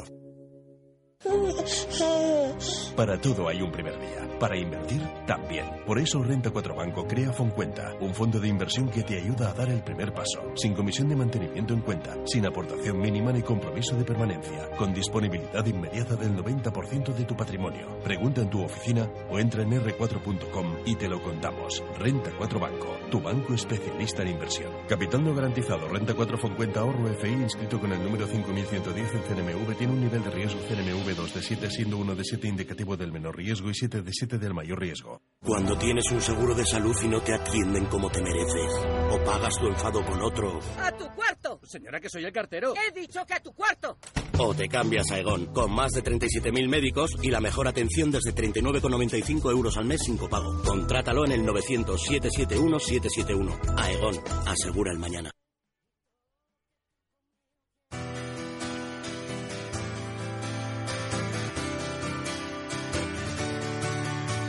Para 2.95 3.19
todo 3.19 3.49
hay 3.49 3.61
un 3.61 3.71
primer 3.71 3.99
día. 3.99 4.28
Para 4.39 4.57
invertir, 4.57 5.01
también. 5.27 5.65
Por 5.85 5.99
eso 5.99 6.23
Renta 6.23 6.49
4 6.49 6.73
Banco 6.73 7.05
crea 7.05 7.33
Foncuenta, 7.33 7.93
un 7.99 8.13
fondo 8.13 8.39
de 8.39 8.47
inversión 8.47 8.87
que 8.89 9.03
te 9.03 9.17
ayuda 9.17 9.49
a 9.49 9.53
dar 9.53 9.69
el 9.69 9.83
primer 9.83 10.13
paso, 10.13 10.53
sin 10.55 10.73
comisión 10.73 11.09
de 11.09 11.17
mantenimiento 11.17 11.73
en 11.73 11.81
cuenta, 11.81 12.15
sin 12.25 12.45
aportación 12.45 12.99
mínima 12.99 13.33
ni 13.33 13.41
compromiso 13.41 13.97
de 13.97 14.05
permanencia, 14.05 14.69
con 14.77 14.93
disponibilidad 14.93 15.65
inmediata 15.65 16.15
del 16.15 16.37
90% 16.37 17.13
de 17.13 17.25
tu 17.25 17.35
patrimonio. 17.35 17.99
Pregunta 18.01 18.39
en 18.39 18.49
tu 18.49 18.63
oficina 18.63 19.09
o 19.29 19.39
entra 19.39 19.63
en 19.63 19.71
r4.com 19.71 20.77
y 20.85 20.95
te 20.95 21.09
lo 21.09 21.21
contamos. 21.21 21.83
Renta 21.97 22.31
4 22.37 22.59
Banco, 22.59 22.97
tu 23.11 23.19
banco 23.19 23.53
especialista 23.53 24.21
en 24.21 24.29
inversión. 24.29 24.71
Capital 24.87 25.25
no 25.25 25.35
garantizado, 25.35 25.89
Renta 25.89 26.13
4 26.13 26.37
Foncuenta 26.37 26.79
ahorro 26.79 27.09
FI 27.09 27.27
inscrito 27.29 27.79
con 27.79 27.91
el 27.91 28.01
número 28.01 28.25
5110 28.25 29.15
en 29.15 29.21
CNMV 29.21 29.75
tiene 29.75 29.93
un 29.93 30.01
nivel 30.01 30.23
de 30.23 30.31
riesgo 30.31 30.59
CNMV 30.61 31.15
2 31.15 31.33
de 31.33 31.41
7 31.41 31.69
siendo 31.69 31.97
1 31.97 32.15
de 32.15 32.23
7 32.23 32.47
indicativo 32.47 32.95
del 32.95 33.11
menor 33.11 33.35
riesgo 33.35 33.69
y 33.69 33.73
7 33.73 34.01
de 34.01 34.13
7 34.13 34.28
del 34.37 34.53
mayor 34.53 34.79
riesgo. 34.79 35.21
Cuando 35.41 35.77
tienes 35.77 36.03
un 36.11 36.19
seguro 36.21 36.53
de 36.53 36.65
salud 36.65 36.93
y 37.01 37.07
no 37.07 37.21
te 37.21 37.33
atienden 37.33 37.85
como 37.85 38.09
te 38.09 38.21
mereces, 38.21 38.73
o 39.11 39.23
pagas 39.23 39.55
tu 39.57 39.67
enfado 39.67 40.05
con 40.05 40.21
otro, 40.21 40.59
¡A 40.77 40.91
tu 40.91 41.07
cuarto! 41.15 41.61
Señora, 41.63 42.01
que 42.01 42.09
soy 42.09 42.25
el 42.25 42.33
cartero. 42.33 42.73
He 42.75 42.91
dicho 42.99 43.25
que 43.25 43.33
a 43.33 43.39
tu 43.41 43.53
cuarto. 43.53 43.97
o 44.37 44.53
te 44.53 44.67
cambias 44.67 45.09
a 45.11 45.19
Egon, 45.19 45.45
con 45.47 45.71
más 45.71 45.91
de 45.93 46.03
37.000 46.03 46.67
médicos 46.69 47.11
y 47.21 47.29
la 47.31 47.39
mejor 47.39 47.67
atención 47.69 48.11
desde 48.11 48.35
39,95 48.35 49.49
euros 49.51 49.77
al 49.77 49.85
mes 49.85 50.01
sin 50.03 50.17
copago. 50.17 50.61
Contrátalo 50.63 51.23
en 51.25 51.31
el 51.31 51.41
900-771-771. 51.45 53.57
Aegon, 53.77 54.19
asegura 54.45 54.91
el 54.91 54.99
mañana. 54.99 55.31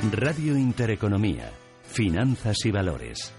Radio 0.09 0.57
Intereconomía. 0.57 1.53
Finanzas 1.83 2.65
y 2.65 2.71
valores. 2.71 3.35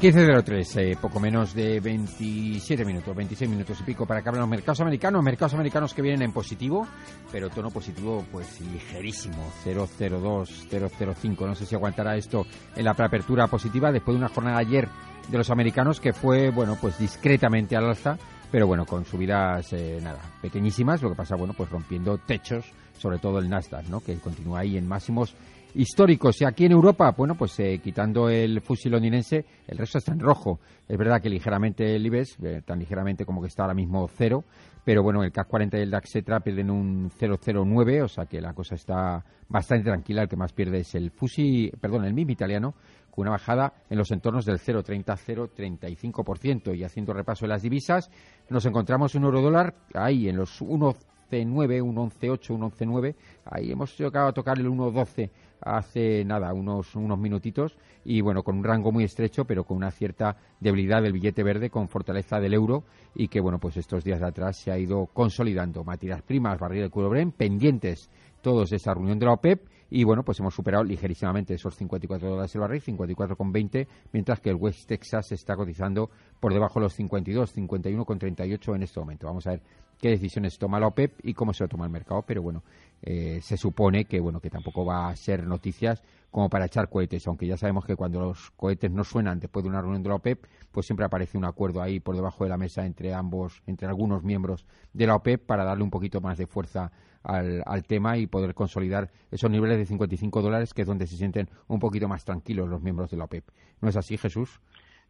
15.03, 0.00 0.76
eh, 0.76 0.98
poco 1.00 1.18
menos 1.18 1.54
de 1.54 1.80
27 1.80 2.84
minutos, 2.84 3.16
26 3.16 3.50
minutos 3.50 3.80
y 3.80 3.82
pico 3.82 4.06
para 4.06 4.22
que 4.22 4.28
hablen 4.28 4.42
los 4.42 4.50
mercados 4.50 4.80
americanos. 4.80 5.24
Mercados 5.24 5.54
americanos 5.54 5.92
que 5.92 6.02
vienen 6.02 6.22
en 6.22 6.32
positivo, 6.32 6.86
pero 7.32 7.50
tono 7.50 7.70
positivo 7.70 8.24
pues 8.30 8.60
ligerísimo, 8.60 9.50
002, 9.64 10.68
005. 10.70 11.46
No 11.46 11.54
sé 11.56 11.66
si 11.66 11.74
aguantará 11.74 12.14
esto 12.14 12.46
en 12.76 12.84
la 12.84 12.94
preapertura 12.94 13.48
positiva 13.48 13.90
después 13.90 14.14
de 14.14 14.18
una 14.18 14.28
jornada 14.28 14.58
ayer 14.58 14.88
de 15.28 15.38
los 15.38 15.50
americanos 15.50 16.00
que 16.00 16.12
fue, 16.12 16.50
bueno, 16.50 16.76
pues 16.80 16.98
discretamente 16.98 17.76
al 17.76 17.86
alza, 17.86 18.18
pero 18.50 18.66
bueno, 18.66 18.86
con 18.86 19.04
subidas, 19.04 19.72
eh, 19.72 19.98
nada, 20.02 20.20
pequeñísimas. 20.40 21.02
Lo 21.02 21.10
que 21.10 21.16
pasa, 21.16 21.36
bueno, 21.36 21.54
pues 21.56 21.68
rompiendo 21.70 22.18
techos, 22.18 22.64
sobre 22.98 23.18
todo 23.18 23.38
el 23.38 23.48
Nasdaq, 23.48 23.88
¿no? 23.88 24.00
Que 24.00 24.16
continúa 24.16 24.60
ahí 24.60 24.76
en 24.76 24.86
máximos 24.86 25.34
históricos. 25.74 26.40
Y 26.40 26.44
aquí 26.44 26.64
en 26.64 26.72
Europa, 26.72 27.12
bueno, 27.16 27.34
pues 27.34 27.58
eh, 27.60 27.80
quitando 27.82 28.28
el 28.28 28.60
fusil 28.60 28.92
londinense, 28.92 29.44
el 29.66 29.78
resto 29.78 29.98
está 29.98 30.12
en 30.12 30.20
rojo. 30.20 30.60
Es 30.88 30.96
verdad 30.96 31.20
que 31.20 31.28
ligeramente 31.28 31.94
el 31.94 32.06
IBEX, 32.06 32.38
eh, 32.42 32.62
tan 32.64 32.78
ligeramente 32.78 33.24
como 33.24 33.40
que 33.40 33.48
está 33.48 33.62
ahora 33.62 33.74
mismo 33.74 34.08
cero, 34.08 34.44
pero 34.84 35.02
bueno, 35.02 35.24
el 35.24 35.32
CAC 35.32 35.48
40 35.48 35.78
y 35.78 35.82
el 35.82 35.90
DAX 35.90 36.14
Etra 36.14 36.38
pierden 36.40 36.70
un 36.70 37.10
0,09, 37.10 38.04
o 38.04 38.08
sea 38.08 38.26
que 38.26 38.40
la 38.40 38.52
cosa 38.52 38.76
está 38.76 39.24
bastante 39.48 39.84
tranquila. 39.84 40.22
El 40.22 40.28
que 40.28 40.36
más 40.36 40.52
pierde 40.52 40.78
es 40.78 40.94
el 40.94 41.10
fusil, 41.10 41.72
perdón, 41.80 42.04
el 42.04 42.14
MIM 42.14 42.30
italiano, 42.30 42.74
una 43.16 43.30
bajada 43.30 43.72
en 43.90 43.98
los 43.98 44.12
entornos 44.12 44.44
del 44.44 44.58
0,30-0,35%. 44.58 46.76
Y 46.76 46.84
haciendo 46.84 47.12
repaso 47.12 47.46
de 47.46 47.50
las 47.50 47.62
divisas, 47.62 48.10
nos 48.48 48.64
encontramos 48.66 49.14
un 49.14 49.24
euro 49.24 49.42
dólar 49.42 49.74
ahí 49.94 50.28
en 50.28 50.36
los 50.36 50.60
1 50.60 50.94
1.11.9, 51.30 51.82
un 51.82 51.96
11.8, 51.96 52.50
un 52.50 52.62
11.9. 52.62 53.14
Ahí 53.44 53.70
hemos 53.70 53.96
llegado 53.98 54.28
a 54.28 54.32
tocar 54.32 54.58
el 54.58 54.68
1.12 54.68 55.30
hace 55.60 56.24
nada, 56.24 56.52
unos, 56.52 56.94
unos 56.94 57.18
minutitos. 57.18 57.76
Y 58.04 58.20
bueno, 58.20 58.42
con 58.42 58.58
un 58.58 58.64
rango 58.64 58.92
muy 58.92 59.04
estrecho, 59.04 59.44
pero 59.44 59.64
con 59.64 59.76
una 59.76 59.90
cierta 59.90 60.36
debilidad 60.60 61.02
del 61.02 61.12
billete 61.12 61.42
verde, 61.42 61.70
con 61.70 61.88
fortaleza 61.88 62.38
del 62.38 62.54
euro. 62.54 62.84
Y 63.14 63.28
que 63.28 63.40
bueno, 63.40 63.58
pues 63.58 63.76
estos 63.76 64.04
días 64.04 64.20
de 64.20 64.26
atrás 64.26 64.58
se 64.58 64.70
ha 64.70 64.78
ido 64.78 65.06
consolidando. 65.06 65.84
Materias 65.84 66.22
primas, 66.22 66.58
barril 66.58 66.82
de 66.82 66.90
Curobren, 66.90 67.32
pendientes 67.32 68.10
todos 68.40 68.70
de 68.70 68.76
esa 68.76 68.94
reunión 68.94 69.18
de 69.18 69.26
la 69.26 69.32
OPEP 69.32 69.60
y 69.90 70.04
bueno, 70.04 70.24
pues 70.24 70.40
hemos 70.40 70.54
superado 70.54 70.84
ligerísimamente 70.84 71.54
esos 71.54 71.74
54 71.76 72.28
dólares 72.28 72.54
el 72.54 72.60
barril, 72.60 72.82
54,20, 72.82 73.86
mientras 74.12 74.40
que 74.40 74.50
el 74.50 74.56
West 74.56 74.86
Texas 74.86 75.32
está 75.32 75.54
cotizando 75.56 76.10
por 76.40 76.52
debajo 76.52 76.80
de 76.80 76.84
los 76.84 76.94
52, 76.94 77.56
51,38 77.56 78.74
en 78.74 78.82
este 78.82 79.00
momento. 79.00 79.26
Vamos 79.26 79.46
a 79.46 79.50
ver 79.50 79.62
qué 79.98 80.10
decisiones 80.10 80.58
toma 80.58 80.80
la 80.80 80.88
OPEP 80.88 81.20
y 81.22 81.34
cómo 81.34 81.52
se 81.52 81.64
lo 81.64 81.68
toma 81.68 81.86
el 81.86 81.92
mercado, 81.92 82.22
pero 82.26 82.42
bueno, 82.42 82.62
eh, 83.02 83.40
se 83.42 83.56
supone 83.56 84.04
que 84.04 84.20
bueno 84.20 84.40
que 84.40 84.50
tampoco 84.50 84.84
va 84.84 85.08
a 85.08 85.16
ser 85.16 85.46
noticias 85.46 86.02
como 86.30 86.50
para 86.50 86.66
echar 86.66 86.88
cohetes, 86.90 87.26
aunque 87.28 87.46
ya 87.46 87.56
sabemos 87.56 87.84
que 87.84 87.96
cuando 87.96 88.20
los 88.20 88.50
cohetes 88.50 88.90
no 88.90 89.04
suenan 89.04 89.38
después 89.38 89.62
de 89.62 89.70
una 89.70 89.80
reunión 89.80 90.02
de 90.02 90.08
la 90.10 90.16
OPEP, 90.16 90.44
pues 90.70 90.84
siempre 90.84 91.06
aparece 91.06 91.38
un 91.38 91.46
acuerdo 91.46 91.80
ahí 91.80 92.00
por 92.00 92.14
debajo 92.14 92.44
de 92.44 92.50
la 92.50 92.58
mesa 92.58 92.84
entre 92.84 93.14
ambos, 93.14 93.62
entre 93.66 93.88
algunos 93.88 94.22
miembros 94.22 94.66
de 94.92 95.06
la 95.06 95.14
OPEP 95.14 95.46
para 95.46 95.64
darle 95.64 95.84
un 95.84 95.90
poquito 95.90 96.20
más 96.20 96.36
de 96.36 96.46
fuerza 96.46 96.92
al, 97.26 97.84
tema 97.84 98.16
y 98.18 98.26
poder 98.26 98.54
consolidar 98.54 99.10
esos 99.30 99.50
niveles 99.50 99.78
de 99.78 99.86
55 99.86 100.42
dólares, 100.42 100.72
que 100.72 100.82
es 100.82 100.88
donde 100.88 101.06
se 101.06 101.16
sienten 101.16 101.48
un 101.68 101.80
poquito 101.80 102.08
más 102.08 102.24
tranquilos 102.24 102.68
los 102.68 102.82
miembros 102.82 103.10
de 103.10 103.16
la 103.16 103.24
OPEP. 103.24 103.44
¿No 103.80 103.88
es 103.88 103.96
así, 103.96 104.16
Jesús? 104.16 104.60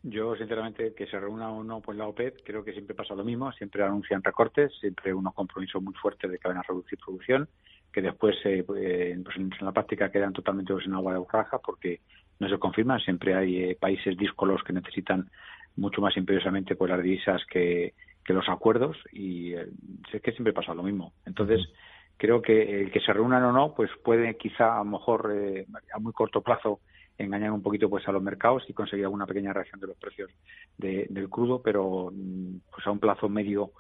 Yo, 0.03 0.37
sinceramente, 0.37 0.95
que 0.95 1.07
se 1.07 1.19
reúna 1.19 1.51
o 1.51 1.65
no 1.65 1.81
pues 1.81 1.99
la 1.99 2.07
OPEP, 2.07 2.43
creo 2.45 2.65
que 2.65 2.73
siempre 2.73 2.95
pasa 2.95 3.15
lo 3.15 3.25
mismo, 3.25 3.51
siempre 3.53 3.83
anuncian 3.83 4.23
recortes, 4.23 4.73
siempre 4.81 5.13
unos 5.13 5.35
compromisos 5.35 5.83
muy 5.83 5.95
fuertes 5.95 6.31
de 6.31 6.39
que 6.39 6.49
van 6.49 6.59
a 6.59 6.63
reducir 6.63 6.99
producción, 6.99 7.49
que 7.93 8.03
después 8.03 8.37
eh, 8.45 8.63
pues, 8.67 9.37
en 9.37 9.51
la 9.61 9.73
práctica 9.73 10.11
quedan 10.11 10.33
totalmente 10.33 10.73
en 10.73 10.95
agua 10.95 11.13
de 11.13 11.19
borraja 11.19 11.59
porque 11.59 12.01
no 12.39 12.49
se 12.49 12.59
confirman, 12.59 13.01
siempre 13.01 13.35
hay 13.35 13.63
eh, 13.63 13.79
países 13.81 14.17
díscolos 14.17 14.63
que 14.63 14.75
necesitan 14.75 15.29
mucho 15.77 16.01
más 16.01 16.17
imperiosamente 16.17 16.77
pues 16.77 16.91
las 16.91 17.03
divisas 17.03 17.43
que, 17.51 17.95
que 18.27 18.33
los 18.33 18.49
acuerdos 18.49 18.97
y 19.13 19.55
eh, 19.55 19.67
sé 20.11 20.21
que 20.21 20.33
siempre 20.33 20.53
pasa 20.53 20.75
lo 20.75 20.83
mismo. 20.83 21.13
Entonces, 21.25 21.61
creo 22.17 22.41
que 22.43 22.81
el 22.81 22.91
que 22.91 23.01
se 23.01 23.13
reúnan 23.13 23.45
o 23.45 23.53
no, 23.53 23.75
pues 23.75 23.91
puede 24.03 24.37
quizá 24.37 24.75
a 24.75 24.85
lo 24.85 24.91
mejor 24.91 25.33
eh, 25.35 25.67
a 25.93 25.99
muy 25.99 26.13
corto 26.13 26.41
plazo 26.41 26.81
engañar 27.19 27.51
un 27.51 27.63
poquito 27.63 27.89
pues 27.89 28.07
a 28.09 28.13
los 28.13 28.23
mercados 28.23 28.65
y 28.69 28.75
conseguir 28.75 29.05
alguna 29.07 29.27
pequeña 29.27 29.53
reacción 29.53 29.81
de 29.81 29.87
los 29.87 29.97
precios 29.97 30.31
del 30.77 31.29
crudo, 31.31 31.63
pero 31.63 32.11
mm, 32.13 32.57
pues 32.71 32.87
a 32.87 32.91
un 32.91 32.99
plazo 32.99 33.29
medio 33.29 33.73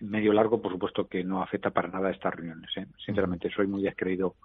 medio 0.00 0.32
largo, 0.32 0.62
por 0.62 0.72
supuesto 0.72 1.06
que 1.06 1.22
no 1.22 1.42
afecta 1.42 1.70
para 1.70 1.88
nada 1.88 2.08
a 2.08 2.12
estas 2.12 2.34
reuniones. 2.34 2.70
¿eh? 2.76 2.86
Sinceramente, 3.04 3.50
soy 3.50 3.66
muy 3.66 3.82
descreído 3.82 4.36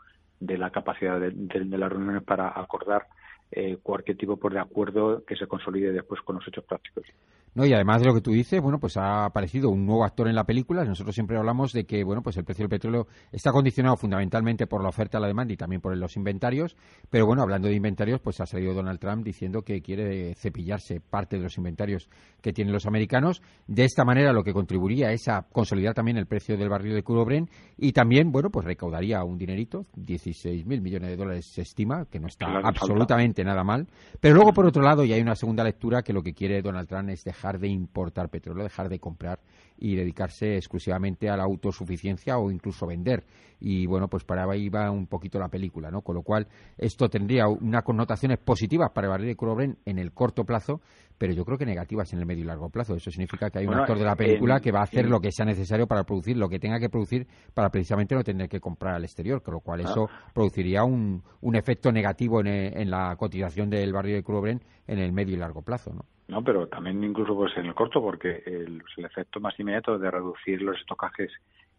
de 0.41 0.57
la 0.57 0.71
capacidad 0.71 1.19
de, 1.19 1.32
de 1.32 1.78
las 1.78 1.89
reuniones 1.89 2.23
para 2.23 2.49
acordar 2.59 3.07
eh, 3.51 3.78
cualquier 3.82 4.17
tipo 4.17 4.38
de 4.49 4.59
acuerdo 4.59 5.23
que 5.25 5.38
se 5.38 5.47
consolide 5.47 5.93
después 5.93 6.21
con 6.21 6.36
los 6.36 6.47
hechos 6.47 6.65
prácticos. 6.65 7.05
No, 7.58 7.66
y 7.66 7.74
además 7.74 8.01
de 8.01 8.08
lo 8.08 8.14
que 8.14 8.22
tú 8.22 8.34
dices, 8.34 8.62
bueno, 8.62 8.78
pues 8.78 8.97
ha 8.97 9.26
aparecido 9.26 9.72
un 9.72 9.84
nuevo 9.84 10.05
actor 10.05 10.28
en 10.28 10.36
la 10.36 10.43
película. 10.43 10.86
Nosotros 10.86 11.16
siempre 11.16 11.38
hablamos 11.38 11.74
de 11.74 11.86
que, 11.86 12.03
bueno, 12.03 12.22
pues 12.22 12.38
el 12.38 12.43
precio 12.43 12.62
del 12.62 12.70
petróleo 12.70 13.08
está 13.32 13.51
condicionado 13.51 13.97
fundamentalmente 13.97 14.68
por 14.68 14.84
la 14.84 14.89
oferta, 14.89 15.20
la 15.20 15.26
demanda 15.26 15.55
y 15.55 15.58
también 15.58 15.82
por 15.82 15.97
los 15.97 16.16
inventarios. 16.18 16.78
Pero 17.10 17.26
bueno, 17.26 17.41
hablando 17.41 17.68
de 17.68 17.74
inventarios, 17.74 18.22
pues 18.22 18.39
ha 18.41 18.45
salido 18.45 18.76
Donald 18.76 18.99
Trump 18.99 19.26
diciendo 19.26 19.64
que 19.64 19.82
quiere 19.82 20.36
cepillarse 20.36 21.01
parte 21.01 21.38
de 21.38 21.41
los 21.41 21.58
inventarios 21.58 22.12
que 22.43 22.53
tienen 22.53 22.72
los 22.72 22.86
americanos. 22.86 23.41
De 23.66 23.86
esta 23.86 24.05
manera, 24.05 24.34
lo 24.34 24.43
que 24.43 24.53
contribuiría 24.53 25.12
es 25.12 25.28
a 25.28 25.47
consolidar 25.51 25.95
también 25.95 26.18
el 26.18 26.28
precio 26.28 26.58
del 26.58 26.70
barril 26.70 26.93
de 26.93 27.01
crudo 27.01 27.26
Brent 27.26 27.49
y 27.76 27.91
también, 27.91 28.32
bueno, 28.32 28.51
pues 28.51 28.68
recaudaría 28.68 29.24
un 29.24 29.39
dinerito, 29.39 29.88
16.000 29.95 30.80
millones 30.80 31.10
de 31.10 31.18
dólares 31.18 31.47
se 31.47 31.64
estima, 31.64 32.05
que 32.05 32.20
no 32.20 32.28
está 32.28 32.45
absolutamente 32.64 33.43
nada 33.43 33.64
mal. 33.64 33.88
Pero 34.20 34.36
luego, 34.36 34.53
por 34.53 34.68
otro 34.68 34.84
lado, 34.84 35.03
y 35.03 35.12
hay 35.12 35.22
una 35.22 35.34
segunda 35.34 35.64
lectura 35.64 36.03
que 36.03 36.14
lo 36.14 36.22
que 36.22 36.36
quiere 36.36 36.62
Donald 36.62 36.88
Trump 36.88 37.10
es 37.10 37.24
dejar 37.24 37.47
de 37.60 37.70
importar 37.70 38.30
petróleo, 38.30 38.64
dejar 38.64 38.89
de 38.89 39.00
comprar 39.00 39.39
y 39.78 39.95
dedicarse 39.95 40.56
exclusivamente 40.56 41.30
a 41.30 41.38
la 41.38 41.43
autosuficiencia 41.43 42.38
o 42.38 42.52
incluso 42.52 42.86
vender. 42.86 43.24
Y 43.60 43.86
bueno, 43.88 44.08
pues 44.08 44.24
para 44.24 44.43
ahí 44.52 44.70
va 44.70 44.91
un 44.91 45.08
poquito 45.08 45.39
la 45.39 45.50
película, 45.50 45.89
¿no? 45.89 46.02
Con 46.02 46.16
lo 46.16 46.22
cual, 46.22 46.48
esto 46.78 47.10
tendría 47.10 47.48
unas 47.48 47.84
connotaciones 47.84 48.38
positivas 48.39 48.91
para 48.91 49.08
el 49.08 49.12
barril 49.12 49.28
de 49.28 49.36
crudo 49.36 49.62
en 49.62 50.00
el 50.00 50.12
corto 50.12 50.43
plazo, 50.43 50.82
pero 51.18 51.34
yo 51.34 51.43
creo 51.43 51.58
que 51.58 51.66
negativas 51.66 52.12
en 52.14 52.20
el 52.20 52.26
medio 52.26 52.43
y 52.43 52.48
largo 52.48 52.70
plazo. 52.70 52.95
Eso 52.95 53.10
significa 53.10 53.50
que 53.50 53.60
hay 53.60 53.68
un 53.68 53.74
actor 53.74 53.98
de 53.98 54.06
la 54.06 54.16
película 54.16 54.60
que 54.60 54.72
va 54.72 54.80
a 54.80 54.84
hacer 54.84 55.08
lo 55.08 55.20
que 55.20 55.32
sea 55.32 55.45
necesario 55.45 55.88
para 55.88 56.04
producir 56.04 56.38
lo 56.38 56.50
que 56.50 56.60
tenga 56.60 56.80
que 56.80 56.89
producir 56.89 57.28
para 57.54 57.70
precisamente 57.70 58.16
no 58.16 58.24
tener 58.24 58.48
que 58.48 58.60
comprar 58.60 58.95
al 58.95 59.04
exterior, 59.04 59.41
con 59.41 59.56
lo 59.56 59.60
cual 59.62 59.82
ah. 59.82 59.89
eso 59.89 60.10
produciría 60.34 60.84
un, 60.84 61.24
un 61.41 61.56
efecto 61.56 61.91
negativo 61.91 62.41
en, 62.41 62.48
en, 62.48 62.89
la 62.89 63.16
cotización 63.16 63.70
del 63.70 63.91
barril 63.93 64.16
de 64.16 64.24
crudo 64.24 64.48
en 64.48 64.62
el 64.88 65.12
medio 65.12 65.36
y 65.36 65.38
largo 65.38 65.62
plazo, 65.62 65.93
¿no? 65.93 66.06
No, 66.28 66.43
pero 66.43 66.67
también 66.67 67.03
incluso 67.03 67.36
pues 67.36 67.55
en 67.57 67.67
el 67.67 67.73
corto, 67.73 68.01
porque 68.01 68.43
el, 68.45 68.84
el 68.97 69.05
efecto 69.05 69.39
más 69.39 69.57
inmediato 69.59 69.97
de 69.97 70.11
reducir 70.11 70.61
los 70.61 70.78
estocajes 70.78 71.32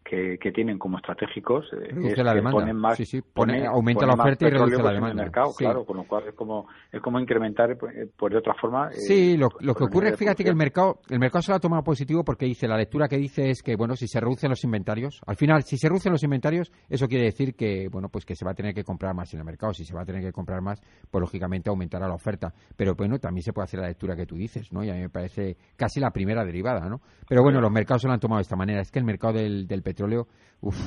que, 0.03 0.37
que 0.39 0.51
tienen 0.51 0.79
como 0.79 0.97
estratégicos 0.97 1.65
es 1.73 2.17
la 2.17 2.33
demanda. 2.33 2.73
más, 2.73 2.97
sí, 2.97 3.05
sí, 3.05 3.21
pone, 3.21 3.65
aumenta 3.65 4.05
la 4.05 4.13
oferta 4.13 4.47
y 4.47 4.49
reduce 4.49 4.77
la 4.77 4.83
pues, 4.83 4.93
demanda. 4.93 5.11
En 5.11 5.19
el 5.19 5.25
mercado, 5.25 5.53
claro, 5.55 5.85
con 5.85 5.97
lo 5.97 6.03
cual 6.03 6.23
es 6.27 6.33
como 6.33 6.67
es 6.91 7.01
como 7.01 7.19
incrementar 7.19 7.77
pues, 7.77 7.95
eh, 7.95 8.09
pues 8.17 8.31
de 8.31 8.39
otra 8.39 8.55
forma. 8.55 8.89
Eh, 8.89 8.95
sí, 8.95 9.37
lo, 9.37 9.49
lo 9.59 9.75
que 9.75 9.83
ocurre, 9.83 10.15
fíjate 10.17 10.43
que 10.43 10.49
el 10.49 10.55
mercado 10.55 10.99
el 11.09 11.19
mercado 11.19 11.41
se 11.43 11.51
lo 11.51 11.57
ha 11.57 11.59
tomado 11.59 11.83
positivo 11.83 12.23
porque 12.23 12.45
dice 12.45 12.67
la 12.67 12.77
lectura 12.77 13.07
que 13.07 13.17
dice 13.17 13.49
es 13.49 13.61
que 13.61 13.75
bueno 13.75 13.95
si 13.95 14.07
se 14.07 14.19
reducen 14.19 14.49
los 14.49 14.63
inventarios, 14.63 15.21
al 15.27 15.35
final 15.35 15.63
si 15.63 15.77
se 15.77 15.87
reducen 15.87 16.11
los 16.11 16.23
inventarios 16.23 16.71
eso 16.89 17.07
quiere 17.07 17.25
decir 17.25 17.55
que 17.55 17.87
bueno 17.89 18.09
pues 18.09 18.25
que 18.25 18.35
se 18.35 18.45
va 18.45 18.51
a 18.51 18.55
tener 18.55 18.73
que 18.73 18.83
comprar 18.83 19.13
más 19.13 19.33
en 19.33 19.39
el 19.39 19.45
mercado, 19.45 19.73
si 19.73 19.85
se 19.85 19.93
va 19.93 20.01
a 20.01 20.05
tener 20.05 20.23
que 20.23 20.31
comprar 20.31 20.61
más 20.61 20.81
pues 21.09 21.21
lógicamente 21.21 21.69
aumentará 21.69 22.07
la 22.07 22.15
oferta, 22.15 22.53
pero 22.75 22.95
bueno 22.95 23.19
también 23.19 23.43
se 23.43 23.53
puede 23.53 23.65
hacer 23.65 23.79
la 23.79 23.87
lectura 23.87 24.15
que 24.15 24.25
tú 24.25 24.35
dices, 24.35 24.71
¿no? 24.73 24.83
Y 24.83 24.89
a 24.89 24.93
mí 24.93 25.01
me 25.01 25.09
parece 25.09 25.57
casi 25.75 25.99
la 25.99 26.09
primera 26.11 26.43
derivada, 26.43 26.89
¿no? 26.89 27.01
Pero 27.27 27.43
bueno 27.43 27.61
los 27.61 27.71
mercados 27.71 28.01
se 28.01 28.07
lo 28.07 28.13
han 28.13 28.19
tomado 28.19 28.39
de 28.39 28.43
esta 28.43 28.55
manera, 28.55 28.81
es 28.81 28.91
que 28.91 28.99
el 28.99 29.05
mercado 29.05 29.33
del, 29.33 29.67
del 29.67 29.83
petróleo 29.89 30.27
uf, 30.61 30.77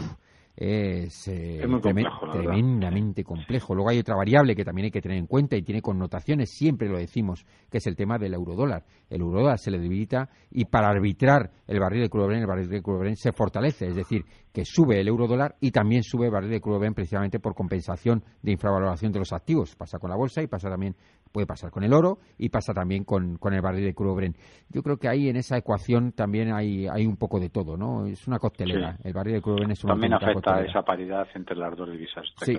es, 0.55 1.29
eh, 1.29 1.63
tremendamente 1.81 3.25
complejo. 3.25 3.75
Luego 3.75 3.91
hay 3.91 3.99
otra 3.99 4.17
variable 4.17 4.55
que 4.55 4.65
también 4.65 4.87
hay 4.87 4.91
que 4.91 5.01
tener 5.01 5.17
en 5.17 5.27
cuenta 5.27 5.57
y 5.57 5.63
tiene 5.63 5.81
connotaciones, 5.81 6.51
siempre 6.51 6.89
lo 6.89 6.99
decimos, 6.99 7.47
que 7.71 7.79
es 7.79 7.87
el 7.87 7.97
tema 7.97 8.19
del 8.19 8.35
eurodólar. 8.35 8.85
El 9.09 9.23
eurodólar 9.23 9.59
se 9.59 9.71
le 9.71 9.79
debilita 9.79 10.29
y 10.51 10.67
para 10.67 10.89
arbitrar 10.89 11.51
el 11.67 11.81
barril 11.81 12.03
de 12.03 12.11
crudo 12.11 12.31
el 12.31 12.47
barril 12.47 12.69
de 12.69 12.83
crudo 12.83 13.03
se 13.15 13.33
fortalece, 13.33 13.89
es 13.89 13.97
decir, 13.97 14.25
que 14.53 14.65
sube 14.65 15.01
el 15.01 15.09
eurodólar 15.09 15.57
y 15.61 15.71
también 15.71 16.03
sube 16.03 16.27
el 16.27 16.33
barril 16.33 16.51
de 16.51 16.61
crudo 16.61 16.81
precisamente 16.95 17.41
por 17.41 17.55
compensación 17.55 18.23
de 18.43 18.53
infravaloración 18.53 19.11
de 19.11 19.21
los 19.21 19.33
activos. 19.33 19.75
Pasa 19.75 19.99
con 19.99 20.11
la 20.11 20.17
bolsa 20.17 20.43
y 20.43 20.47
pasa 20.47 20.69
también 20.69 20.95
puede 21.33 21.47
pasar 21.47 21.71
con 21.71 21.83
el 21.83 21.93
oro 21.93 22.19
y 22.39 22.51
pasa 22.51 22.73
también 22.73 23.05
con, 23.05 23.39
con 23.39 23.55
el 23.55 23.61
barril 23.61 23.85
de 23.85 23.95
crudo 23.95 24.21
Yo 24.69 24.83
creo 24.83 24.99
que 24.99 25.09
ahí 25.09 25.29
en 25.29 25.37
esa 25.37 25.57
ecuación 25.57 26.13
también 26.13 26.53
hay, 26.53 26.87
hay 26.87 27.07
un 27.07 27.17
poco 27.17 27.41
de 27.41 27.49
todo, 27.49 27.77
¿no? 27.77 28.07
Es 28.07 28.27
una 28.29 28.39
costelera. 28.39 28.97
El 29.03 29.13
barril 29.13 29.35
de 29.35 29.41
crudo 29.41 29.65
es 29.69 29.85
una 29.85 29.95
También 29.95 30.15
afecta 30.15 30.61
esa 30.61 30.83
paridad 30.83 31.27
entre 31.35 31.57
las 31.57 31.77
dos 31.77 31.91
divisas. 31.91 32.27
sí. 32.45 32.57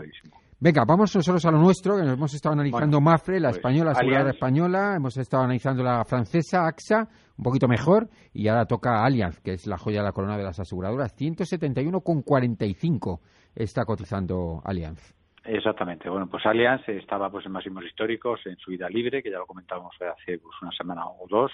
Venga, 0.63 0.85
vamos 0.87 1.13
nosotros 1.13 1.45
a 1.45 1.51
lo 1.51 1.59
nuestro, 1.59 1.97
que 1.97 2.03
hemos 2.03 2.33
estado 2.33 2.53
analizando 2.53 3.01
Mafre, 3.01 3.37
la 3.37 3.49
pues, 3.49 3.57
española, 3.57 3.89
la 3.89 3.95
seguridad 3.95 4.29
española, 4.29 4.95
hemos 4.95 5.17
estado 5.17 5.43
analizando 5.43 5.83
la 5.83 6.05
francesa, 6.05 6.65
AXA, 6.65 7.09
un 7.37 7.43
poquito 7.43 7.67
mejor, 7.67 8.07
y 8.31 8.47
ahora 8.47 8.65
toca 8.65 9.03
Allianz, 9.03 9.41
que 9.41 9.51
es 9.51 9.67
la 9.67 9.77
joya 9.77 9.99
de 9.99 10.05
la 10.05 10.13
corona 10.13 10.37
de 10.37 10.43
las 10.43 10.61
aseguradoras, 10.61 11.13
171,45 11.17 13.19
está 13.55 13.83
cotizando 13.83 14.61
Allianz. 14.63 15.13
Exactamente. 15.45 16.09
Bueno, 16.09 16.27
pues 16.27 16.45
Allianz 16.45 16.87
estaba 16.87 17.29
pues 17.29 17.45
en 17.45 17.51
máximos 17.51 17.83
históricos, 17.85 18.39
en 18.45 18.55
su 18.57 18.71
vida 18.71 18.87
libre, 18.89 19.21
que 19.21 19.29
ya 19.29 19.39
lo 19.39 19.45
comentábamos 19.45 19.93
hace 19.95 20.39
pues, 20.39 20.55
una 20.61 20.71
semana 20.71 21.05
o 21.05 21.27
dos. 21.29 21.51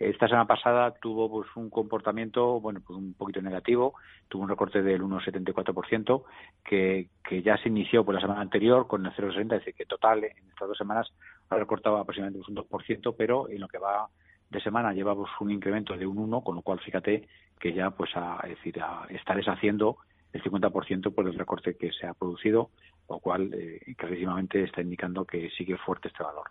Esta 0.00 0.26
semana 0.26 0.46
pasada 0.46 0.94
tuvo 0.94 1.30
pues 1.30 1.48
un 1.56 1.68
comportamiento, 1.68 2.58
bueno, 2.58 2.80
pues 2.84 2.98
un 2.98 3.12
poquito 3.12 3.42
negativo, 3.42 3.94
tuvo 4.28 4.44
un 4.44 4.48
recorte 4.48 4.82
del 4.82 5.02
1,74%, 5.02 6.24
que, 6.64 7.08
que 7.22 7.42
ya 7.42 7.58
se 7.58 7.68
inició 7.68 8.02
por 8.02 8.14
la 8.14 8.20
semana 8.20 8.40
anterior 8.40 8.86
con 8.86 9.04
el 9.04 9.12
0,60, 9.12 9.42
es 9.42 9.48
decir, 9.48 9.74
que 9.74 9.84
total 9.84 10.24
en 10.24 10.48
estas 10.48 10.68
dos 10.68 10.78
semanas 10.78 11.12
ha 11.50 11.56
recortado 11.56 11.98
aproximadamente 11.98 12.50
un 12.50 12.56
2%, 12.56 13.14
pero 13.16 13.50
en 13.50 13.60
lo 13.60 13.68
que 13.68 13.76
va 13.76 14.08
de 14.48 14.60
semana 14.62 14.94
llevamos 14.94 15.28
un 15.38 15.50
incremento 15.50 15.94
de 15.96 16.06
un 16.06 16.16
1, 16.16 16.40
con 16.40 16.56
lo 16.56 16.62
cual 16.62 16.80
fíjate 16.80 17.28
que 17.58 17.74
ya 17.74 17.90
pues 17.90 18.10
a, 18.16 18.42
decir, 18.48 18.80
a 18.80 19.06
estar 19.10 19.36
deshaciendo 19.36 19.98
el 20.32 20.42
50% 20.42 21.14
por 21.14 21.26
el 21.26 21.38
recorte 21.38 21.76
que 21.76 21.92
se 21.92 22.06
ha 22.06 22.14
producido 22.14 22.70
lo 23.10 23.18
cual 23.18 23.50
eh, 23.52 23.94
clarísimamente 23.96 24.62
está 24.62 24.80
indicando 24.80 25.24
que 25.24 25.50
sigue 25.50 25.76
fuerte 25.76 26.08
este 26.08 26.22
valor. 26.22 26.44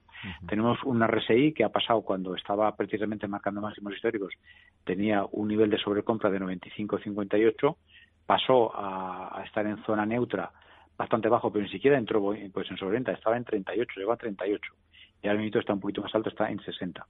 Tenemos 0.45 0.77
una 0.83 1.07
RSI 1.07 1.53
que 1.53 1.63
ha 1.63 1.69
pasado 1.69 2.01
cuando 2.01 2.35
estaba 2.35 2.75
precisamente 2.75 3.27
marcando 3.27 3.61
máximos 3.61 3.93
históricos, 3.93 4.33
tenía 4.83 5.25
un 5.31 5.47
nivel 5.47 5.69
de 5.69 5.77
sobrecompra 5.77 6.29
de 6.29 6.41
95-58, 6.41 7.75
pasó 8.25 8.71
a, 8.75 9.41
estar 9.45 9.65
en 9.65 9.81
zona 9.85 10.05
neutra 10.05 10.51
bastante 10.97 11.29
bajo, 11.29 11.49
pero 11.51 11.63
ni 11.63 11.71
siquiera 11.71 11.97
entró 11.97 12.21
pues 12.51 12.69
en 12.69 12.77
sobreventa, 12.77 13.13
estaba 13.13 13.37
en 13.37 13.45
38, 13.45 13.93
llegó 13.95 14.11
a 14.11 14.17
38 14.17 14.73
y 15.23 15.27
ahora 15.27 15.39
mismo 15.39 15.61
está 15.61 15.73
un 15.73 15.79
poquito 15.79 16.01
más 16.01 16.13
alto, 16.13 16.29
está 16.29 16.51
en 16.51 16.59
60 16.59 17.07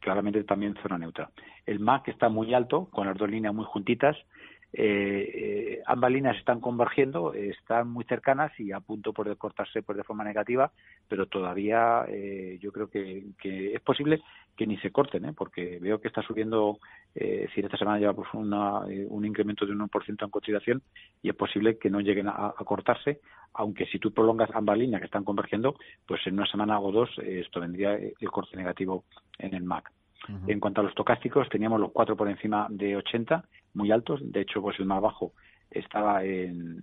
claramente 0.00 0.42
también 0.44 0.74
zona 0.82 0.96
neutra. 0.96 1.30
El 1.66 1.78
MAC 1.78 2.08
está 2.08 2.30
muy 2.30 2.54
alto, 2.54 2.86
con 2.86 3.06
las 3.06 3.18
dos 3.18 3.30
líneas 3.30 3.54
muy 3.54 3.66
juntitas, 3.66 4.16
eh, 4.72 5.82
ambas 5.86 6.12
líneas 6.12 6.36
están 6.36 6.60
convergiendo, 6.60 7.34
están 7.34 7.88
muy 7.88 8.04
cercanas 8.04 8.52
y 8.58 8.72
a 8.72 8.80
punto 8.80 9.12
por 9.12 9.28
de 9.28 9.36
cortarse 9.36 9.82
pues, 9.82 9.98
de 9.98 10.04
forma 10.04 10.24
negativa, 10.24 10.70
pero 11.08 11.26
todavía 11.26 12.04
eh, 12.08 12.58
yo 12.60 12.70
creo 12.70 12.88
que, 12.88 13.24
que, 13.40 13.74
es 13.74 13.80
posible 13.80 14.22
que 14.56 14.66
ni 14.66 14.76
se 14.78 14.92
corten, 14.92 15.24
¿eh? 15.24 15.32
porque 15.36 15.78
veo 15.80 16.00
que 16.00 16.08
está 16.08 16.22
subiendo, 16.22 16.78
eh, 17.14 17.46
decir, 17.48 17.64
esta 17.64 17.78
semana 17.78 17.98
lleva 17.98 18.14
pues, 18.14 18.28
una, 18.34 18.80
un 19.08 19.24
incremento 19.24 19.66
de 19.66 19.72
un 19.72 19.80
1% 19.88 20.24
en 20.24 20.30
cotización 20.30 20.82
y 21.22 21.30
es 21.30 21.34
posible 21.34 21.78
que 21.78 21.90
no 21.90 22.00
lleguen 22.00 22.28
a, 22.28 22.54
a, 22.56 22.64
cortarse, 22.64 23.20
aunque 23.54 23.86
si 23.86 23.98
tú 23.98 24.12
prolongas 24.12 24.50
ambas 24.54 24.78
líneas 24.78 25.00
que 25.00 25.06
están 25.06 25.24
convergiendo, 25.24 25.74
pues 26.06 26.24
en 26.26 26.34
una 26.34 26.46
semana 26.46 26.78
o 26.78 26.92
dos 26.92 27.10
esto 27.18 27.60
vendría 27.60 27.94
el 27.94 28.30
corte 28.30 28.56
negativo 28.56 29.04
en 29.38 29.54
el 29.54 29.64
MAC. 29.64 29.90
En 30.46 30.60
cuanto 30.60 30.80
a 30.80 30.84
los 30.84 30.94
tocásticos, 30.94 31.48
teníamos 31.48 31.80
los 31.80 31.92
cuatro 31.92 32.16
por 32.16 32.28
encima 32.28 32.66
de 32.70 32.96
80, 32.96 33.44
muy 33.74 33.90
altos. 33.90 34.20
De 34.22 34.40
hecho, 34.42 34.60
pues 34.60 34.78
el 34.78 34.86
más 34.86 35.00
bajo 35.00 35.32
estaba 35.70 36.24
en, 36.24 36.82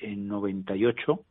en 0.00 0.28
98 0.28 1.24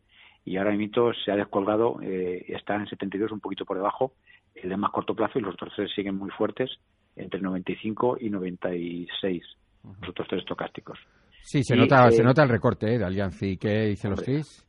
y 0.46 0.58
ahora 0.58 0.72
mismo 0.72 1.12
se 1.14 1.32
ha 1.32 1.36
descolgado, 1.36 2.00
eh, 2.02 2.46
está 2.48 2.76
en 2.76 2.88
72, 2.88 3.32
un 3.32 3.40
poquito 3.40 3.66
por 3.66 3.78
debajo. 3.78 4.14
El 4.56 4.70
de 4.70 4.78
más 4.78 4.92
corto 4.92 5.14
plazo 5.14 5.38
y 5.38 5.42
los 5.42 5.54
otros 5.54 5.74
tres 5.76 5.92
siguen 5.94 6.16
muy 6.16 6.30
fuertes, 6.32 6.70
entre 7.16 7.42
95 7.42 8.18
y 8.22 8.30
96, 8.30 9.44
los 9.84 10.10
otros 10.10 10.28
tres 10.30 10.46
tocásticos. 10.46 10.98
Sí, 11.42 11.64
se, 11.64 11.76
nota, 11.76 12.10
se 12.12 12.22
eh, 12.22 12.26
nota 12.26 12.44
el 12.44 12.50
recorte 12.50 12.94
eh, 12.94 12.98
de 12.98 13.06
Allianz. 13.06 13.42
¿Y 13.44 13.58
qué 13.58 13.88
dicen 13.88 14.12
los 14.12 14.24
TRIS? 14.24 14.66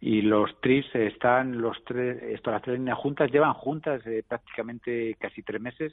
Y 0.00 0.22
los 0.22 0.58
TRIS 0.60 0.86
están, 0.94 1.60
los 1.60 1.76
tres, 1.84 2.22
esto, 2.22 2.50
las 2.50 2.62
tres 2.62 2.78
líneas 2.78 2.96
juntas, 2.96 3.30
llevan 3.30 3.52
juntas 3.52 4.02
prácticamente 4.26 5.16
casi 5.18 5.42
tres 5.42 5.60
meses 5.60 5.92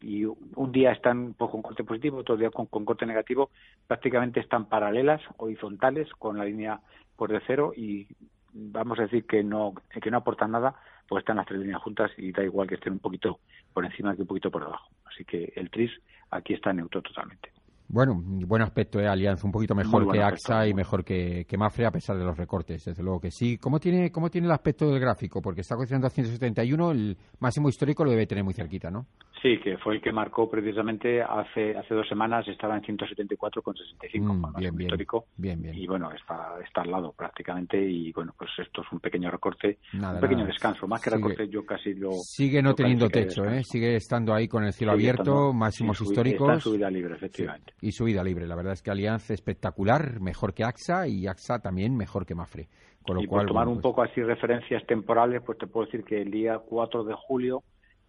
y 0.00 0.24
un 0.24 0.72
día 0.72 0.92
están 0.92 1.34
pues, 1.34 1.50
con 1.50 1.62
corte 1.62 1.84
positivo, 1.84 2.18
otro 2.18 2.36
día 2.36 2.50
con, 2.50 2.66
corte 2.66 3.06
negativo, 3.06 3.50
prácticamente 3.86 4.40
están 4.40 4.66
paralelas, 4.66 5.20
horizontales, 5.36 6.08
con 6.18 6.38
la 6.38 6.44
línea 6.44 6.80
por 7.16 7.30
de 7.30 7.40
cero 7.46 7.72
y 7.76 8.08
vamos 8.52 8.98
a 8.98 9.02
decir 9.02 9.26
que 9.26 9.44
no 9.44 9.74
que 10.02 10.10
no 10.10 10.18
aportan 10.18 10.52
nada, 10.52 10.74
pues 11.08 11.22
están 11.22 11.36
las 11.36 11.46
tres 11.46 11.60
líneas 11.60 11.82
juntas 11.82 12.10
y 12.16 12.32
da 12.32 12.42
igual 12.42 12.66
que 12.66 12.76
estén 12.76 12.94
un 12.94 12.98
poquito 12.98 13.40
por 13.72 13.84
encima 13.84 14.14
que 14.16 14.22
un 14.22 14.28
poquito 14.28 14.50
por 14.50 14.64
debajo. 14.64 14.88
Así 15.04 15.24
que 15.24 15.52
el 15.54 15.70
TRIS 15.70 15.90
aquí 16.30 16.54
está 16.54 16.72
neutro 16.72 17.02
totalmente. 17.02 17.50
Bueno, 17.92 18.14
buen 18.22 18.62
aspecto 18.62 19.00
de 19.00 19.08
Alianza, 19.08 19.44
un 19.44 19.52
poquito 19.52 19.74
mejor 19.74 20.08
que 20.12 20.22
AXA 20.22 20.68
y 20.68 20.74
mejor 20.74 21.04
que, 21.04 21.44
que, 21.44 21.58
Mafre 21.58 21.86
a 21.86 21.90
pesar 21.90 22.16
de 22.16 22.22
los 22.22 22.38
recortes, 22.38 22.84
desde 22.84 23.02
luego 23.02 23.18
que 23.18 23.32
sí. 23.32 23.58
¿Cómo 23.58 23.80
tiene, 23.80 24.12
¿Cómo 24.12 24.30
tiene 24.30 24.46
el 24.46 24.52
aspecto 24.52 24.88
del 24.88 25.00
gráfico? 25.00 25.42
Porque 25.42 25.62
está 25.62 25.74
cotizando 25.74 26.06
a 26.06 26.10
171, 26.10 26.92
el 26.92 27.18
máximo 27.40 27.68
histórico 27.68 28.04
lo 28.04 28.12
debe 28.12 28.28
tener 28.28 28.44
muy 28.44 28.54
cerquita, 28.54 28.92
¿no? 28.92 29.06
Sí, 29.42 29.58
que 29.58 29.78
fue 29.78 29.94
el 29.94 30.02
que 30.02 30.12
marcó 30.12 30.50
precisamente 30.50 31.22
hace 31.22 31.76
hace 31.76 31.94
dos 31.94 32.06
semanas, 32.06 32.46
estaba 32.46 32.76
en 32.76 32.82
174,65, 32.82 34.20
mm, 34.22 34.58
bien, 34.58 34.76
bien, 34.76 34.88
histórico. 34.88 35.24
Bien, 35.36 35.62
bien. 35.62 35.74
Y 35.74 35.86
bueno, 35.86 36.12
está, 36.12 36.58
está 36.62 36.82
al 36.82 36.90
lado 36.90 37.12
prácticamente 37.12 37.82
y 37.82 38.12
bueno, 38.12 38.34
pues 38.36 38.50
esto 38.58 38.82
es 38.82 38.92
un 38.92 39.00
pequeño 39.00 39.30
recorte, 39.30 39.78
un 39.94 40.20
pequeño 40.20 40.44
descanso. 40.44 40.86
Más 40.86 41.00
que 41.00 41.10
recorte 41.10 41.48
yo 41.48 41.64
casi 41.64 41.94
lo... 41.94 42.12
Sigue 42.12 42.62
no 42.62 42.74
teniendo 42.74 43.08
techo, 43.08 43.44
¿eh? 43.44 43.64
Sigue 43.64 43.96
estando 43.96 44.34
ahí 44.34 44.46
con 44.46 44.64
el 44.64 44.74
cielo 44.74 44.92
abierto, 44.92 45.54
máximos 45.54 46.00
históricos. 46.02 46.48
Está 46.48 46.60
subida 46.60 46.90
libre, 46.90 47.14
efectivamente. 47.14 47.72
y 47.80 47.92
subida 47.92 48.22
libre, 48.22 48.46
la 48.46 48.56
verdad 48.56 48.74
es 48.74 48.82
que 48.82 48.90
Alianza 48.90 49.32
espectacular, 49.32 50.20
mejor 50.20 50.52
que 50.52 50.64
AXA 50.64 51.08
y 51.08 51.26
AXA 51.26 51.60
también 51.60 51.96
mejor 51.96 52.26
que 52.26 52.34
Mafre. 52.34 52.68
Con 53.02 53.16
lo 53.16 53.22
y 53.22 53.26
cual, 53.26 53.46
por 53.46 53.48
tomar 53.48 53.68
un 53.68 53.74
pues 53.76 53.82
poco 53.82 54.02
así 54.02 54.22
referencias 54.22 54.84
temporales, 54.86 55.42
pues 55.44 55.56
te 55.56 55.66
puedo 55.66 55.86
decir 55.86 56.04
que 56.04 56.20
el 56.20 56.30
día 56.30 56.58
4 56.58 57.04
de 57.04 57.14
julio 57.14 57.62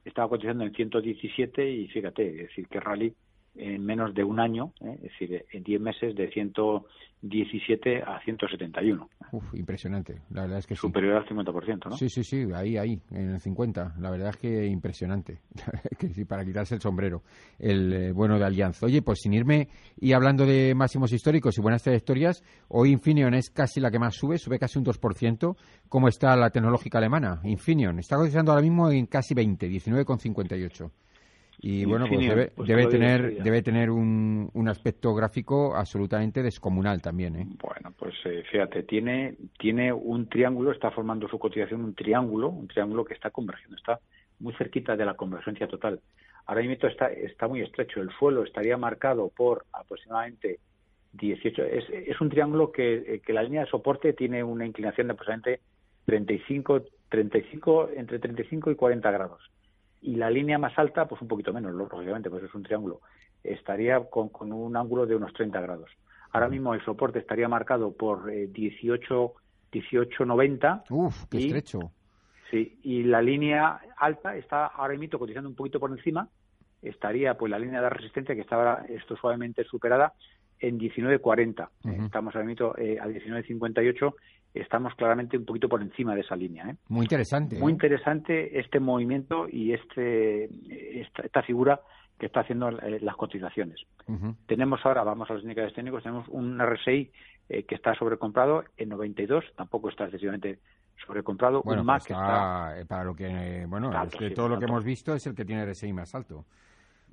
estaba 0.05 0.29
cotizando 0.29 0.63
en 0.63 0.73
117 0.73 1.69
y 1.69 1.87
fíjate, 1.87 2.27
es 2.27 2.47
decir, 2.49 2.67
que 2.67 2.79
Rally 2.79 3.13
en 3.55 3.85
menos 3.85 4.13
de 4.13 4.23
un 4.23 4.39
año, 4.39 4.73
¿eh? 4.81 4.95
es 4.95 5.01
decir, 5.01 5.45
en 5.51 5.63
10 5.63 5.81
meses 5.81 6.15
de 6.15 6.29
117 6.29 8.01
a 8.01 8.19
171. 8.23 9.09
Uf, 9.33 9.53
impresionante, 9.55 10.21
la 10.31 10.43
verdad 10.43 10.59
es 10.59 10.67
que 10.67 10.75
Superior 10.75 11.17
al 11.17 11.25
50%, 11.25 11.89
¿no? 11.89 11.97
Sí, 11.97 12.09
sí, 12.09 12.23
sí, 12.23 12.45
ahí, 12.53 12.77
ahí, 12.77 12.99
en 13.11 13.31
el 13.31 13.39
50. 13.39 13.95
La 13.99 14.09
verdad 14.09 14.29
es 14.29 14.37
que 14.37 14.65
impresionante, 14.67 15.39
que 15.99 16.09
sí, 16.09 16.25
para 16.25 16.45
quitarse 16.45 16.75
el 16.75 16.81
sombrero, 16.81 17.23
el 17.59 17.93
eh, 17.93 18.11
bueno 18.11 18.39
de 18.39 18.45
Alianza. 18.45 18.85
Oye, 18.85 19.01
pues 19.01 19.19
sin 19.21 19.33
irme 19.33 19.67
y 19.99 20.13
hablando 20.13 20.45
de 20.45 20.73
máximos 20.73 21.11
históricos 21.11 21.57
y 21.57 21.61
buenas 21.61 21.83
trayectorias, 21.83 22.43
hoy 22.69 22.91
Infineon 22.91 23.33
es 23.33 23.49
casi 23.49 23.79
la 23.79 23.91
que 23.91 23.99
más 23.99 24.15
sube, 24.15 24.37
sube 24.37 24.59
casi 24.59 24.79
un 24.79 24.85
2%. 24.85 25.55
¿Cómo 25.89 26.07
está 26.07 26.35
la 26.35 26.49
tecnológica 26.49 26.97
alemana? 26.97 27.41
Infineon 27.43 27.99
está 27.99 28.15
cotizando 28.15 28.51
ahora 28.51 28.63
mismo 28.63 28.89
en 28.89 29.07
casi 29.07 29.33
20, 29.33 29.69
19,58 29.69 30.91
y 31.59 31.85
bueno 31.85 32.05
pues 32.07 32.19
debe, 32.19 32.51
pues 32.55 32.67
debe 32.67 32.87
tener 32.87 33.43
debe 33.43 33.61
tener 33.61 33.89
un, 33.89 34.49
un, 34.53 34.67
aspecto 34.67 35.13
gráfico 35.13 35.75
absolutamente 35.75 36.41
descomunal 36.41 37.01
también 37.01 37.35
¿eh? 37.35 37.47
bueno 37.61 37.93
pues 37.97 38.15
eh, 38.25 38.43
fíjate 38.49 38.83
tiene 38.83 39.35
tiene 39.59 39.93
un 39.93 40.27
triángulo 40.27 40.71
está 40.71 40.89
formando 40.91 41.27
su 41.27 41.37
cotización 41.37 41.83
un 41.83 41.93
triángulo 41.93 42.49
un 42.49 42.67
triángulo 42.67 43.05
que 43.05 43.13
está 43.13 43.29
convergiendo 43.29 43.75
está 43.77 43.99
muy 44.41 44.53
cerquita 44.55 44.97
de 44.97 45.05
la 45.05 45.13
convergencia 45.13 45.67
total. 45.67 46.01
Ahora 46.45 46.61
mismo 46.61 46.87
está 46.87 47.07
está 47.07 47.47
muy 47.47 47.61
estrecho 47.61 48.01
el 48.01 48.09
suelo 48.17 48.43
estaría 48.43 48.75
marcado 48.75 49.29
por 49.29 49.65
aproximadamente 49.71 50.59
18 51.13 51.63
es, 51.63 51.85
es 51.89 52.19
un 52.19 52.29
triángulo 52.29 52.71
que, 52.71 52.95
eh, 52.95 53.21
que 53.25 53.33
la 53.33 53.43
línea 53.43 53.61
de 53.61 53.69
soporte 53.69 54.13
tiene 54.13 54.43
una 54.43 54.65
inclinación 54.65 55.07
de 55.07 55.13
aproximadamente 55.13 55.61
35 56.05 56.81
35 57.09 57.89
entre 57.95 58.19
35 58.19 58.71
y 58.71 58.75
40 58.75 59.11
grados 59.11 59.41
y 60.01 60.15
la 60.15 60.29
línea 60.29 60.57
más 60.57 60.77
alta, 60.77 61.07
pues 61.07 61.21
un 61.21 61.27
poquito 61.27 61.53
menos, 61.53 61.73
lógicamente, 61.73 62.29
pues 62.29 62.43
es 62.43 62.53
un 62.53 62.63
triángulo, 62.63 63.01
estaría 63.43 63.99
con, 64.09 64.29
con 64.29 64.51
un 64.51 64.75
ángulo 64.75 65.05
de 65.05 65.15
unos 65.15 65.33
30 65.33 65.61
grados. 65.61 65.89
Ahora 66.31 66.49
mismo 66.49 66.73
el 66.73 66.83
soporte 66.83 67.19
estaría 67.19 67.47
marcado 67.47 67.93
por 67.93 68.31
eh, 68.31 68.47
18, 68.47 69.33
18,90. 69.71 70.83
Uf, 70.89 71.25
qué 71.29 71.37
estrecho. 71.37 71.91
Sí, 72.49 72.79
y 72.83 73.03
la 73.03 73.21
línea 73.21 73.79
alta 73.97 74.35
está 74.35 74.67
ahora 74.67 74.97
mismo 74.97 75.19
cotizando 75.19 75.49
un 75.49 75.55
poquito 75.55 75.79
por 75.79 75.91
encima, 75.91 76.27
estaría 76.81 77.37
pues 77.37 77.49
la 77.49 77.59
línea 77.59 77.81
de 77.81 77.89
resistencia 77.89 78.35
que 78.35 78.41
está 78.41 78.85
esto 78.89 79.15
suavemente 79.15 79.63
superada 79.63 80.13
en 80.59 80.79
19.40. 80.79 81.69
Estamos 82.05 82.35
ahora 82.35 82.47
mismo 82.47 82.73
eh, 82.77 82.97
a 82.99 83.07
19.58 83.07 84.13
estamos 84.53 84.93
claramente 84.95 85.37
un 85.37 85.45
poquito 85.45 85.69
por 85.69 85.81
encima 85.81 86.15
de 86.15 86.21
esa 86.21 86.35
línea. 86.35 86.69
¿eh? 86.69 86.75
Muy 86.89 87.05
interesante. 87.05 87.57
Muy 87.59 87.71
¿eh? 87.71 87.75
interesante 87.75 88.59
este 88.59 88.79
movimiento 88.79 89.47
y 89.49 89.73
este 89.73 90.49
esta, 91.01 91.41
figura 91.43 91.81
que 92.17 92.25
está 92.27 92.41
haciendo 92.41 92.69
eh, 92.69 92.99
las 93.01 93.15
cotizaciones. 93.15 93.79
Tenemos 94.45 94.85
ahora, 94.85 95.03
vamos 95.03 95.29
a 95.29 95.33
los 95.33 95.43
indicadores 95.43 95.73
técnicos, 95.73 96.03
tenemos 96.03 96.27
un 96.29 96.59
RSI 96.59 97.11
eh, 97.49 97.63
que 97.63 97.75
está 97.75 97.95
sobrecomprado 97.95 98.63
en 98.77 98.89
92, 98.89 99.45
tampoco 99.55 99.89
está 99.89 100.03
excesivamente 100.05 100.59
sobrecomprado. 101.05 101.61
Bueno, 101.63 101.81
un 101.81 101.87
MAC 101.87 102.07
pues 102.07 102.11
está, 102.11 102.75
está, 102.77 102.87
para 102.87 103.03
lo 103.05 103.15
que, 103.15 103.65
bueno, 103.67 103.91
es 104.03 104.15
que 104.15 104.31
todo 104.31 104.49
lo 104.49 104.59
que 104.59 104.65
hemos 104.65 104.83
visto 104.83 105.15
es 105.15 105.25
el 105.25 105.33
que 105.33 105.45
tiene 105.45 105.65
RSI 105.65 105.93
más 105.93 106.13
alto. 106.13 106.45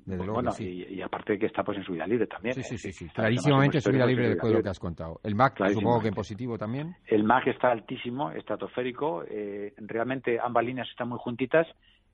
Desde 0.09 0.23
luego 0.23 0.33
bueno, 0.33 0.51
sí. 0.51 0.85
y, 0.89 0.95
y, 0.95 1.01
aparte 1.01 1.37
que 1.37 1.45
está 1.45 1.63
pues 1.63 1.77
en 1.77 1.83
subida 1.83 2.07
libre 2.07 2.25
también. 2.25 2.55
Sí, 2.55 2.63
sí, 2.63 2.77
sí, 2.77 2.91
sí. 2.91 3.09
clarísimamente 3.09 3.79
subida 3.79 4.05
libre 4.05 4.29
después 4.29 4.51
de 4.51 4.57
lo 4.57 4.63
que 4.63 4.69
has 4.69 4.79
contado. 4.79 5.19
El 5.23 5.35
MAC 5.35 5.69
supongo 5.71 6.01
que 6.01 6.07
en 6.07 6.15
positivo 6.15 6.57
también. 6.57 6.95
El 7.05 7.23
MAC 7.23 7.47
está 7.47 7.69
altísimo, 7.71 8.31
estratosférico. 8.31 9.23
Eh, 9.29 9.73
realmente 9.77 10.39
ambas 10.39 10.65
líneas 10.65 10.89
están 10.89 11.09
muy 11.09 11.19
juntitas. 11.19 11.67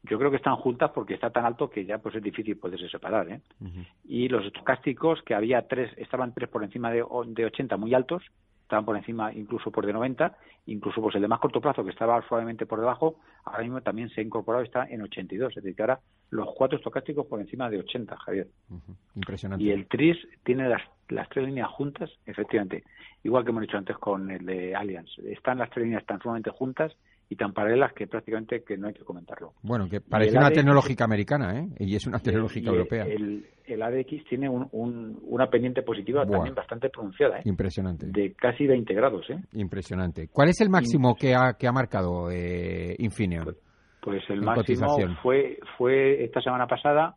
Yo 0.04 0.20
creo 0.20 0.30
que 0.30 0.38
están 0.38 0.56
juntas 0.58 0.92
porque 0.94 1.14
está 1.14 1.30
tan 1.30 1.46
alto 1.46 1.70
que 1.70 1.86
ya 1.86 1.98
pues 2.00 2.16
es 2.16 2.22
difícil 2.22 2.58
poderse 2.58 2.90
separar. 2.90 3.30
¿eh? 3.30 3.42
Uh 3.62 3.66
-huh. 3.66 3.88
Y 4.04 4.28
los 4.28 4.46
estocásticos, 4.46 5.22
que 5.24 5.34
había 5.34 5.68
tres, 5.68 5.92
estaban 5.98 6.34
tres 6.34 6.50
por 6.50 6.64
encima 6.64 6.92
de, 6.92 7.04
de 7.28 7.46
80 7.46 7.78
muy 7.78 7.94
altos, 7.94 8.22
estaban 8.66 8.84
por 8.86 8.98
encima 8.98 9.32
incluso 9.32 9.72
por 9.72 9.86
de 9.86 9.94
90, 9.94 10.36
incluso 10.66 11.02
pues 11.02 11.16
el 11.16 11.22
de 11.22 11.28
más 11.28 11.40
corto 11.40 11.62
plazo 11.62 11.84
que 11.84 11.92
estaba 11.92 12.22
suavemente 12.28 12.66
por 12.66 12.80
debajo, 12.80 13.16
ahora 13.46 13.62
mismo 13.62 13.82
también 13.82 14.10
se 14.10 14.22
ha 14.22 14.24
incorporado, 14.24 14.64
está 14.64 14.86
en 14.86 15.02
82, 15.04 15.50
es 15.50 15.64
decir, 15.64 15.76
que 15.76 15.84
ahora 15.84 16.00
los 16.32 16.48
cuatro 16.56 16.78
estocásticos 16.78 17.26
por 17.28 17.40
encima 17.40 17.70
de 17.70 17.80
80, 17.80 18.16
Javier. 18.18 18.48
Uh 18.70 18.76
-huh. 18.76 18.96
Impresionante. 19.16 19.64
Y 19.64 19.72
el 19.72 19.88
TRIS 19.88 20.18
tiene 20.44 20.68
las, 20.68 20.82
las 21.10 21.30
tres 21.30 21.46
líneas 21.46 21.70
juntas, 21.70 22.10
efectivamente, 22.26 22.84
igual 23.24 23.44
que 23.44 23.52
hemos 23.52 23.62
dicho 23.62 23.78
antes 23.78 23.98
con 23.98 24.30
el 24.32 24.46
de 24.46 24.76
Allianz, 24.76 25.10
están 25.20 25.60
las 25.60 25.70
tres 25.70 25.86
líneas 25.86 26.06
tan 26.06 26.20
sumamente 26.20 26.50
juntas 26.52 26.96
y 27.30 27.36
tan 27.36 27.54
paralelas 27.54 27.92
que 27.94 28.06
prácticamente 28.08 28.64
que 28.64 28.78
no 28.78 28.88
hay 28.88 28.94
que 28.94 29.04
comentarlo. 29.04 29.54
Bueno, 29.64 29.90
que 29.90 30.00
parece 30.00 30.38
una 30.38 30.48
ADX, 30.48 30.58
tecnológica 30.58 31.06
americana, 31.06 31.60
¿eh? 31.60 31.68
Y 31.80 31.96
es 31.96 32.06
una 32.06 32.20
tecnológica 32.20 32.70
el, 32.70 32.76
europea. 32.76 33.04
El, 33.06 33.48
el, 33.66 33.82
ADX 33.82 34.26
tiene 34.30 34.48
un, 34.48 34.68
un, 34.72 35.20
una 35.24 35.48
pendiente 35.50 35.82
positiva 35.82 36.24
Buah. 36.24 36.38
también 36.38 36.54
bastante 36.54 36.90
pronunciada, 36.90 37.40
¿eh? 37.40 37.42
Impresionante. 37.46 38.08
De 38.08 38.34
casi 38.34 38.68
20 38.68 38.94
grados, 38.94 39.28
¿eh? 39.32 39.40
Impresionante. 39.54 40.28
¿Cuál 40.28 40.50
es 40.50 40.62
el 40.62 40.70
máximo 40.70 41.16
que 41.16 41.34
ha, 41.34 41.54
que 41.58 41.68
ha 41.68 41.72
marcado 41.72 42.30
eh, 42.30 42.96
Infineon? 43.00 43.46
Pues, 43.46 43.58
pues 44.06 44.30
el 44.30 44.42
máximo 44.42 44.98
fue, 45.22 45.60
fue 45.78 46.24
esta 46.24 46.40
semana 46.40 46.68
pasada 46.68 47.16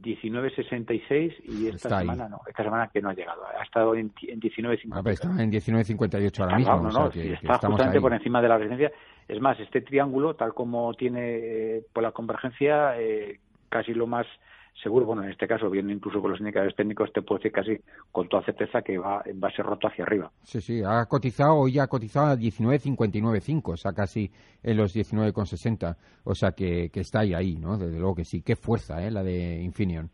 19.66 0.00 1.34
y 1.44 1.66
esta 1.68 1.88
Está 1.88 1.98
semana 2.00 2.24
ahí. 2.24 2.30
no, 2.30 2.40
esta 2.46 2.62
semana 2.64 2.90
que 2.92 3.00
no 3.00 3.10
ha 3.10 3.14
llegado, 3.14 3.42
ha 3.46 3.62
estado 3.62 3.94
en, 3.94 4.12
en 4.22 4.40
19.58. 4.40 4.90
Ah, 4.92 5.10
está 5.10 5.42
en 5.42 5.52
19.58 5.52 6.40
ahora 6.40 6.56
mismo. 6.56 6.76
No, 6.76 6.82
no, 6.82 6.88
o 6.88 6.92
sea, 6.92 7.02
no, 7.04 7.10
que, 7.10 7.32
está 7.34 7.58
justamente 7.58 7.98
ahí. 7.98 8.02
por 8.02 8.12
encima 8.12 8.42
de 8.42 8.48
la 8.48 8.58
resistencia. 8.58 8.92
Es 9.28 9.40
más, 9.40 9.58
este 9.60 9.80
triángulo, 9.80 10.34
tal 10.34 10.54
como 10.54 10.92
tiene 10.94 11.36
eh, 11.76 11.86
por 11.92 12.02
la 12.02 12.12
convergencia, 12.12 12.98
eh, 13.00 13.40
casi 13.68 13.94
lo 13.94 14.06
más 14.06 14.26
seguro, 14.82 15.06
bueno, 15.06 15.22
en 15.22 15.30
este 15.30 15.46
caso, 15.46 15.70
viendo 15.70 15.92
incluso 15.92 16.20
con 16.20 16.30
los 16.30 16.40
indicadores 16.40 16.74
técnicos, 16.76 17.12
te 17.12 17.22
puedo 17.22 17.38
decir 17.38 17.52
casi 17.52 17.80
con 18.12 18.28
toda 18.28 18.44
certeza 18.44 18.82
que 18.82 18.98
va, 18.98 19.22
va 19.42 19.48
a 19.48 19.52
ser 19.52 19.64
roto 19.64 19.88
hacia 19.88 20.04
arriba. 20.04 20.30
Sí, 20.42 20.60
sí, 20.60 20.82
ha 20.84 21.04
cotizado, 21.06 21.56
hoy 21.56 21.78
ha 21.78 21.86
cotizado 21.86 22.26
a 22.26 22.36
19.59.5, 22.36 23.72
o 23.72 23.76
sea, 23.76 23.92
casi 23.92 24.30
en 24.62 24.76
los 24.76 24.94
19,60, 24.94 25.96
o 26.24 26.34
sea, 26.34 26.52
que, 26.52 26.90
que 26.90 27.00
está 27.00 27.20
ahí, 27.20 27.34
ahí, 27.34 27.56
¿no? 27.56 27.78
Desde 27.78 27.98
luego 27.98 28.14
que 28.14 28.24
sí, 28.24 28.42
qué 28.42 28.56
fuerza, 28.56 29.04
¿eh? 29.04 29.10
La 29.10 29.22
de 29.22 29.62
Infineon. 29.62 30.10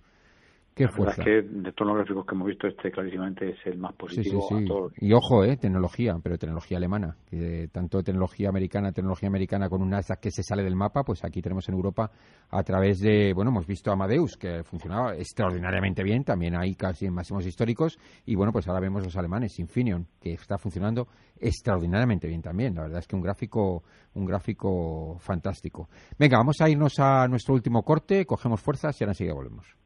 Qué 0.75 0.85
la 0.85 0.91
verdad 0.91 1.19
es 1.19 1.25
que 1.25 1.43
de 1.43 1.73
todos 1.73 1.89
los 1.89 1.97
gráficos 1.99 2.25
que 2.25 2.35
hemos 2.35 2.49
visto, 2.49 2.67
este 2.67 2.91
clarísimamente 2.91 3.51
es 3.51 3.59
el 3.67 3.77
más 3.79 3.93
Sí, 3.93 3.99
positivo 3.99 4.47
sí, 4.49 4.55
a 4.55 4.59
sí. 4.59 4.65
todos. 4.65 4.93
Y 4.97 5.13
ojo, 5.13 5.45
eh, 5.45 5.59
tecnología, 5.59 6.17
pero 6.23 6.39
tecnología 6.39 6.79
alemana. 6.79 7.15
Que 7.29 7.69
tanto 7.71 8.03
tecnología 8.03 8.49
americana, 8.49 8.91
tecnología 8.91 9.29
americana 9.29 9.69
con 9.69 9.83
un 9.83 9.91
Nasdaq 9.91 10.21
que 10.21 10.31
se 10.31 10.43
sale 10.43 10.63
del 10.63 10.75
mapa, 10.75 11.03
pues 11.05 11.25
aquí 11.25 11.43
tenemos 11.43 11.69
en 11.69 11.75
Europa 11.75 12.11
a 12.49 12.63
través 12.63 13.01
de, 13.01 13.35
bueno, 13.35 13.51
hemos 13.51 13.67
visto 13.67 13.93
Amadeus, 13.93 14.37
que 14.39 14.63
funcionaba 14.65 15.15
extraordinariamente 15.15 16.03
bien, 16.03 16.25
también 16.25 16.57
ahí 16.57 16.75
casi 16.75 17.05
en 17.05 17.13
máximos 17.13 17.47
históricos, 17.47 17.99
y 18.25 18.35
bueno, 18.35 18.51
pues 18.51 18.67
ahora 18.67 18.81
vemos 18.81 19.05
los 19.05 19.17
alemanes, 19.17 19.59
Infineon, 19.59 20.07
que 20.21 20.33
está 20.33 20.57
funcionando 20.57 21.07
extraordinariamente 21.39 22.29
bien 22.29 22.41
también. 22.41 22.75
La 22.75 22.83
verdad 22.83 23.01
es 23.01 23.07
que 23.07 23.17
un 23.17 23.23
gráfico, 23.23 23.83
un 24.15 24.25
gráfico 24.25 25.19
fantástico. 25.19 25.89
Venga, 26.19 26.39
vamos 26.39 26.61
a 26.61 26.71
irnos 26.71 26.99
a 26.99 27.29
nuestro 27.29 27.55
último 27.55 27.83
corte, 27.83 28.25
cogemos 28.25 28.61
fuerzas 28.63 28.99
y 29.01 29.05
ahora 29.05 29.11
enseguida 29.11 29.35
volvemos. 29.35 29.82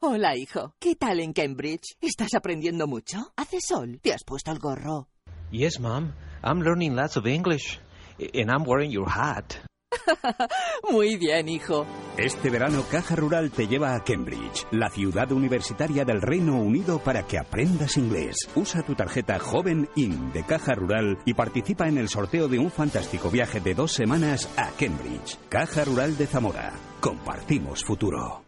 Hola, 0.00 0.36
hijo. 0.36 0.74
¿Qué 0.78 0.94
tal 0.94 1.18
en 1.18 1.32
Cambridge? 1.32 1.96
¿Estás 2.00 2.34
aprendiendo 2.34 2.86
mucho? 2.86 3.32
¿Hace 3.36 3.58
sol? 3.60 3.98
¿Te 4.00 4.12
has 4.12 4.22
puesto 4.22 4.52
el 4.52 4.60
gorro? 4.60 5.08
Yes, 5.50 5.80
Mom. 5.80 6.12
I'm 6.44 6.60
learning 6.60 6.94
lots 6.94 7.16
of 7.16 7.26
English. 7.26 7.80
And 8.20 8.48
I'm 8.48 8.64
wearing 8.64 8.92
your 8.92 9.08
hat. 9.08 9.54
Muy 10.92 11.16
bien, 11.16 11.48
hijo. 11.48 11.84
Este 12.16 12.48
verano 12.48 12.84
Caja 12.88 13.16
Rural 13.16 13.50
te 13.50 13.66
lleva 13.66 13.96
a 13.96 14.04
Cambridge, 14.04 14.68
la 14.70 14.88
ciudad 14.88 15.32
universitaria 15.32 16.04
del 16.04 16.22
Reino 16.22 16.60
Unido 16.60 17.00
para 17.00 17.26
que 17.26 17.36
aprendas 17.36 17.96
inglés. 17.96 18.36
Usa 18.54 18.82
tu 18.84 18.94
tarjeta 18.94 19.40
Joven 19.40 19.88
IN 19.96 20.32
de 20.32 20.44
Caja 20.44 20.74
Rural 20.76 21.18
y 21.24 21.34
participa 21.34 21.88
en 21.88 21.98
el 21.98 22.08
sorteo 22.08 22.46
de 22.46 22.60
un 22.60 22.70
fantástico 22.70 23.30
viaje 23.30 23.58
de 23.60 23.74
dos 23.74 23.94
semanas 23.94 24.48
a 24.56 24.70
Cambridge. 24.78 25.38
Caja 25.48 25.84
Rural 25.84 26.16
de 26.16 26.26
Zamora. 26.28 26.72
Compartimos 27.00 27.84
futuro. 27.84 28.47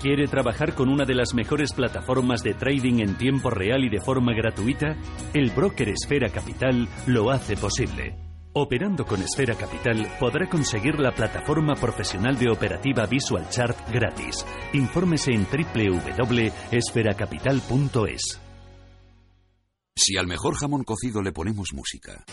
¿Quiere 0.00 0.26
trabajar 0.28 0.74
con 0.74 0.88
una 0.88 1.04
de 1.04 1.16
las 1.16 1.34
mejores 1.34 1.72
plataformas 1.72 2.44
de 2.44 2.54
trading 2.54 3.00
en 3.00 3.18
tiempo 3.18 3.50
real 3.50 3.84
y 3.84 3.88
de 3.88 4.00
forma 4.00 4.32
gratuita? 4.32 4.96
El 5.34 5.50
broker 5.50 5.88
Esfera 5.88 6.28
Capital 6.28 6.88
lo 7.08 7.32
hace 7.32 7.56
posible. 7.56 8.14
Operando 8.52 9.04
con 9.04 9.20
Esfera 9.22 9.56
Capital 9.56 10.06
podrá 10.20 10.48
conseguir 10.48 11.00
la 11.00 11.10
plataforma 11.10 11.74
profesional 11.74 12.38
de 12.38 12.48
operativa 12.48 13.06
Visual 13.06 13.48
Chart 13.50 13.76
gratis. 13.92 14.46
Infórmese 14.72 15.32
en 15.32 15.48
www.esferacapital.es. 15.50 18.40
Si 19.96 20.16
al 20.16 20.28
mejor 20.28 20.54
jamón 20.54 20.84
cocido 20.84 21.22
le 21.22 21.32
ponemos 21.32 21.70
música 21.74 22.24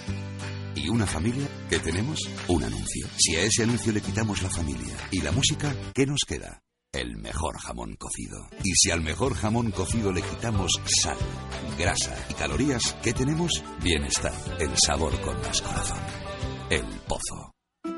y 0.76 0.88
una 0.90 1.08
familia, 1.08 1.48
¿qué 1.68 1.80
tenemos? 1.80 2.20
Un 2.48 2.64
anuncio. 2.64 3.08
Si 3.18 3.36
a 3.36 3.42
ese 3.42 3.64
anuncio 3.64 3.92
le 3.92 4.02
quitamos 4.02 4.44
la 4.44 4.52
familia 4.52 4.96
y 5.12 5.22
la 5.22 5.32
música, 5.32 5.74
¿qué 5.96 6.06
nos 6.06 6.20
queda? 6.28 6.62
El 6.96 7.18
mejor 7.18 7.58
jamón 7.60 7.96
cocido. 7.98 8.48
Y 8.64 8.72
si 8.74 8.90
al 8.90 9.02
mejor 9.02 9.34
jamón 9.34 9.72
cocido 9.72 10.14
le 10.14 10.22
quitamos 10.22 10.72
sal, 10.86 11.18
grasa 11.78 12.16
y 12.30 12.34
calorías, 12.36 12.96
¿qué 13.04 13.12
tenemos? 13.12 13.52
Bienestar. 13.84 14.34
El 14.60 14.72
sabor 14.78 15.20
con 15.20 15.38
más 15.42 15.62
corazón. 15.62 16.00
El 16.70 16.86
pozo. 17.06 17.55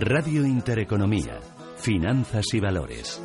Radio 0.00 0.44
Intereconomía. 0.44 1.38
Finanzas 1.76 2.44
y 2.52 2.60
valores. 2.60 3.20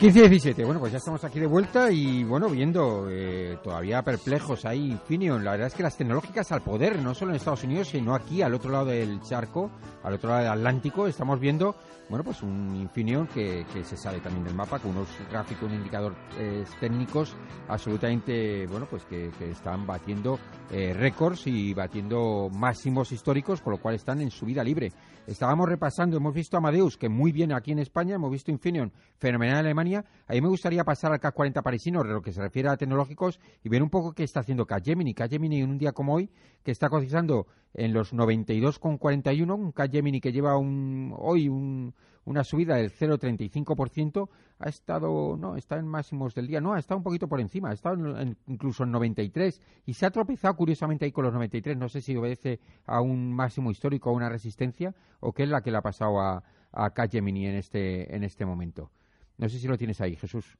15-17, 0.00 0.64
bueno, 0.64 0.80
pues 0.80 0.92
ya 0.92 0.96
estamos 0.96 1.22
aquí 1.24 1.38
de 1.38 1.46
vuelta 1.46 1.92
y 1.92 2.24
bueno, 2.24 2.48
viendo 2.48 3.06
eh, 3.10 3.58
todavía 3.62 4.00
perplejos 4.00 4.64
ahí 4.64 4.92
Infineon. 4.92 5.44
La 5.44 5.50
verdad 5.50 5.66
es 5.66 5.74
que 5.74 5.82
las 5.82 5.98
tecnológicas 5.98 6.50
al 6.52 6.62
poder, 6.62 6.98
no 7.02 7.14
solo 7.14 7.32
en 7.32 7.36
Estados 7.36 7.64
Unidos, 7.64 7.88
sino 7.88 8.14
aquí 8.14 8.40
al 8.40 8.54
otro 8.54 8.70
lado 8.70 8.86
del 8.86 9.20
charco, 9.20 9.70
al 10.02 10.14
otro 10.14 10.30
lado 10.30 10.40
del 10.44 10.52
Atlántico, 10.52 11.06
estamos 11.06 11.38
viendo, 11.38 11.76
bueno, 12.08 12.24
pues 12.24 12.42
un 12.42 12.74
Infineon 12.76 13.26
que, 13.26 13.66
que 13.70 13.84
se 13.84 13.98
sale 13.98 14.20
también 14.20 14.44
del 14.44 14.54
mapa, 14.54 14.78
con 14.78 14.92
unos 14.92 15.08
gráficos, 15.30 15.64
unos 15.64 15.76
indicadores 15.76 16.16
eh, 16.38 16.64
técnicos 16.80 17.36
absolutamente, 17.68 18.66
bueno, 18.68 18.86
pues 18.88 19.04
que, 19.04 19.30
que 19.38 19.50
están 19.50 19.86
batiendo 19.86 20.38
eh, 20.70 20.94
récords 20.94 21.46
y 21.46 21.74
batiendo 21.74 22.48
máximos 22.50 23.12
históricos, 23.12 23.60
con 23.60 23.74
lo 23.74 23.78
cual 23.78 23.96
están 23.96 24.22
en 24.22 24.30
subida 24.30 24.64
libre. 24.64 24.92
Estábamos 25.26 25.68
repasando, 25.68 26.16
hemos 26.16 26.34
visto 26.34 26.56
Amadeus, 26.56 26.96
que 26.96 27.08
muy 27.08 27.30
bien 27.30 27.52
aquí 27.52 27.70
en 27.70 27.78
España, 27.78 28.14
hemos 28.16 28.30
visto 28.30 28.50
Infineon, 28.50 28.92
fenomenal 29.18 29.58
en 29.58 29.66
Alemania. 29.66 30.04
A 30.26 30.32
mí 30.32 30.40
me 30.40 30.48
gustaría 30.48 30.82
pasar 30.82 31.12
al 31.12 31.20
CAC 31.20 31.34
40 31.34 31.62
parisino, 31.62 32.02
de 32.02 32.12
lo 32.12 32.22
que 32.22 32.32
se 32.32 32.40
refiere 32.40 32.68
a 32.68 32.76
tecnológicos, 32.76 33.38
y 33.62 33.68
ver 33.68 33.82
un 33.82 33.90
poco 33.90 34.12
qué 34.12 34.24
está 34.24 34.40
haciendo 34.40 34.66
Capgemini. 34.66 35.14
Capgemini 35.14 35.60
en 35.60 35.70
un 35.70 35.78
día 35.78 35.92
como 35.92 36.14
hoy, 36.14 36.30
que 36.64 36.72
está 36.72 36.88
cotizando 36.88 37.46
en 37.74 37.92
los 37.92 38.12
92,41, 38.12 39.54
un 39.54 39.72
Capgemini 39.72 40.20
que 40.20 40.32
lleva 40.32 40.56
un, 40.56 41.14
hoy 41.16 41.48
un, 41.48 41.94
una 42.24 42.44
subida 42.44 42.76
del 42.76 42.90
0,35%, 42.90 44.28
ha 44.58 44.68
estado, 44.68 45.36
no, 45.36 45.56
está 45.56 45.78
en 45.78 45.86
máximos 45.86 46.34
del 46.34 46.46
día, 46.46 46.60
no, 46.60 46.74
ha 46.74 46.78
estado 46.78 46.98
un 46.98 47.04
poquito 47.04 47.28
por 47.28 47.40
encima, 47.40 47.70
ha 47.70 47.72
estado 47.72 48.18
en- 48.20 48.36
incluso 48.46 48.84
en 48.84 48.90
93 48.90 49.60
y 49.86 49.94
se 49.94 50.06
ha 50.06 50.10
tropezado 50.10 50.54
curiosamente 50.56 51.04
ahí 51.04 51.12
con 51.12 51.24
los 51.24 51.32
93, 51.32 51.76
no 51.76 51.88
sé 51.88 52.00
si 52.00 52.16
obedece 52.16 52.60
a 52.86 53.00
un 53.00 53.32
máximo 53.32 53.70
histórico, 53.70 54.10
a 54.10 54.12
una 54.12 54.28
resistencia, 54.28 54.94
o 55.20 55.32
qué 55.32 55.44
es 55.44 55.48
la 55.48 55.62
que 55.62 55.70
le 55.70 55.78
ha 55.78 55.82
pasado 55.82 56.20
a, 56.20 56.42
a 56.72 56.92
en 57.12 57.54
este, 57.56 58.14
en 58.14 58.24
este 58.24 58.44
momento. 58.44 58.90
No 59.38 59.48
sé 59.48 59.58
si 59.58 59.68
lo 59.68 59.78
tienes 59.78 60.00
ahí, 60.00 60.16
Jesús. 60.16 60.58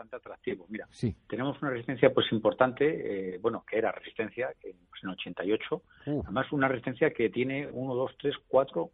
Bastante 0.00 0.16
atractivo. 0.16 0.66
Mira, 0.68 0.86
Sí. 0.90 1.14
tenemos 1.28 1.60
una 1.62 1.70
resistencia 1.70 2.12
pues 2.12 2.26
importante, 2.32 3.34
eh, 3.34 3.38
bueno, 3.38 3.64
que 3.68 3.76
era 3.78 3.92
resistencia 3.92 4.50
eh, 4.62 4.74
pues, 4.88 5.02
en 5.04 5.10
88, 5.10 5.82
además 6.24 6.50
una 6.52 6.68
resistencia 6.68 7.10
que 7.12 7.28
tiene 7.30 7.68
1, 7.70 7.94
2, 7.94 8.12
3, 8.18 8.34
4, 8.48 8.90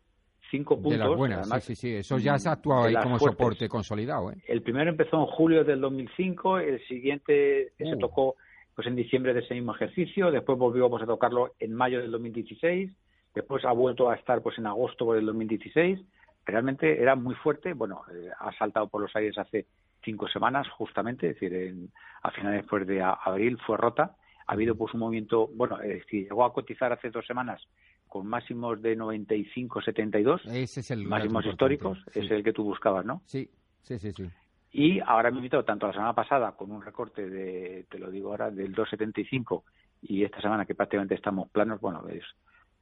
5 0.51 0.75
puntos. 0.77 0.93
de 0.93 0.99
las 0.99 1.17
buenas, 1.17 1.39
además, 1.41 1.65
sí, 1.65 1.75
sí, 1.75 1.89
sí. 1.89 1.95
Eso 1.97 2.19
ya 2.19 2.39
se 2.39 2.49
ha 2.49 2.53
actuado 2.53 2.85
ahí 2.85 2.95
como 2.95 3.19
fuertes. 3.19 3.39
soporte 3.39 3.69
consolidado, 3.69 4.33
¿eh? 4.33 4.37
El 4.47 4.63
primero 4.63 4.91
empezó 4.91 5.19
en 5.21 5.27
julio 5.27 5.65
del 5.65 5.81
2005, 5.81 6.59
el 6.59 6.85
siguiente 6.87 7.73
se 7.79 7.95
Uh. 7.95 7.99
tocó 7.99 8.37
pues 8.75 8.87
en 8.89 8.95
diciembre 8.97 9.33
de 9.33 9.41
ese 9.41 9.55
mismo 9.55 9.75
ejercicio, 9.75 10.31
después 10.31 10.59
volvimos 10.59 11.01
a 11.01 11.07
tocarlo 11.07 11.55
en 11.61 11.73
mayo 11.73 11.99
del 12.01 12.11
2016, 12.11 12.93
después 13.35 13.65
ha 13.65 13.73
vuelto 13.73 14.11
a 14.11 14.17
estar 14.17 14.43
pues 14.43 14.59
en 14.59 14.67
agosto 14.67 15.15
del 15.15 15.25
2016. 15.27 15.99
Realmente 16.45 17.01
era 17.01 17.17
muy 17.17 17.35
fuerte, 17.37 17.73
bueno, 17.73 18.03
eh, 18.15 18.29
ha 18.39 18.53
saltado 18.59 18.87
por 18.89 19.01
los 19.01 19.17
aires 19.17 19.37
hace 19.39 19.67
cinco 20.07 20.27
semanas 20.29 20.67
justamente, 20.71 21.29
es 21.29 21.35
decir, 21.35 21.53
en- 21.53 21.93
a 22.23 22.31
finales 22.31 22.63
después 22.63 22.87
de 22.87 23.03
a- 23.03 23.11
abril 23.13 23.59
fue 23.67 23.77
rota. 23.77 24.17
Ha 24.47 24.53
habido 24.55 24.75
pues 24.77 24.95
un 24.95 25.01
movimiento, 25.01 25.49
bueno, 25.49 25.79
es 25.83 25.99
decir, 26.01 26.23
llegó 26.29 26.45
a 26.47 26.53
cotizar 26.55 26.91
hace 26.93 27.11
dos 27.11 27.27
semanas 27.27 27.61
con 28.09 28.27
máximos 28.27 28.81
de 28.81 28.97
95-72, 28.97 30.41
Ese 30.47 30.81
es 30.81 30.91
el 30.93 31.05
máximos 31.05 31.45
históricos, 31.45 31.99
importante, 31.99 32.21
es 32.21 32.29
sí. 32.29 32.35
el 32.35 32.45
que 32.45 32.53
tú 32.53 32.65
buscabas, 32.65 33.05
¿no? 33.05 33.21
Sí, 33.27 33.51
sí, 33.83 33.99
sí, 33.99 34.13
sí. 34.13 34.31
Y 34.73 35.01
ahora 35.01 35.31
me 35.31 35.39
invitado 35.39 35.65
tanto 35.65 35.87
la 35.87 35.93
semana 35.93 36.13
pasada 36.15 36.53
con 36.53 36.71
un 36.71 36.83
recorte 36.83 37.29
de, 37.29 37.87
te 37.91 37.99
lo 37.99 38.11
digo 38.11 38.31
ahora, 38.31 38.51
del 38.51 38.75
2,75 38.75 39.65
y 40.03 40.23
esta 40.23 40.41
semana 40.41 40.65
que 40.65 40.75
prácticamente 40.75 41.15
estamos 41.15 41.49
planos, 41.51 41.81
bueno, 41.81 42.07
es 42.09 42.23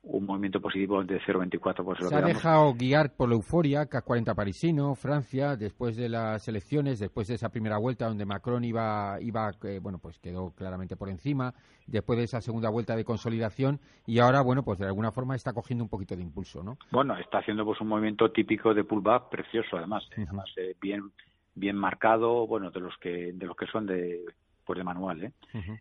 un 0.06 0.26
movimiento 0.26 0.60
positivo 0.60 1.02
de 1.02 1.20
0,24 1.20 1.84
por 1.84 1.98
eso 1.98 2.08
Se 2.08 2.14
ha 2.14 2.20
dejado 2.20 2.74
guiar 2.74 3.14
por 3.14 3.28
la 3.28 3.34
euforia, 3.34 3.86
CAC 3.86 4.04
40 4.04 4.34
parisino, 4.34 4.94
Francia, 4.94 5.56
después 5.56 5.96
de 5.96 6.08
las 6.08 6.46
elecciones, 6.46 6.98
después 6.98 7.28
de 7.28 7.34
esa 7.34 7.48
primera 7.48 7.78
vuelta 7.78 8.06
donde 8.06 8.26
Macron 8.26 8.64
iba, 8.64 9.18
iba 9.20 9.50
eh, 9.64 9.78
bueno, 9.82 9.98
pues 9.98 10.18
quedó 10.18 10.50
claramente 10.50 10.96
por 10.96 11.08
encima, 11.08 11.54
después 11.86 12.18
de 12.18 12.24
esa 12.24 12.40
segunda 12.40 12.68
vuelta 12.68 12.96
de 12.96 13.04
consolidación 13.04 13.80
y 14.06 14.18
ahora, 14.18 14.42
bueno, 14.42 14.62
pues 14.62 14.78
de 14.78 14.86
alguna 14.86 15.10
forma 15.10 15.34
está 15.34 15.52
cogiendo 15.52 15.84
un 15.84 15.90
poquito 15.90 16.14
de 16.14 16.22
impulso, 16.22 16.62
¿no? 16.62 16.76
Bueno, 16.90 17.16
está 17.16 17.38
haciendo 17.38 17.64
pues 17.64 17.80
un 17.80 17.88
movimiento 17.88 18.30
típico 18.30 18.74
de 18.74 18.84
pullback 18.84 19.30
precioso 19.30 19.76
además, 19.76 20.04
eh, 20.16 20.24
además 20.26 20.50
eh, 20.56 20.74
bien 20.80 21.12
bien 21.56 21.76
marcado, 21.76 22.46
bueno, 22.46 22.70
de 22.70 22.80
los 22.80 22.96
que 22.98 23.32
de 23.32 23.46
los 23.46 23.56
que 23.56 23.66
son 23.66 23.86
de 23.86 24.24
pues 24.64 24.78
de 24.78 24.84
manual. 24.84 25.24
¿eh? 25.24 25.32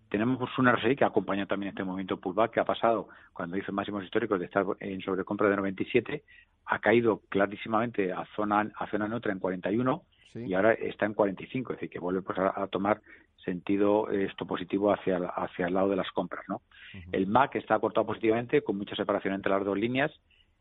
Tenemos 0.10 0.50
un 0.58 0.72
RSI 0.72 0.96
que 0.96 1.06
acompaña 1.06 1.46
también 1.46 1.70
este 1.70 1.84
movimiento 1.84 2.18
pullback 2.18 2.52
que 2.52 2.60
ha 2.60 2.66
pasado 2.66 3.08
cuando 3.34 3.58
hizo 3.58 3.72
máximos 3.72 4.04
históricos 4.04 4.40
de 4.40 4.46
estar 4.46 4.66
en 4.80 5.02
sobrecompra 5.02 5.50
de 5.50 5.56
97, 5.56 6.24
ha 6.66 6.80
caído 6.80 7.22
clarísimamente 7.30 8.12
a 8.12 8.26
zona 8.36 8.72
a 8.76 8.88
zona 8.88 9.08
neutra 9.08 9.32
en 9.32 9.40
41 9.40 10.04
y 10.36 10.54
ahora 10.54 10.74
está 10.74 11.06
en 11.06 11.14
45, 11.14 11.74
es 11.74 11.78
decir, 11.78 11.90
que 11.90 12.00
vuelve 12.00 12.22
pues, 12.22 12.38
a, 12.40 12.68
tomar 12.68 13.02
sentido 13.44 14.10
esto 14.10 14.46
positivo 14.46 14.92
hacia, 14.92 15.18
hacia 15.18 15.68
el 15.68 15.74
lado 15.74 15.90
de 15.90 15.96
las 15.96 16.10
compras. 16.12 16.46
¿no? 16.48 16.62
El 17.12 17.28
MAC 17.28 17.56
está 17.56 17.78
cortado 17.80 18.08
positivamente 18.08 18.64
con 18.64 18.78
mucha 18.78 18.96
separación 18.96 19.34
entre 19.34 19.52
las 19.52 19.64
dos 19.64 19.78
líneas, 19.78 20.12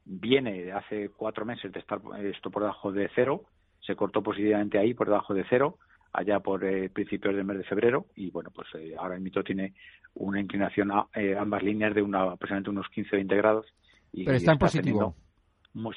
viene 0.04 0.64
de 0.64 0.72
hace 0.72 1.10
cuatro 1.10 1.44
meses 1.44 1.72
de 1.72 1.80
estar 1.80 2.00
esto 2.22 2.50
por 2.50 2.62
debajo 2.62 2.92
de 2.92 3.10
cero, 3.14 3.44
se 3.80 3.96
cortó 3.96 4.22
positivamente 4.22 4.78
ahí 4.78 4.94
por 4.94 5.06
debajo 5.06 5.34
de 5.34 5.44
cero, 5.48 5.78
allá 6.12 6.40
por 6.40 6.64
eh, 6.64 6.90
principios 6.90 7.34
del 7.34 7.44
mes 7.44 7.58
de 7.58 7.64
febrero 7.64 8.06
y 8.16 8.30
bueno 8.30 8.50
pues 8.50 8.68
eh, 8.74 8.94
ahora 8.98 9.14
el 9.14 9.22
mito 9.22 9.42
tiene 9.42 9.74
una 10.14 10.40
inclinación 10.40 10.90
a 10.90 11.06
eh, 11.14 11.36
ambas 11.38 11.62
líneas 11.62 11.94
de 11.94 12.02
una 12.02 12.22
aproximadamente 12.22 12.70
unos 12.70 12.86
15-20 12.94 13.36
grados 13.36 13.66
y, 14.12 14.24
pero 14.24 14.36
está, 14.36 14.52
en 14.52 14.58
positivo. 14.58 15.14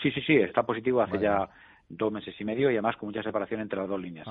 sí 0.01 0.11
sí 0.11 0.21
sí 0.21 0.35
está 0.35 0.63
positivo 0.63 1.01
hace 1.01 1.19
ya 1.19 1.49
dos 1.89 2.11
meses 2.11 2.33
y 2.39 2.45
medio 2.45 2.69
y 2.69 2.75
además 2.75 2.95
con 2.95 3.09
mucha 3.09 3.23
separación 3.23 3.59
entre 3.61 3.79
las 3.79 3.89
dos 3.89 4.01
líneas 4.01 4.27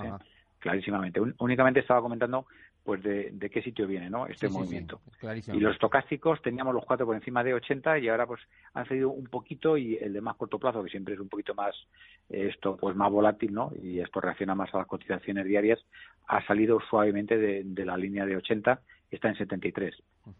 clarísimamente. 0.65 1.21
Únicamente 1.39 1.81
estaba 1.81 2.01
comentando 2.01 2.47
pues 2.85 3.03
de, 3.03 3.31
de 3.33 3.51
qué 3.51 3.63
sitio 3.63 3.87
viene 3.87 4.11
no 4.11 4.27
este 4.27 4.49
movimiento. 4.49 5.01
y 5.53 5.59
los 5.59 5.73
estocásticos 5.73 6.41
teníamos 6.43 6.75
los 6.75 6.85
cuatro 6.85 7.07
por 7.07 7.17
encima 7.17 7.43
de 7.43 7.55
80 7.55 7.99
y 7.99 8.09
ahora 8.09 8.27
pues 8.27 8.43
han 8.75 8.87
cedido 8.87 9.11
un 9.11 9.25
poquito 9.25 9.79
y 9.79 9.97
el 9.97 10.13
de 10.13 10.21
más 10.21 10.37
corto 10.37 10.59
plazo 10.59 10.85
que 10.85 10.91
siempre 10.91 11.15
es 11.15 11.21
un 11.21 11.31
poquito 11.31 11.55
más 11.55 11.75
esto 12.29 12.77
pues 12.77 12.95
más 12.95 13.11
volátil 13.11 13.55
no 13.55 13.73
y 13.83 14.01
esto 14.01 14.21
reacciona 14.21 14.55
más 14.55 14.73
a 14.75 14.79
las 14.79 14.87
cotizaciones 14.87 15.47
diarias 15.47 15.81
ha 16.27 16.47
salido 16.47 16.79
suavemente 16.91 17.39
de, 17.39 17.85
la 17.87 17.97
línea 17.97 18.27
de 18.27 18.37
80 18.37 18.79
y 19.11 19.15
está 19.15 19.29
en 19.29 19.37
73 19.37 19.95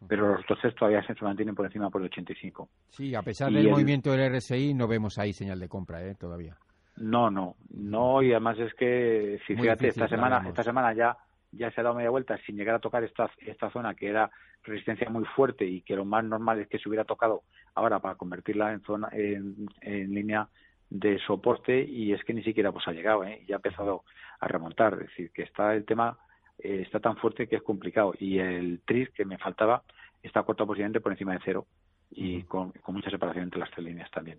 pero 0.07 0.35
los 0.35 0.41
otros 0.43 0.75
todavía 0.75 1.03
se 1.03 1.15
mantienen 1.25 1.55
por 1.55 1.65
encima 1.65 1.89
por 1.89 2.03
el 2.03 2.09
85 2.09 2.69
sí 2.91 3.15
a 3.15 3.23
pesar 3.23 3.51
del 3.51 3.71
movimiento 3.71 4.13
del 4.13 4.37
RSI 4.37 4.75
no 4.75 4.87
vemos 4.87 5.19
ahí 5.19 5.33
señal 5.33 5.59
de 5.59 5.69
compra 5.69 6.05
¿eh? 6.05 6.15
todavía. 6.15 6.57
No 6.97 7.29
no. 7.29 7.57
No 7.71 8.23
y 8.23 8.31
además 8.31 8.59
es 8.61 8.73
que 8.75 9.41
si 9.47 9.57
fíjate 9.57 9.89
esta 9.89 10.07
semana 10.07 10.47
esta 10.49 10.63
semana 10.63 10.95
ya 10.95 11.17
ya 11.57 11.71
se 11.71 11.81
ha 11.81 11.85
dado 11.85 11.97
media 11.97 12.11
vuelta 12.11 12.39
sin 12.47 12.57
llegar 12.57 12.75
a 12.77 12.81
tocar 12.81 13.05
esta, 13.05 13.31
esta 13.39 13.71
zona 13.71 13.95
que 13.95 14.09
era 14.09 14.31
resistencia 14.63 15.09
muy 15.11 15.25
fuerte 15.25 15.65
y 15.65 15.83
que 15.83 15.97
lo 15.97 16.05
más 16.05 16.25
normal 16.25 16.61
es 16.61 16.69
que 16.69 16.79
se 16.79 16.89
hubiera 16.89 17.05
tocado 17.05 17.43
ahora 17.75 18.01
para 18.01 18.15
convertirla 18.15 18.73
en 18.73 18.81
zona 18.83 19.09
en, 19.13 19.67
línea 20.15 20.49
de 20.91 21.19
soporte 21.21 21.83
y 21.83 22.13
es 22.13 22.23
que 22.25 22.35
ni 22.35 22.43
siquiera 22.43 22.73
pues 22.73 22.87
ha 22.89 22.93
llegado 22.93 23.25
¿eh? 23.25 23.43
y 23.47 23.53
ha 23.53 23.57
empezado 23.57 24.05
a 24.41 24.49
remontar. 24.49 24.95
Es 24.95 25.09
decir 25.09 25.31
que 25.33 25.43
está 25.43 25.75
el 25.75 25.85
tema 25.85 26.19
eh, 26.59 26.83
está 26.83 27.01
tan 27.01 27.17
fuerte 27.17 27.47
que 27.47 27.57
es 27.57 27.63
complicado. 27.63 28.15
Y 28.19 28.39
el 28.39 28.81
tris 28.85 29.11
que 29.11 29.25
me 29.25 29.39
faltaba 29.39 29.83
está 30.23 30.43
cortado 30.43 30.69
posiblemente 30.69 31.01
por 31.01 31.13
encima 31.13 31.33
de 31.33 31.41
cero 31.45 31.67
y 32.11 32.43
con, 32.43 32.71
con, 32.71 32.95
mucha 32.95 33.11
separación 33.11 33.45
entre 33.45 33.61
las 33.61 33.71
tres 33.71 33.85
líneas 33.85 34.11
también. 34.11 34.39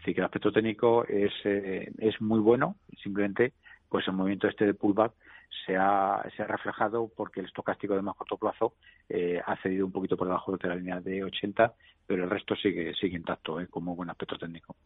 Así 0.00 0.12
que 0.12 0.20
el 0.20 0.24
aspecto 0.24 0.52
técnico 0.52 1.04
es, 1.06 1.32
eh, 1.44 1.90
es 1.98 2.20
muy 2.20 2.40
bueno, 2.40 2.76
simplemente 3.02 3.52
pues 3.88 4.06
el 4.08 4.14
movimiento 4.14 4.48
este 4.48 4.66
de 4.66 4.74
pullback 4.74 5.12
se 5.66 5.76
ha, 5.76 6.22
se 6.36 6.42
ha 6.42 6.46
reflejado 6.46 7.10
porque 7.14 7.40
el 7.40 7.46
estocástico 7.46 7.94
de 7.94 8.02
más 8.02 8.16
corto 8.16 8.36
plazo 8.36 8.74
eh, 9.08 9.40
ha 9.44 9.56
cedido 9.62 9.86
un 9.86 9.92
poquito 9.92 10.16
por 10.16 10.26
debajo 10.26 10.56
de 10.56 10.68
la 10.68 10.76
línea 10.76 11.00
de 11.00 11.24
80, 11.24 11.72
pero 12.06 12.24
el 12.24 12.30
resto 12.30 12.54
sigue 12.56 12.92
sigue 12.94 13.16
intacto 13.16 13.60
¿eh? 13.60 13.66
como 13.68 13.96
buen 13.96 14.10
aspecto 14.10 14.36
técnico. 14.36 14.76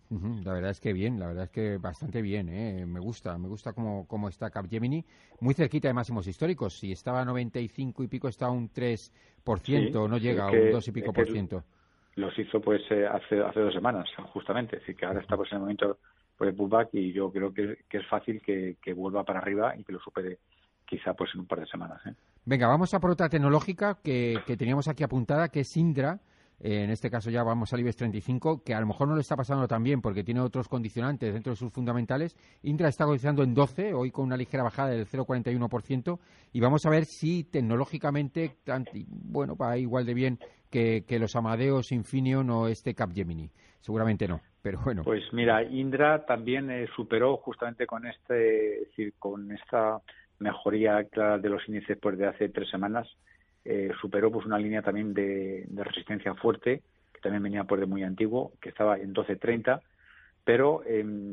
La 0.45 0.53
verdad 0.53 0.71
es 0.71 0.81
que 0.81 0.93
bien, 0.93 1.19
la 1.19 1.27
verdad 1.27 1.45
es 1.45 1.51
que 1.51 1.79
bastante 1.79 2.23
bien. 2.23 2.49
¿eh? 2.49 2.87
Me 2.87 3.01
gusta, 3.01 3.37
me 3.39 3.49
gusta 3.49 3.73
cómo, 3.73 4.07
cómo 4.07 4.29
está 4.29 4.51
Capgemini, 4.51 5.05
muy 5.41 5.55
cerquita 5.55 5.89
de 5.89 5.95
máximos 5.95 6.27
históricos. 6.27 6.79
Si 6.79 6.93
estaba 6.93 7.23
a 7.23 7.25
95 7.25 8.05
y 8.05 8.09
pico, 8.09 8.29
está 8.29 8.47
a 8.47 8.51
un 8.51 8.71
3%, 8.71 10.09
no 10.09 10.19
llega 10.19 10.47
a 10.47 10.51
un 10.51 10.71
2 10.71 10.89
y 10.89 10.93
pico 10.93 11.13
por 11.13 11.27
ciento. 11.27 11.65
Los 12.15 12.37
hizo 12.39 12.61
pues 12.61 12.83
eh, 12.91 13.07
hace, 13.07 13.41
hace 13.41 13.61
dos 13.61 13.73
semanas, 13.73 14.09
justamente. 14.33 14.77
Es 14.77 14.83
decir, 14.83 14.97
que 14.97 15.07
ahora 15.07 15.21
está 15.21 15.37
pues, 15.37 15.51
en 15.53 15.57
el 15.57 15.61
momento 15.63 15.99
pues, 16.39 16.51
de 16.51 16.57
pullback 16.57 16.91
y 16.95 17.13
yo 17.13 17.31
creo 17.31 17.53
que, 17.53 17.81
que 17.89 17.99
es 17.99 18.07
fácil 18.07 18.41
que, 18.41 18.77
que 18.81 18.95
vuelva 18.95 19.25
para 19.25 19.41
arriba 19.41 19.77
y 19.77 19.85
que 19.85 19.93
lo 19.93 20.01
supere 20.01 20.39
quizá 20.87 21.13
pues 21.13 21.31
en 21.35 21.41
un 21.41 21.47
par 21.47 21.61
de 21.61 21.67
semanas. 21.67 22.01
¿eh? 22.07 22.15
Venga, 22.45 22.69
vamos 22.69 22.95
a 22.95 23.01
por 23.01 23.11
otra 23.11 23.29
tecnológica 23.29 23.99
que, 24.03 24.39
que 24.47 24.57
teníamos 24.57 24.89
aquí 24.89 25.03
apuntada, 25.03 25.49
que 25.49 25.61
es 25.61 25.77
Indra. 25.77 26.21
Eh, 26.61 26.83
en 26.83 26.91
este 26.91 27.11
caso 27.11 27.31
ya 27.31 27.43
vamos 27.43 27.73
al 27.73 27.81
IBEX 27.81 27.97
35, 27.97 28.63
que 28.65 28.75
a 28.75 28.81
lo 28.81 28.87
mejor 28.87 29.09
no 29.09 29.15
le 29.15 29.21
está 29.21 29.37
pasando 29.37 29.69
tan 29.69 29.83
bien 29.83 30.01
porque 30.01 30.25
tiene 30.25 30.41
otros 30.41 30.69
condicionantes 30.69 31.33
dentro 31.33 31.53
de 31.53 31.57
sus 31.57 31.73
fundamentales. 31.73 32.37
Indra 32.63 32.89
está 32.89 33.05
cotizando 33.05 33.43
en 33.43 33.55
12, 33.55 33.95
hoy 33.95 34.11
con 34.11 34.25
una 34.25 34.37
ligera 34.37 34.65
bajada 34.65 34.91
del 34.91 35.07
0,41%, 35.07 36.19
y 36.53 36.61
vamos 36.61 36.85
a 36.85 36.91
ver 36.91 37.05
si 37.05 37.45
tecnológicamente, 37.45 38.57
bueno, 39.07 39.57
va 39.57 39.79
igual 39.79 40.05
de 40.05 40.15
bien 40.15 40.39
que, 40.71 41.05
que 41.07 41.19
los 41.19 41.37
Amadeus, 41.37 41.93
Infineon 41.93 42.51
o 42.51 42.69
este 42.69 42.95
Capgemini. 42.95 43.51
Seguramente 43.81 44.27
no, 44.27 44.41
pero 44.61 44.81
bueno. 44.85 45.05
Pues 45.05 45.23
mira, 45.33 45.63
Indra 45.63 46.27
también 46.27 46.71
eh, 46.71 46.89
superó 46.97 47.37
justamente 47.37 47.87
con 47.87 48.07
este, 48.07 48.89
con 49.19 49.53
esta 49.53 50.01
mejoría 50.41 51.05
clara 51.05 51.39
de 51.39 51.49
los 51.49 51.67
índices 51.69 51.99
pues 52.01 52.19
de 52.19 52.27
hace 52.27 52.49
tres 52.49 52.69
semanas 52.71 53.09
eh, 53.65 53.91
superó 54.01 54.31
pues 54.31 54.47
una 54.47 54.59
línea 54.59 54.83
también 54.83 55.15
de, 55.15 55.67
resistencia 55.75 56.35
fuerte 56.35 56.83
que 57.13 57.21
también 57.21 57.43
venía 57.43 57.65
pues 57.65 57.81
de 57.81 57.87
muy 57.87 58.03
antiguo 58.03 58.53
que 58.61 58.69
estaba 58.69 58.99
en 58.99 59.15
12.30 59.15 59.81
pero 60.45 60.83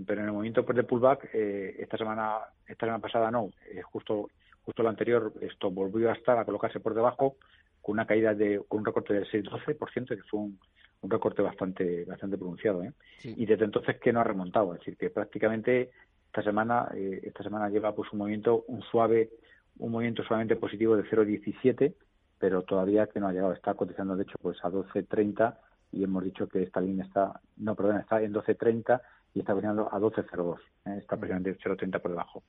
pero 0.06 0.22
en 0.22 0.28
el 0.28 0.34
momento 0.34 0.66
pues 0.66 0.76
de 0.76 0.84
pullback 0.84 1.30
eh, 1.34 1.76
esta 1.80 1.98
semana 1.98 2.40
esta 2.68 2.86
semana 2.86 3.02
pasada 3.02 3.32
no 3.32 3.52
eh, 3.72 3.82
justo 3.82 4.30
justo 4.64 4.84
lo 4.84 4.90
anterior 4.90 5.32
esto 5.42 5.72
volvió 5.72 6.10
a 6.10 6.14
estar 6.14 6.38
a 6.38 6.46
colocarse 6.46 6.80
por 6.80 6.94
debajo 6.94 7.38
con 7.82 7.94
una 7.94 8.08
caída 8.08 8.34
de 8.34 8.62
con 8.68 8.80
un 8.80 8.86
recorte 8.86 9.14
del 9.14 9.30
6.12% 9.30 10.08
que 10.08 10.24
fue 10.24 10.40
un, 10.40 10.60
un 11.02 11.10
recorte 11.10 11.42
bastante 11.42 12.04
bastante 12.06 12.38
pronunciado 12.38 12.84
¿eh? 12.84 12.94
y 13.24 13.46
desde 13.46 13.66
entonces 13.66 13.98
que 14.00 14.12
no 14.12 14.20
ha 14.20 14.24
remontado 14.24 14.74
es 14.74 14.80
decir 14.80 14.98
que 14.98 15.10
prácticamente 15.10 15.92
esta 16.28 16.44
semana 16.44 16.90
eh, 16.96 17.22
esta 17.24 17.44
semana 17.44 17.70
lleva 17.70 17.96
pues 17.96 18.12
un 18.12 18.20
movimiento 18.20 18.66
un 18.68 18.82
suave 18.82 19.30
un 19.78 19.92
movimiento 19.92 20.24
suavemente 20.24 20.56
positivo 20.56 20.98
de 20.98 21.04
0.17 21.04 21.94
pero 22.40 22.64
todavía 22.64 23.08
que 23.08 23.20
no 23.20 23.28
ha 23.28 23.34
llegado. 23.34 23.54
Está 23.54 23.74
cotizando 23.74 24.16
de 24.16 24.24
hecho 24.24 24.38
pues 24.42 24.58
a 24.64 24.70
12.30 24.70 25.56
y 25.92 26.04
hemos 26.04 26.24
dicho 26.24 26.48
que 26.48 26.64
esta 26.64 26.82
línea 26.82 27.06
está 27.06 27.40
no 27.58 27.76
perdón 27.76 28.00
está 28.00 28.22
en 28.22 28.34
12.30 28.34 29.02
y 29.34 29.40
está 29.40 29.54
cotizando 29.54 29.94
a 29.94 30.00
12.02 30.00 30.58
¿eh? 30.86 30.98
está 30.98 31.18
precisamente 31.18 31.58
0.30 31.58 32.02
por 32.02 32.12
debajo. 32.12 32.44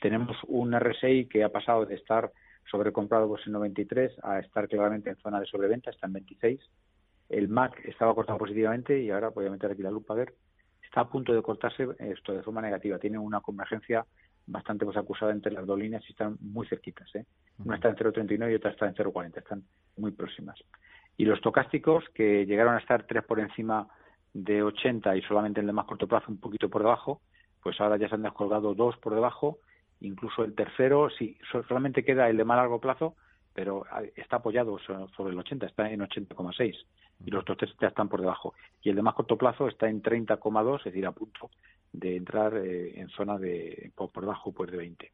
Tenemos 0.00 0.36
un 0.48 0.78
RSI 0.78 1.26
que 1.26 1.44
ha 1.44 1.50
pasado 1.50 1.86
de 1.86 1.94
estar 1.94 2.30
sobrecomprado 2.70 3.28
pues 3.28 3.46
en 3.46 3.52
93 3.52 4.12
a 4.22 4.40
estar 4.40 4.68
claramente 4.68 5.10
en 5.10 5.16
zona 5.16 5.40
de 5.40 5.46
sobreventa 5.46 5.90
está 5.90 6.06
en 6.06 6.14
26 6.14 6.60
el 7.28 7.48
MAC 7.48 7.84
estaba 7.86 8.14
cortado 8.14 8.38
positivamente 8.38 9.00
y 9.00 9.10
ahora 9.10 9.30
voy 9.30 9.46
a 9.46 9.50
meter 9.50 9.70
aquí 9.70 9.82
la 9.82 9.90
lupa 9.90 10.14
a 10.14 10.18
ver. 10.18 10.34
Está 10.82 11.00
a 11.00 11.08
punto 11.08 11.34
de 11.34 11.42
cortarse 11.42 11.88
esto 11.98 12.32
de 12.32 12.42
forma 12.42 12.62
negativa. 12.62 12.98
Tiene 12.98 13.18
una 13.18 13.40
convergencia 13.40 14.06
bastante 14.46 14.84
pues, 14.84 14.96
acusada 14.96 15.32
entre 15.32 15.52
las 15.52 15.66
dos 15.66 15.78
líneas 15.78 16.02
y 16.08 16.12
están 16.12 16.36
muy 16.40 16.66
cerquitas. 16.66 17.12
¿eh? 17.14 17.24
Una 17.64 17.76
está 17.76 17.88
en 17.88 17.96
0,39 17.96 18.52
y 18.52 18.54
otra 18.54 18.70
está 18.70 18.86
en 18.86 18.94
0,40. 18.94 19.38
Están 19.38 19.62
muy 19.96 20.12
próximas. 20.12 20.58
Y 21.16 21.24
los 21.24 21.40
tocásticos, 21.40 22.04
que 22.14 22.46
llegaron 22.46 22.74
a 22.74 22.78
estar 22.78 23.04
tres 23.06 23.24
por 23.24 23.40
encima 23.40 23.88
de 24.32 24.62
80 24.62 25.16
y 25.16 25.22
solamente 25.22 25.60
el 25.60 25.66
de 25.66 25.72
más 25.72 25.86
corto 25.86 26.06
plazo 26.06 26.26
un 26.28 26.38
poquito 26.38 26.68
por 26.68 26.82
debajo, 26.82 27.22
pues 27.62 27.80
ahora 27.80 27.96
ya 27.96 28.08
se 28.08 28.14
han 28.14 28.22
descolgado 28.22 28.74
dos 28.74 28.96
por 28.98 29.14
debajo. 29.14 29.58
Incluso 30.00 30.44
el 30.44 30.54
tercero, 30.54 31.08
sí, 31.10 31.38
solamente 31.68 32.04
queda 32.04 32.28
el 32.28 32.36
de 32.36 32.44
más 32.44 32.58
largo 32.58 32.80
plazo, 32.80 33.16
pero 33.54 33.86
está 34.14 34.36
apoyado 34.36 34.78
sobre 34.78 35.32
el 35.32 35.38
80, 35.38 35.64
está 35.66 35.90
en 35.90 36.00
80,6 36.00 36.76
y 37.24 37.30
los 37.30 37.48
otros 37.48 37.74
ya 37.80 37.88
están 37.88 38.10
por 38.10 38.20
debajo. 38.20 38.52
Y 38.82 38.90
el 38.90 38.96
de 38.96 39.02
más 39.02 39.14
corto 39.14 39.38
plazo 39.38 39.68
está 39.68 39.88
en 39.88 40.02
30,2, 40.02 40.78
es 40.78 40.84
decir, 40.84 41.06
a 41.06 41.12
punto 41.12 41.50
de 41.92 42.16
entrar 42.16 42.56
eh, 42.56 43.00
en 43.00 43.08
zona 43.08 43.38
de 43.38 43.90
por, 43.94 44.10
debajo 44.12 44.52
pues 44.52 44.70
de 44.70 44.76
20. 44.76 45.12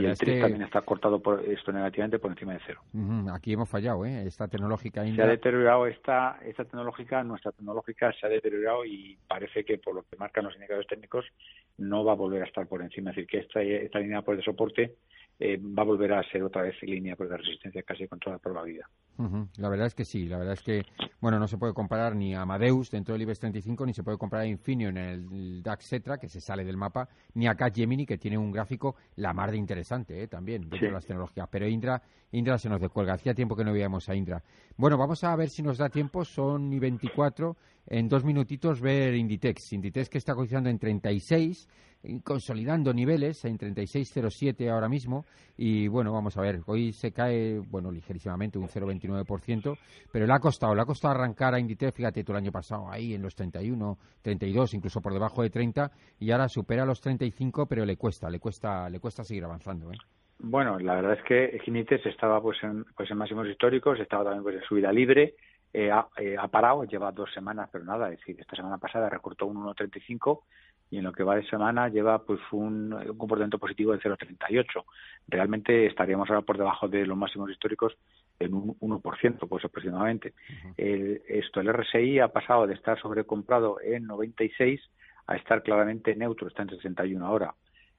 y 0.00 0.04
el 0.04 0.18
TRIS 0.18 0.40
también 0.40 0.62
está 0.62 0.82
cortado 0.82 1.20
por 1.20 1.44
esto 1.44 1.72
negativamente 1.72 2.18
por 2.18 2.30
encima 2.30 2.54
de 2.54 2.60
cero. 2.66 2.82
Aquí 3.32 3.52
hemos 3.52 3.68
fallado, 3.68 4.04
¿eh? 4.04 4.26
Esta 4.26 4.48
tecnológica. 4.48 5.04
Se 5.04 5.22
ha 5.22 5.26
deteriorado 5.26 5.86
esta, 5.86 6.38
esta 6.44 6.64
tecnológica, 6.64 7.22
nuestra 7.22 7.52
tecnológica 7.52 8.12
se 8.12 8.26
ha 8.26 8.28
deteriorado 8.28 8.84
y 8.84 9.18
parece 9.28 9.64
que 9.64 9.78
por 9.78 9.94
lo 9.94 10.02
que 10.02 10.16
marcan 10.16 10.44
los 10.44 10.54
indicadores 10.54 10.88
técnicos 10.88 11.24
no 11.78 12.04
va 12.04 12.12
a 12.12 12.16
volver 12.16 12.42
a 12.42 12.46
estar 12.46 12.66
por 12.66 12.82
encima. 12.82 13.10
Es 13.10 13.16
decir, 13.16 13.28
que 13.28 13.38
esta, 13.38 13.62
esta 13.62 13.98
línea 14.00 14.22
por 14.22 14.36
de 14.36 14.42
soporte 14.42 14.96
eh, 15.40 15.58
va 15.58 15.82
a 15.82 15.86
volver 15.86 16.12
a 16.12 16.22
ser 16.30 16.42
otra 16.42 16.62
vez 16.62 16.74
línea 16.82 17.16
por 17.16 17.28
de 17.28 17.36
resistencia 17.36 17.82
casi 17.82 18.06
con 18.06 18.18
toda 18.18 18.38
probabilidad. 18.38 18.86
La 19.58 19.68
verdad 19.68 19.86
es 19.86 19.94
que 19.94 20.04
sí, 20.04 20.26
la 20.26 20.38
verdad 20.38 20.54
es 20.54 20.62
que 20.62 20.82
bueno 21.20 21.38
no 21.38 21.46
se 21.46 21.56
puede 21.56 21.72
comparar 21.72 22.16
ni 22.16 22.34
a 22.34 22.42
Amadeus 22.42 22.90
dentro 22.90 23.14
del 23.14 23.22
IBEX 23.22 23.40
35 23.40 23.86
ni 23.86 23.94
se 23.94 24.02
puede 24.02 24.18
comparar 24.18 24.44
a 24.44 24.48
Infineon 24.48 24.96
en 24.96 25.04
el 25.04 25.62
DAX 25.62 25.88
Cetra 25.88 26.18
que 26.18 26.28
se 26.28 26.40
sale 26.40 26.64
del 26.64 26.76
mapa 26.76 27.08
ni 27.34 27.46
a 27.46 27.54
Gemini 27.54 28.06
que 28.06 28.18
tiene 28.18 28.36
un 28.36 28.50
gráfico 28.50 28.96
la 29.16 29.32
mar 29.32 29.52
de 29.52 29.56
interesante 29.56 30.20
¿eh? 30.20 30.26
también 30.26 30.62
dentro 30.62 30.88
de 30.88 30.92
las 30.92 31.06
tecnologías. 31.06 31.48
Pero 31.48 31.68
Indra 31.68 32.02
Indra 32.34 32.58
se 32.58 32.68
nos 32.68 32.80
descuelga. 32.80 33.14
Hacía 33.14 33.34
tiempo 33.34 33.54
que 33.54 33.64
no 33.64 33.72
veíamos 33.72 34.08
a 34.08 34.14
Indra. 34.14 34.42
Bueno 34.76 34.98
vamos 34.98 35.22
a 35.22 35.34
ver 35.36 35.48
si 35.48 35.62
nos 35.62 35.78
da 35.78 35.88
tiempo. 35.88 36.24
Son 36.24 36.72
y 36.72 36.78
24 36.78 37.56
en 37.86 38.08
dos 38.08 38.24
minutitos 38.24 38.80
ver 38.80 39.14
Inditex. 39.14 39.72
Inditex 39.72 40.08
que 40.08 40.18
está 40.18 40.34
cotizando 40.34 40.68
en 40.68 40.78
36, 40.78 41.68
eh, 41.68 41.68
consolidando 42.22 42.92
niveles 42.92 43.44
en 43.44 43.58
36,07 43.58 44.70
ahora 44.70 44.88
mismo. 44.88 45.24
Y 45.56 45.88
bueno, 45.88 46.12
vamos 46.12 46.36
a 46.36 46.42
ver, 46.42 46.60
hoy 46.66 46.92
se 46.92 47.12
cae, 47.12 47.58
bueno, 47.58 47.90
ligerísimamente, 47.90 48.58
un 48.58 48.68
0,29%, 48.68 49.78
pero 50.12 50.26
le 50.26 50.32
ha 50.32 50.38
costado, 50.38 50.74
le 50.74 50.82
ha 50.82 50.86
costado 50.86 51.14
arrancar 51.14 51.54
a 51.54 51.60
Inditex, 51.60 51.94
fíjate, 51.94 52.24
todo 52.24 52.36
el 52.36 52.42
año 52.42 52.52
pasado 52.52 52.90
ahí 52.90 53.14
en 53.14 53.22
los 53.22 53.34
31, 53.34 53.96
32, 54.22 54.74
incluso 54.74 55.00
por 55.00 55.12
debajo 55.12 55.42
de 55.42 55.50
30, 55.50 55.90
y 56.18 56.30
ahora 56.32 56.48
supera 56.48 56.84
los 56.84 57.00
35, 57.00 57.66
pero 57.66 57.84
le 57.84 57.96
cuesta, 57.96 58.28
le 58.28 58.40
cuesta, 58.40 58.88
le 58.90 58.98
cuesta 58.98 59.22
seguir 59.22 59.44
avanzando, 59.44 59.92
¿eh? 59.92 59.96
Bueno, 60.38 60.78
la 60.80 60.96
verdad 60.96 61.12
es 61.12 61.22
que 61.22 61.60
Inditex 61.64 62.06
estaba 62.06 62.42
pues 62.42 62.58
en, 62.64 62.84
pues 62.96 63.10
en 63.10 63.16
máximos 63.16 63.46
históricos, 63.46 64.00
estaba 64.00 64.24
también 64.24 64.42
pues 64.42 64.56
en 64.56 64.62
subida 64.62 64.92
libre, 64.92 65.36
eh, 65.72 65.90
ha, 65.90 66.06
eh, 66.18 66.36
ha, 66.38 66.48
parado, 66.48 66.84
lleva 66.84 67.12
dos 67.12 67.32
semanas, 67.32 67.68
pero 67.72 67.84
nada, 67.84 68.10
es 68.10 68.18
decir, 68.18 68.36
esta 68.40 68.54
semana 68.56 68.78
pasada 68.78 69.08
recortó 69.08 69.46
un 69.46 69.56
1,35 69.56 70.42
y 70.94 70.98
en 70.98 71.04
lo 71.04 71.12
que 71.12 71.24
va 71.24 71.34
de 71.34 71.44
semana 71.48 71.88
lleva 71.88 72.20
pues 72.20 72.38
un, 72.52 72.92
un 72.92 73.18
comportamiento 73.18 73.58
positivo 73.58 73.90
de 73.90 73.98
0,38. 73.98 74.84
Realmente 75.26 75.86
estaríamos 75.86 76.30
ahora 76.30 76.42
por 76.42 76.56
debajo 76.56 76.86
de 76.86 77.04
los 77.04 77.16
máximos 77.16 77.50
históricos 77.50 77.96
en 78.38 78.54
un 78.54 78.78
1%, 78.78 79.48
pues 79.48 79.64
aproximadamente. 79.64 80.34
Uh 80.38 80.68
-huh. 80.68 80.74
el, 80.76 81.22
esto, 81.26 81.60
el 81.60 81.72
RSI 81.72 82.20
ha 82.20 82.28
pasado 82.28 82.68
de 82.68 82.74
estar 82.74 82.96
sobrecomprado 83.00 83.80
en 83.82 84.06
96 84.06 84.80
a 85.26 85.34
estar 85.34 85.64
claramente 85.64 86.14
neutro, 86.14 86.46
está 86.46 86.62
en 86.62 86.70
61 86.70 87.26
ahora. 87.26 87.54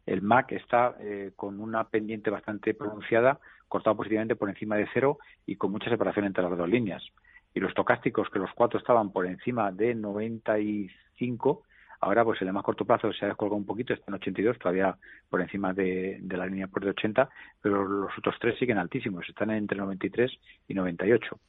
El 0.06 0.22
MAC 0.22 0.54
está 0.54 0.96
eh, 1.02 1.34
con 1.36 1.60
una 1.60 1.84
pendiente 1.90 2.30
bastante 2.30 2.74
pronunciada, 2.76 3.40
cortado 3.68 3.98
positivamente 3.98 4.38
por 4.38 4.48
encima 4.48 4.78
de 4.78 4.88
cero 4.94 5.18
y 5.46 5.58
con 5.58 5.70
mucha 5.70 5.90
separación 5.90 6.26
entre 6.28 6.44
las 6.44 6.58
dos 6.58 6.70
líneas 6.70 7.04
y 7.54 7.60
los 7.60 7.74
tocásticos, 7.74 8.30
que 8.30 8.40
los 8.40 8.52
cuatro 8.56 8.80
estaban 8.80 9.12
por 9.12 9.26
encima 9.26 9.72
de 9.74 9.96
95, 9.96 11.64
ahora 12.00 12.24
pues 12.24 12.42
el 12.42 12.48
de 12.48 12.54
más 12.54 12.64
corto 12.64 12.86
plazo 12.86 13.12
se 13.14 13.26
ha 13.26 13.30
descolgado 13.30 13.58
un 13.58 13.66
poquito, 13.66 13.94
está 13.94 14.06
en 14.08 14.16
82, 14.16 14.60
todavía 14.60 14.96
por 15.30 15.42
encima 15.42 15.74
de, 15.74 16.20
la 16.30 16.46
línea 16.46 16.68
por 16.68 16.84
de 16.84 16.92
80, 16.92 17.30
pero 17.62 17.86
los 17.88 18.18
otros 18.18 18.36
tres 18.40 18.58
siguen 18.58 18.78
altísimos, 18.78 19.28
están 19.28 19.52
entre 19.52 19.78
93 19.78 20.32
y 20.68 20.74
98 20.74 21.40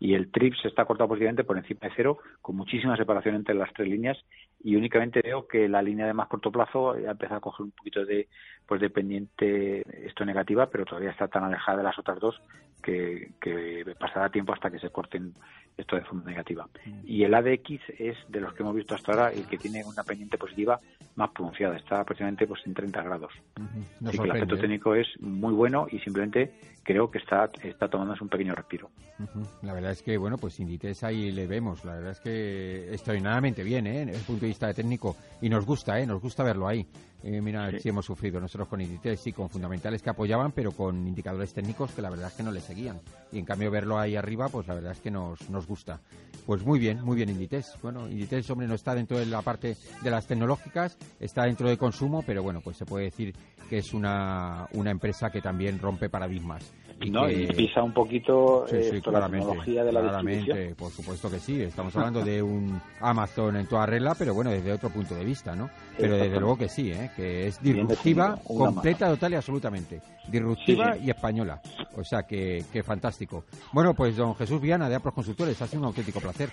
y 0.00 0.14
el 0.14 0.30
TRIPS 0.30 0.64
está 0.66 0.84
cortado 0.84 1.08
positivamente 1.08 1.44
por 1.44 1.56
encima 1.56 1.80
de 1.82 1.92
cero, 1.96 2.18
con 2.42 2.56
muchísima 2.56 2.96
separación 2.96 3.36
entre 3.36 3.54
las 3.54 3.72
tres 3.72 3.88
líneas, 3.88 4.18
y 4.62 4.76
únicamente 4.76 5.22
veo 5.22 5.46
que 5.46 5.68
la 5.68 5.82
línea 5.82 6.06
de 6.06 6.12
más 6.12 6.28
corto 6.28 6.50
plazo 6.50 6.92
ha 6.92 7.10
empezado 7.10 7.36
a 7.36 7.40
coger 7.40 7.64
un 7.64 7.70
poquito 7.70 8.04
de, 8.04 8.28
pues 8.66 8.80
de 8.80 8.90
pendiente 8.90 10.06
esto 10.06 10.24
negativa, 10.24 10.68
pero 10.68 10.84
todavía 10.84 11.10
está 11.10 11.28
tan 11.28 11.44
alejada 11.44 11.78
de 11.78 11.84
las 11.84 11.98
otras 11.98 12.18
dos 12.18 12.40
que, 12.82 13.30
que 13.40 13.94
pasará 13.98 14.30
tiempo 14.30 14.52
hasta 14.52 14.70
que 14.70 14.78
se 14.78 14.90
corten 14.90 15.32
esto 15.76 15.96
de 15.96 16.02
forma 16.02 16.24
negativa. 16.24 16.68
Y 17.04 17.24
el 17.24 17.34
ADX 17.34 17.80
es 17.98 18.16
de 18.28 18.40
los 18.40 18.54
que 18.54 18.62
hemos 18.62 18.74
visto 18.74 18.94
hasta 18.94 19.12
ahora 19.12 19.32
el 19.32 19.46
que 19.46 19.58
tiene 19.58 19.84
una 19.84 20.02
pendiente 20.02 20.38
positiva 20.38 20.80
más 21.16 21.30
pronunciada, 21.30 21.76
está 21.76 22.00
aproximadamente 22.00 22.46
pues 22.46 22.60
en 22.66 22.74
30 22.74 23.02
grados. 23.02 23.32
Uh 23.58 23.62
-huh. 23.62 24.08
Así 24.08 24.18
que 24.18 24.24
el 24.24 24.30
aspecto 24.32 24.58
técnico 24.58 24.94
es 24.94 25.06
muy 25.20 25.52
bueno 25.52 25.86
y 25.90 25.98
simplemente 26.00 26.52
creo 26.82 27.10
que 27.10 27.18
está, 27.18 27.50
está 27.62 27.88
tomándose 27.88 28.22
un 28.22 28.28
pequeño 28.28 28.54
respiro. 28.54 28.90
Uh 29.18 29.22
-huh. 29.22 29.48
La 29.62 29.72
verdad 29.72 29.92
es 29.92 30.02
que, 30.02 30.16
bueno, 30.16 30.38
pues 30.38 30.58
Inditex 30.58 31.04
ahí 31.04 31.30
le 31.30 31.46
vemos, 31.46 31.84
la 31.84 31.94
verdad 31.94 32.12
es 32.12 32.20
que 32.20 32.92
extraordinariamente 32.92 33.62
bien, 33.62 33.86
¿eh? 33.86 34.06
Desde 34.06 34.18
el 34.18 34.24
punto 34.24 34.42
de 34.42 34.48
vista 34.48 34.72
técnico, 34.74 35.16
y 35.40 35.48
nos 35.48 35.64
gusta, 35.64 36.00
¿eh? 36.00 36.06
Nos 36.06 36.20
gusta 36.20 36.42
verlo 36.42 36.66
ahí. 36.66 36.86
Eh, 37.26 37.40
mira, 37.40 37.70
sí. 37.70 37.80
sí. 37.80 37.88
hemos 37.88 38.04
sufrido 38.04 38.38
nosotros 38.38 38.68
con 38.68 38.82
Inditex, 38.82 39.26
y 39.28 39.32
con 39.32 39.48
fundamentales 39.48 40.02
que 40.02 40.10
apoyaban, 40.10 40.52
pero 40.52 40.72
con 40.72 41.08
indicadores 41.08 41.54
técnicos 41.54 41.90
que 41.92 42.02
la 42.02 42.10
verdad 42.10 42.28
es 42.28 42.34
que 42.34 42.42
no 42.42 42.52
le 42.52 42.60
seguían. 42.60 43.00
Y 43.32 43.38
en 43.38 43.46
cambio 43.46 43.70
verlo 43.70 43.98
ahí 43.98 44.14
arriba, 44.14 44.50
pues 44.50 44.66
la 44.66 44.74
verdad 44.74 44.92
es 44.92 45.00
que 45.00 45.10
nos, 45.10 45.48
nos 45.48 45.66
gusta. 45.66 46.00
Pues 46.44 46.62
muy 46.66 46.78
bien, 46.78 47.02
muy 47.02 47.16
bien 47.16 47.30
Inditex. 47.30 47.78
Bueno, 47.80 48.06
Inditex, 48.08 48.50
hombre, 48.50 48.68
no 48.68 48.74
está 48.74 48.94
dentro 48.94 49.18
de 49.18 49.24
la 49.24 49.40
parte 49.40 49.74
de 50.02 50.10
las 50.10 50.26
tecnológicas, 50.26 50.98
está 51.18 51.44
dentro 51.44 51.70
de 51.70 51.78
consumo, 51.78 52.22
pero 52.26 52.42
bueno, 52.42 52.60
pues 52.62 52.76
se 52.76 52.84
puede 52.84 53.06
decir 53.06 53.34
que 53.70 53.78
es 53.78 53.94
una, 53.94 54.68
una 54.74 54.90
empresa 54.90 55.30
que 55.30 55.40
también 55.40 55.78
rompe 55.78 56.10
paradigmas. 56.10 56.70
Y, 57.04 57.10
no, 57.10 57.26
que... 57.26 57.42
y 57.42 57.46
pisa 57.48 57.82
un 57.82 57.92
poquito 57.92 58.66
sí, 58.68 58.82
sí, 58.82 58.96
esto, 58.96 59.10
la 59.10 59.28
tecnología 59.28 59.84
de 59.84 59.92
la 59.92 60.00
claramente, 60.00 60.74
por 60.74 60.90
supuesto 60.90 61.30
que 61.30 61.38
sí. 61.38 61.62
Estamos 61.62 61.94
hablando 61.96 62.24
de 62.24 62.42
un 62.42 62.80
Amazon 63.00 63.56
en 63.56 63.66
toda 63.66 63.86
regla, 63.86 64.14
pero 64.18 64.34
bueno, 64.34 64.50
desde 64.50 64.72
otro 64.72 64.90
punto 64.90 65.14
de 65.14 65.24
vista, 65.24 65.54
¿no? 65.54 65.68
Pero 65.96 66.16
desde 66.16 66.40
luego 66.40 66.58
que 66.58 66.68
sí, 66.68 66.90
¿eh? 66.90 67.10
que 67.14 67.46
es 67.46 67.62
disruptiva, 67.62 68.38
completa, 68.44 69.08
total 69.08 69.32
y 69.32 69.36
absolutamente. 69.36 70.00
Disruptiva 70.28 70.94
sí, 70.94 71.04
y 71.04 71.10
española. 71.10 71.60
O 71.96 72.02
sea, 72.02 72.22
que, 72.22 72.64
que, 72.72 72.82
fantástico. 72.82 73.44
Bueno, 73.72 73.94
pues 73.94 74.16
don 74.16 74.34
Jesús 74.34 74.60
Viana 74.60 74.88
de 74.88 74.96
Apros 74.96 75.14
Consultores, 75.14 75.60
ha 75.60 75.66
sido 75.66 75.80
un 75.80 75.86
auténtico 75.86 76.20
placer. 76.20 76.50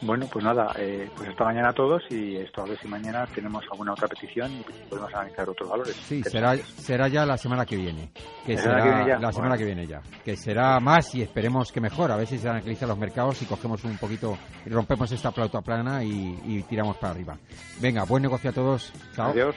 Bueno, 0.00 0.26
pues 0.32 0.44
nada, 0.44 0.72
eh, 0.78 1.10
pues 1.16 1.28
esta 1.28 1.44
mañana 1.44 1.70
a 1.70 1.72
todos 1.72 2.02
y 2.10 2.36
esto 2.36 2.62
a 2.62 2.66
ver 2.66 2.78
si 2.78 2.86
mañana 2.86 3.26
tenemos 3.34 3.64
alguna 3.70 3.92
otra 3.92 4.06
petición 4.06 4.52
y 4.52 4.88
podemos 4.88 5.12
analizar 5.12 5.48
otros 5.48 5.68
valores. 5.68 5.96
Sí, 5.96 6.22
será, 6.22 6.56
será 6.56 7.08
ya 7.08 7.26
la 7.26 7.36
semana 7.36 7.66
que 7.66 7.76
viene. 7.76 8.10
Que 8.46 8.56
será 8.56 9.18
la 9.18 9.32
semana 9.32 9.58
que 9.58 9.64
viene 9.64 9.86
ya. 9.86 9.87
Que 10.24 10.36
será 10.36 10.78
más 10.80 11.14
y 11.14 11.22
esperemos 11.22 11.72
que 11.72 11.80
mejor. 11.80 12.12
A 12.12 12.16
ver 12.16 12.26
si 12.26 12.38
se 12.38 12.48
analizan 12.48 12.88
los 12.88 12.98
mercados 12.98 13.40
y 13.42 13.46
cogemos 13.46 13.84
un 13.84 13.96
poquito 13.96 14.36
y 14.64 14.70
rompemos 14.70 15.10
esta 15.12 15.32
flauta 15.32 15.60
plana 15.60 16.04
y, 16.04 16.38
y 16.44 16.62
tiramos 16.62 16.96
para 16.96 17.12
arriba. 17.12 17.38
Venga, 17.80 18.04
buen 18.04 18.22
negocio 18.22 18.50
a 18.50 18.52
todos. 18.52 18.92
Chao. 19.14 19.30
Adiós. 19.30 19.54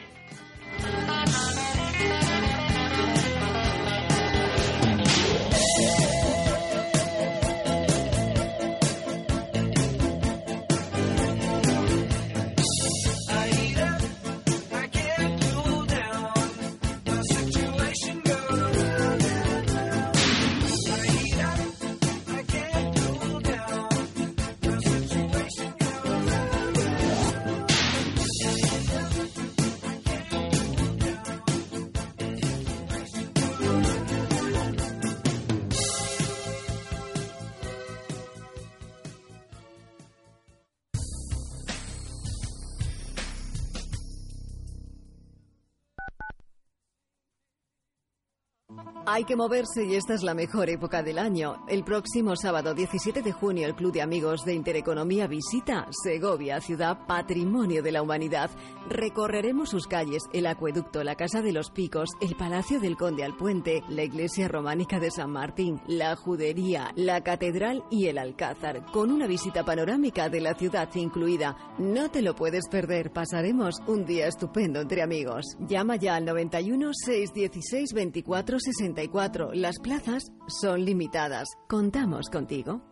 Hay 49.22 49.26
que 49.26 49.36
moverse 49.36 49.86
y 49.86 49.94
esta 49.94 50.16
es 50.16 50.24
la 50.24 50.34
mejor 50.34 50.68
época 50.72 51.04
del 51.04 51.20
año. 51.20 51.64
El 51.68 51.84
próximo 51.84 52.36
sábado 52.36 52.74
17 52.74 53.22
de 53.22 53.32
junio 53.32 53.68
el 53.68 53.76
Club 53.76 53.94
de 53.94 54.02
Amigos 54.02 54.44
de 54.46 54.56
Intereconomía 54.56 55.28
visita 55.28 55.86
Segovia, 55.92 56.60
ciudad 56.60 57.06
patrimonio 57.06 57.84
de 57.84 57.92
la 57.92 58.02
humanidad. 58.02 58.50
Recorreremos 58.90 59.70
sus 59.70 59.86
calles, 59.86 60.24
el 60.34 60.48
acueducto, 60.48 61.04
la 61.04 61.14
Casa 61.14 61.44
de 61.44 61.52
los 61.52 61.70
Picos, 61.70 62.10
el 62.20 62.36
Palacio 62.36 62.80
del 62.80 62.98
Conde 62.98 63.24
al 63.24 63.38
Puente, 63.38 63.84
la 63.90 64.02
Iglesia 64.02 64.48
Románica 64.48 65.00
de 65.00 65.12
San 65.12 65.30
Martín, 65.30 65.80
la 65.86 66.16
Judería, 66.16 66.92
la 66.96 67.22
Catedral 67.22 67.84
y 67.92 68.08
el 68.08 68.18
Alcázar, 68.18 68.88
con 68.92 69.12
una 69.12 69.28
visita 69.28 69.64
panorámica 69.64 70.30
de 70.30 70.42
la 70.42 70.56
ciudad 70.56 70.90
incluida. 70.96 71.56
No 71.78 72.10
te 72.10 72.24
lo 72.24 72.34
puedes 72.34 72.68
perder, 72.70 73.14
pasaremos 73.14 73.76
un 73.86 74.04
día 74.04 74.26
estupendo 74.26 74.82
entre 74.82 75.04
amigos. 75.04 75.46
Llama 75.60 75.98
ya 75.98 76.16
al 76.16 76.26
91 76.26 76.90
616 76.92 77.94
24 77.94 78.58
64 78.60 79.11
las 79.54 79.80
plazas 79.80 80.32
son 80.48 80.86
limitadas. 80.86 81.50
Contamos 81.68 82.30
contigo. 82.30 82.91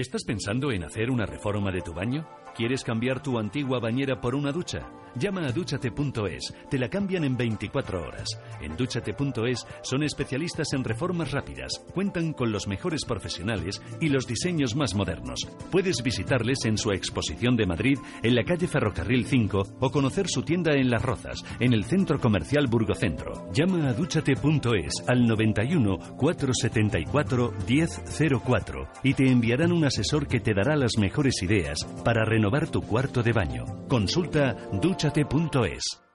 ¿Estás 0.00 0.24
pensando 0.24 0.72
en 0.72 0.82
hacer 0.82 1.10
una 1.10 1.26
reforma 1.26 1.70
de 1.70 1.82
tu 1.82 1.92
baño? 1.92 2.26
¿Quieres 2.56 2.84
cambiar 2.84 3.22
tu 3.22 3.38
antigua 3.38 3.80
bañera 3.80 4.18
por 4.18 4.34
una 4.34 4.50
ducha? 4.50 4.88
Llama 5.16 5.46
a 5.46 5.52
duchate.es, 5.52 6.54
te 6.70 6.78
la 6.78 6.88
cambian 6.88 7.24
en 7.24 7.36
24 7.36 8.06
horas. 8.06 8.40
En 8.60 8.76
duchate.es 8.76 9.66
son 9.82 10.04
especialistas 10.04 10.72
en 10.72 10.84
reformas 10.84 11.32
rápidas, 11.32 11.84
cuentan 11.92 12.32
con 12.32 12.52
los 12.52 12.68
mejores 12.68 13.04
profesionales 13.04 13.82
y 14.00 14.08
los 14.08 14.26
diseños 14.26 14.76
más 14.76 14.94
modernos. 14.94 15.48
Puedes 15.70 16.02
visitarles 16.02 16.64
en 16.64 16.78
su 16.78 16.92
exposición 16.92 17.56
de 17.56 17.66
Madrid, 17.66 17.98
en 18.22 18.34
la 18.36 18.44
calle 18.44 18.68
Ferrocarril 18.68 19.26
5 19.26 19.62
o 19.80 19.90
conocer 19.90 20.28
su 20.28 20.42
tienda 20.42 20.74
en 20.74 20.90
Las 20.90 21.02
Rozas, 21.02 21.44
en 21.58 21.72
el 21.72 21.84
Centro 21.84 22.20
Comercial 22.20 22.68
Burgocentro. 22.68 23.50
Llama 23.52 23.88
a 23.88 23.92
duchate.es 23.92 25.04
al 25.08 25.26
91 25.26 25.98
474 26.16 27.52
1004 27.68 28.88
y 29.02 29.14
te 29.14 29.28
enviarán 29.28 29.72
un 29.72 29.84
asesor 29.90 30.26
que 30.26 30.40
te 30.40 30.54
dará 30.54 30.76
las 30.76 30.96
mejores 30.98 31.42
ideas 31.42 31.84
para 32.04 32.24
renovar 32.24 32.68
tu 32.68 32.80
cuarto 32.82 33.22
de 33.22 33.32
baño. 33.32 33.64
Consulta 33.88 34.56
duchate.es. 34.72 36.09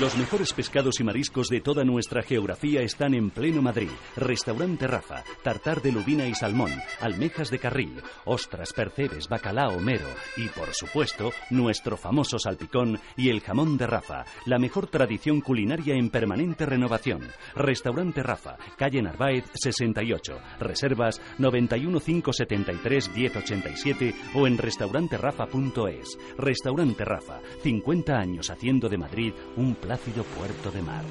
Los 0.00 0.16
mejores 0.16 0.54
pescados 0.54 1.00
y 1.00 1.04
mariscos 1.04 1.48
de 1.48 1.60
toda 1.60 1.84
nuestra 1.84 2.22
geografía 2.22 2.80
están 2.80 3.12
en 3.12 3.28
pleno 3.28 3.60
Madrid. 3.60 3.90
Restaurante 4.16 4.86
Rafa, 4.86 5.22
tartar 5.42 5.82
de 5.82 5.92
lubina 5.92 6.26
y 6.26 6.34
salmón, 6.34 6.70
almejas 6.98 7.50
de 7.50 7.58
carril, 7.58 8.02
ostras, 8.24 8.72
percebes, 8.72 9.28
bacalao, 9.28 9.78
mero 9.80 10.06
y, 10.38 10.48
por 10.48 10.72
supuesto, 10.72 11.30
nuestro 11.50 11.98
famoso 11.98 12.38
salpicón 12.38 12.98
y 13.18 13.28
el 13.28 13.42
jamón 13.42 13.76
de 13.76 13.86
Rafa, 13.86 14.24
la 14.46 14.58
mejor 14.58 14.86
tradición 14.86 15.42
culinaria 15.42 15.94
en 15.94 16.08
permanente 16.08 16.64
renovación. 16.64 17.20
Restaurante 17.54 18.22
Rafa, 18.22 18.56
calle 18.78 19.02
Narváez 19.02 19.44
68. 19.52 20.38
Reservas 20.58 21.20
91 21.36 22.00
573 22.00 23.14
1087 23.14 24.14
o 24.36 24.46
en 24.46 24.56
restauranterafa.es. 24.56 26.18
Restaurante 26.38 27.04
Rafa, 27.04 27.40
50 27.62 28.18
años 28.18 28.48
haciendo 28.48 28.88
de 28.88 28.96
Madrid 28.96 29.34
un 29.56 29.81
plácido 29.82 30.22
puerto 30.24 30.70
de 30.70 30.80
mar. 30.80 31.04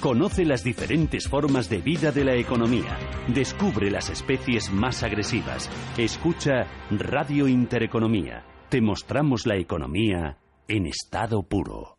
Conoce 0.00 0.44
las 0.44 0.62
diferentes 0.62 1.28
formas 1.28 1.68
de 1.68 1.78
vida 1.78 2.12
de 2.12 2.24
la 2.24 2.34
economía. 2.34 2.98
Descubre 3.28 3.90
las 3.90 4.10
especies 4.10 4.70
más 4.70 5.02
agresivas. 5.02 5.70
Escucha 5.96 6.66
Radio 6.90 7.48
Intereconomía. 7.48 8.44
Te 8.68 8.80
mostramos 8.80 9.46
la 9.46 9.56
economía 9.56 10.38
en 10.68 10.86
estado 10.86 11.42
puro. 11.42 11.97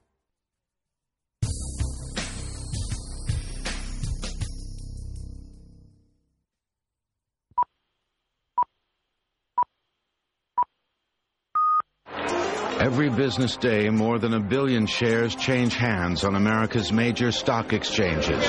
Every 12.79 13.09
business 13.09 13.57
day, 13.57 13.89
more 13.89 14.19
than 14.19 14.33
a 14.33 14.39
billion 14.39 14.85
shares 14.85 15.35
change 15.35 15.75
hands 15.75 16.23
on 16.23 16.35
America's 16.35 16.93
major 16.93 17.29
stock 17.29 17.73
exchanges. 17.73 18.41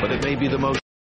But 0.00 0.12
it 0.12 0.22
may 0.22 0.36
be 0.36 0.46
the 0.46 0.58
most 0.58 0.83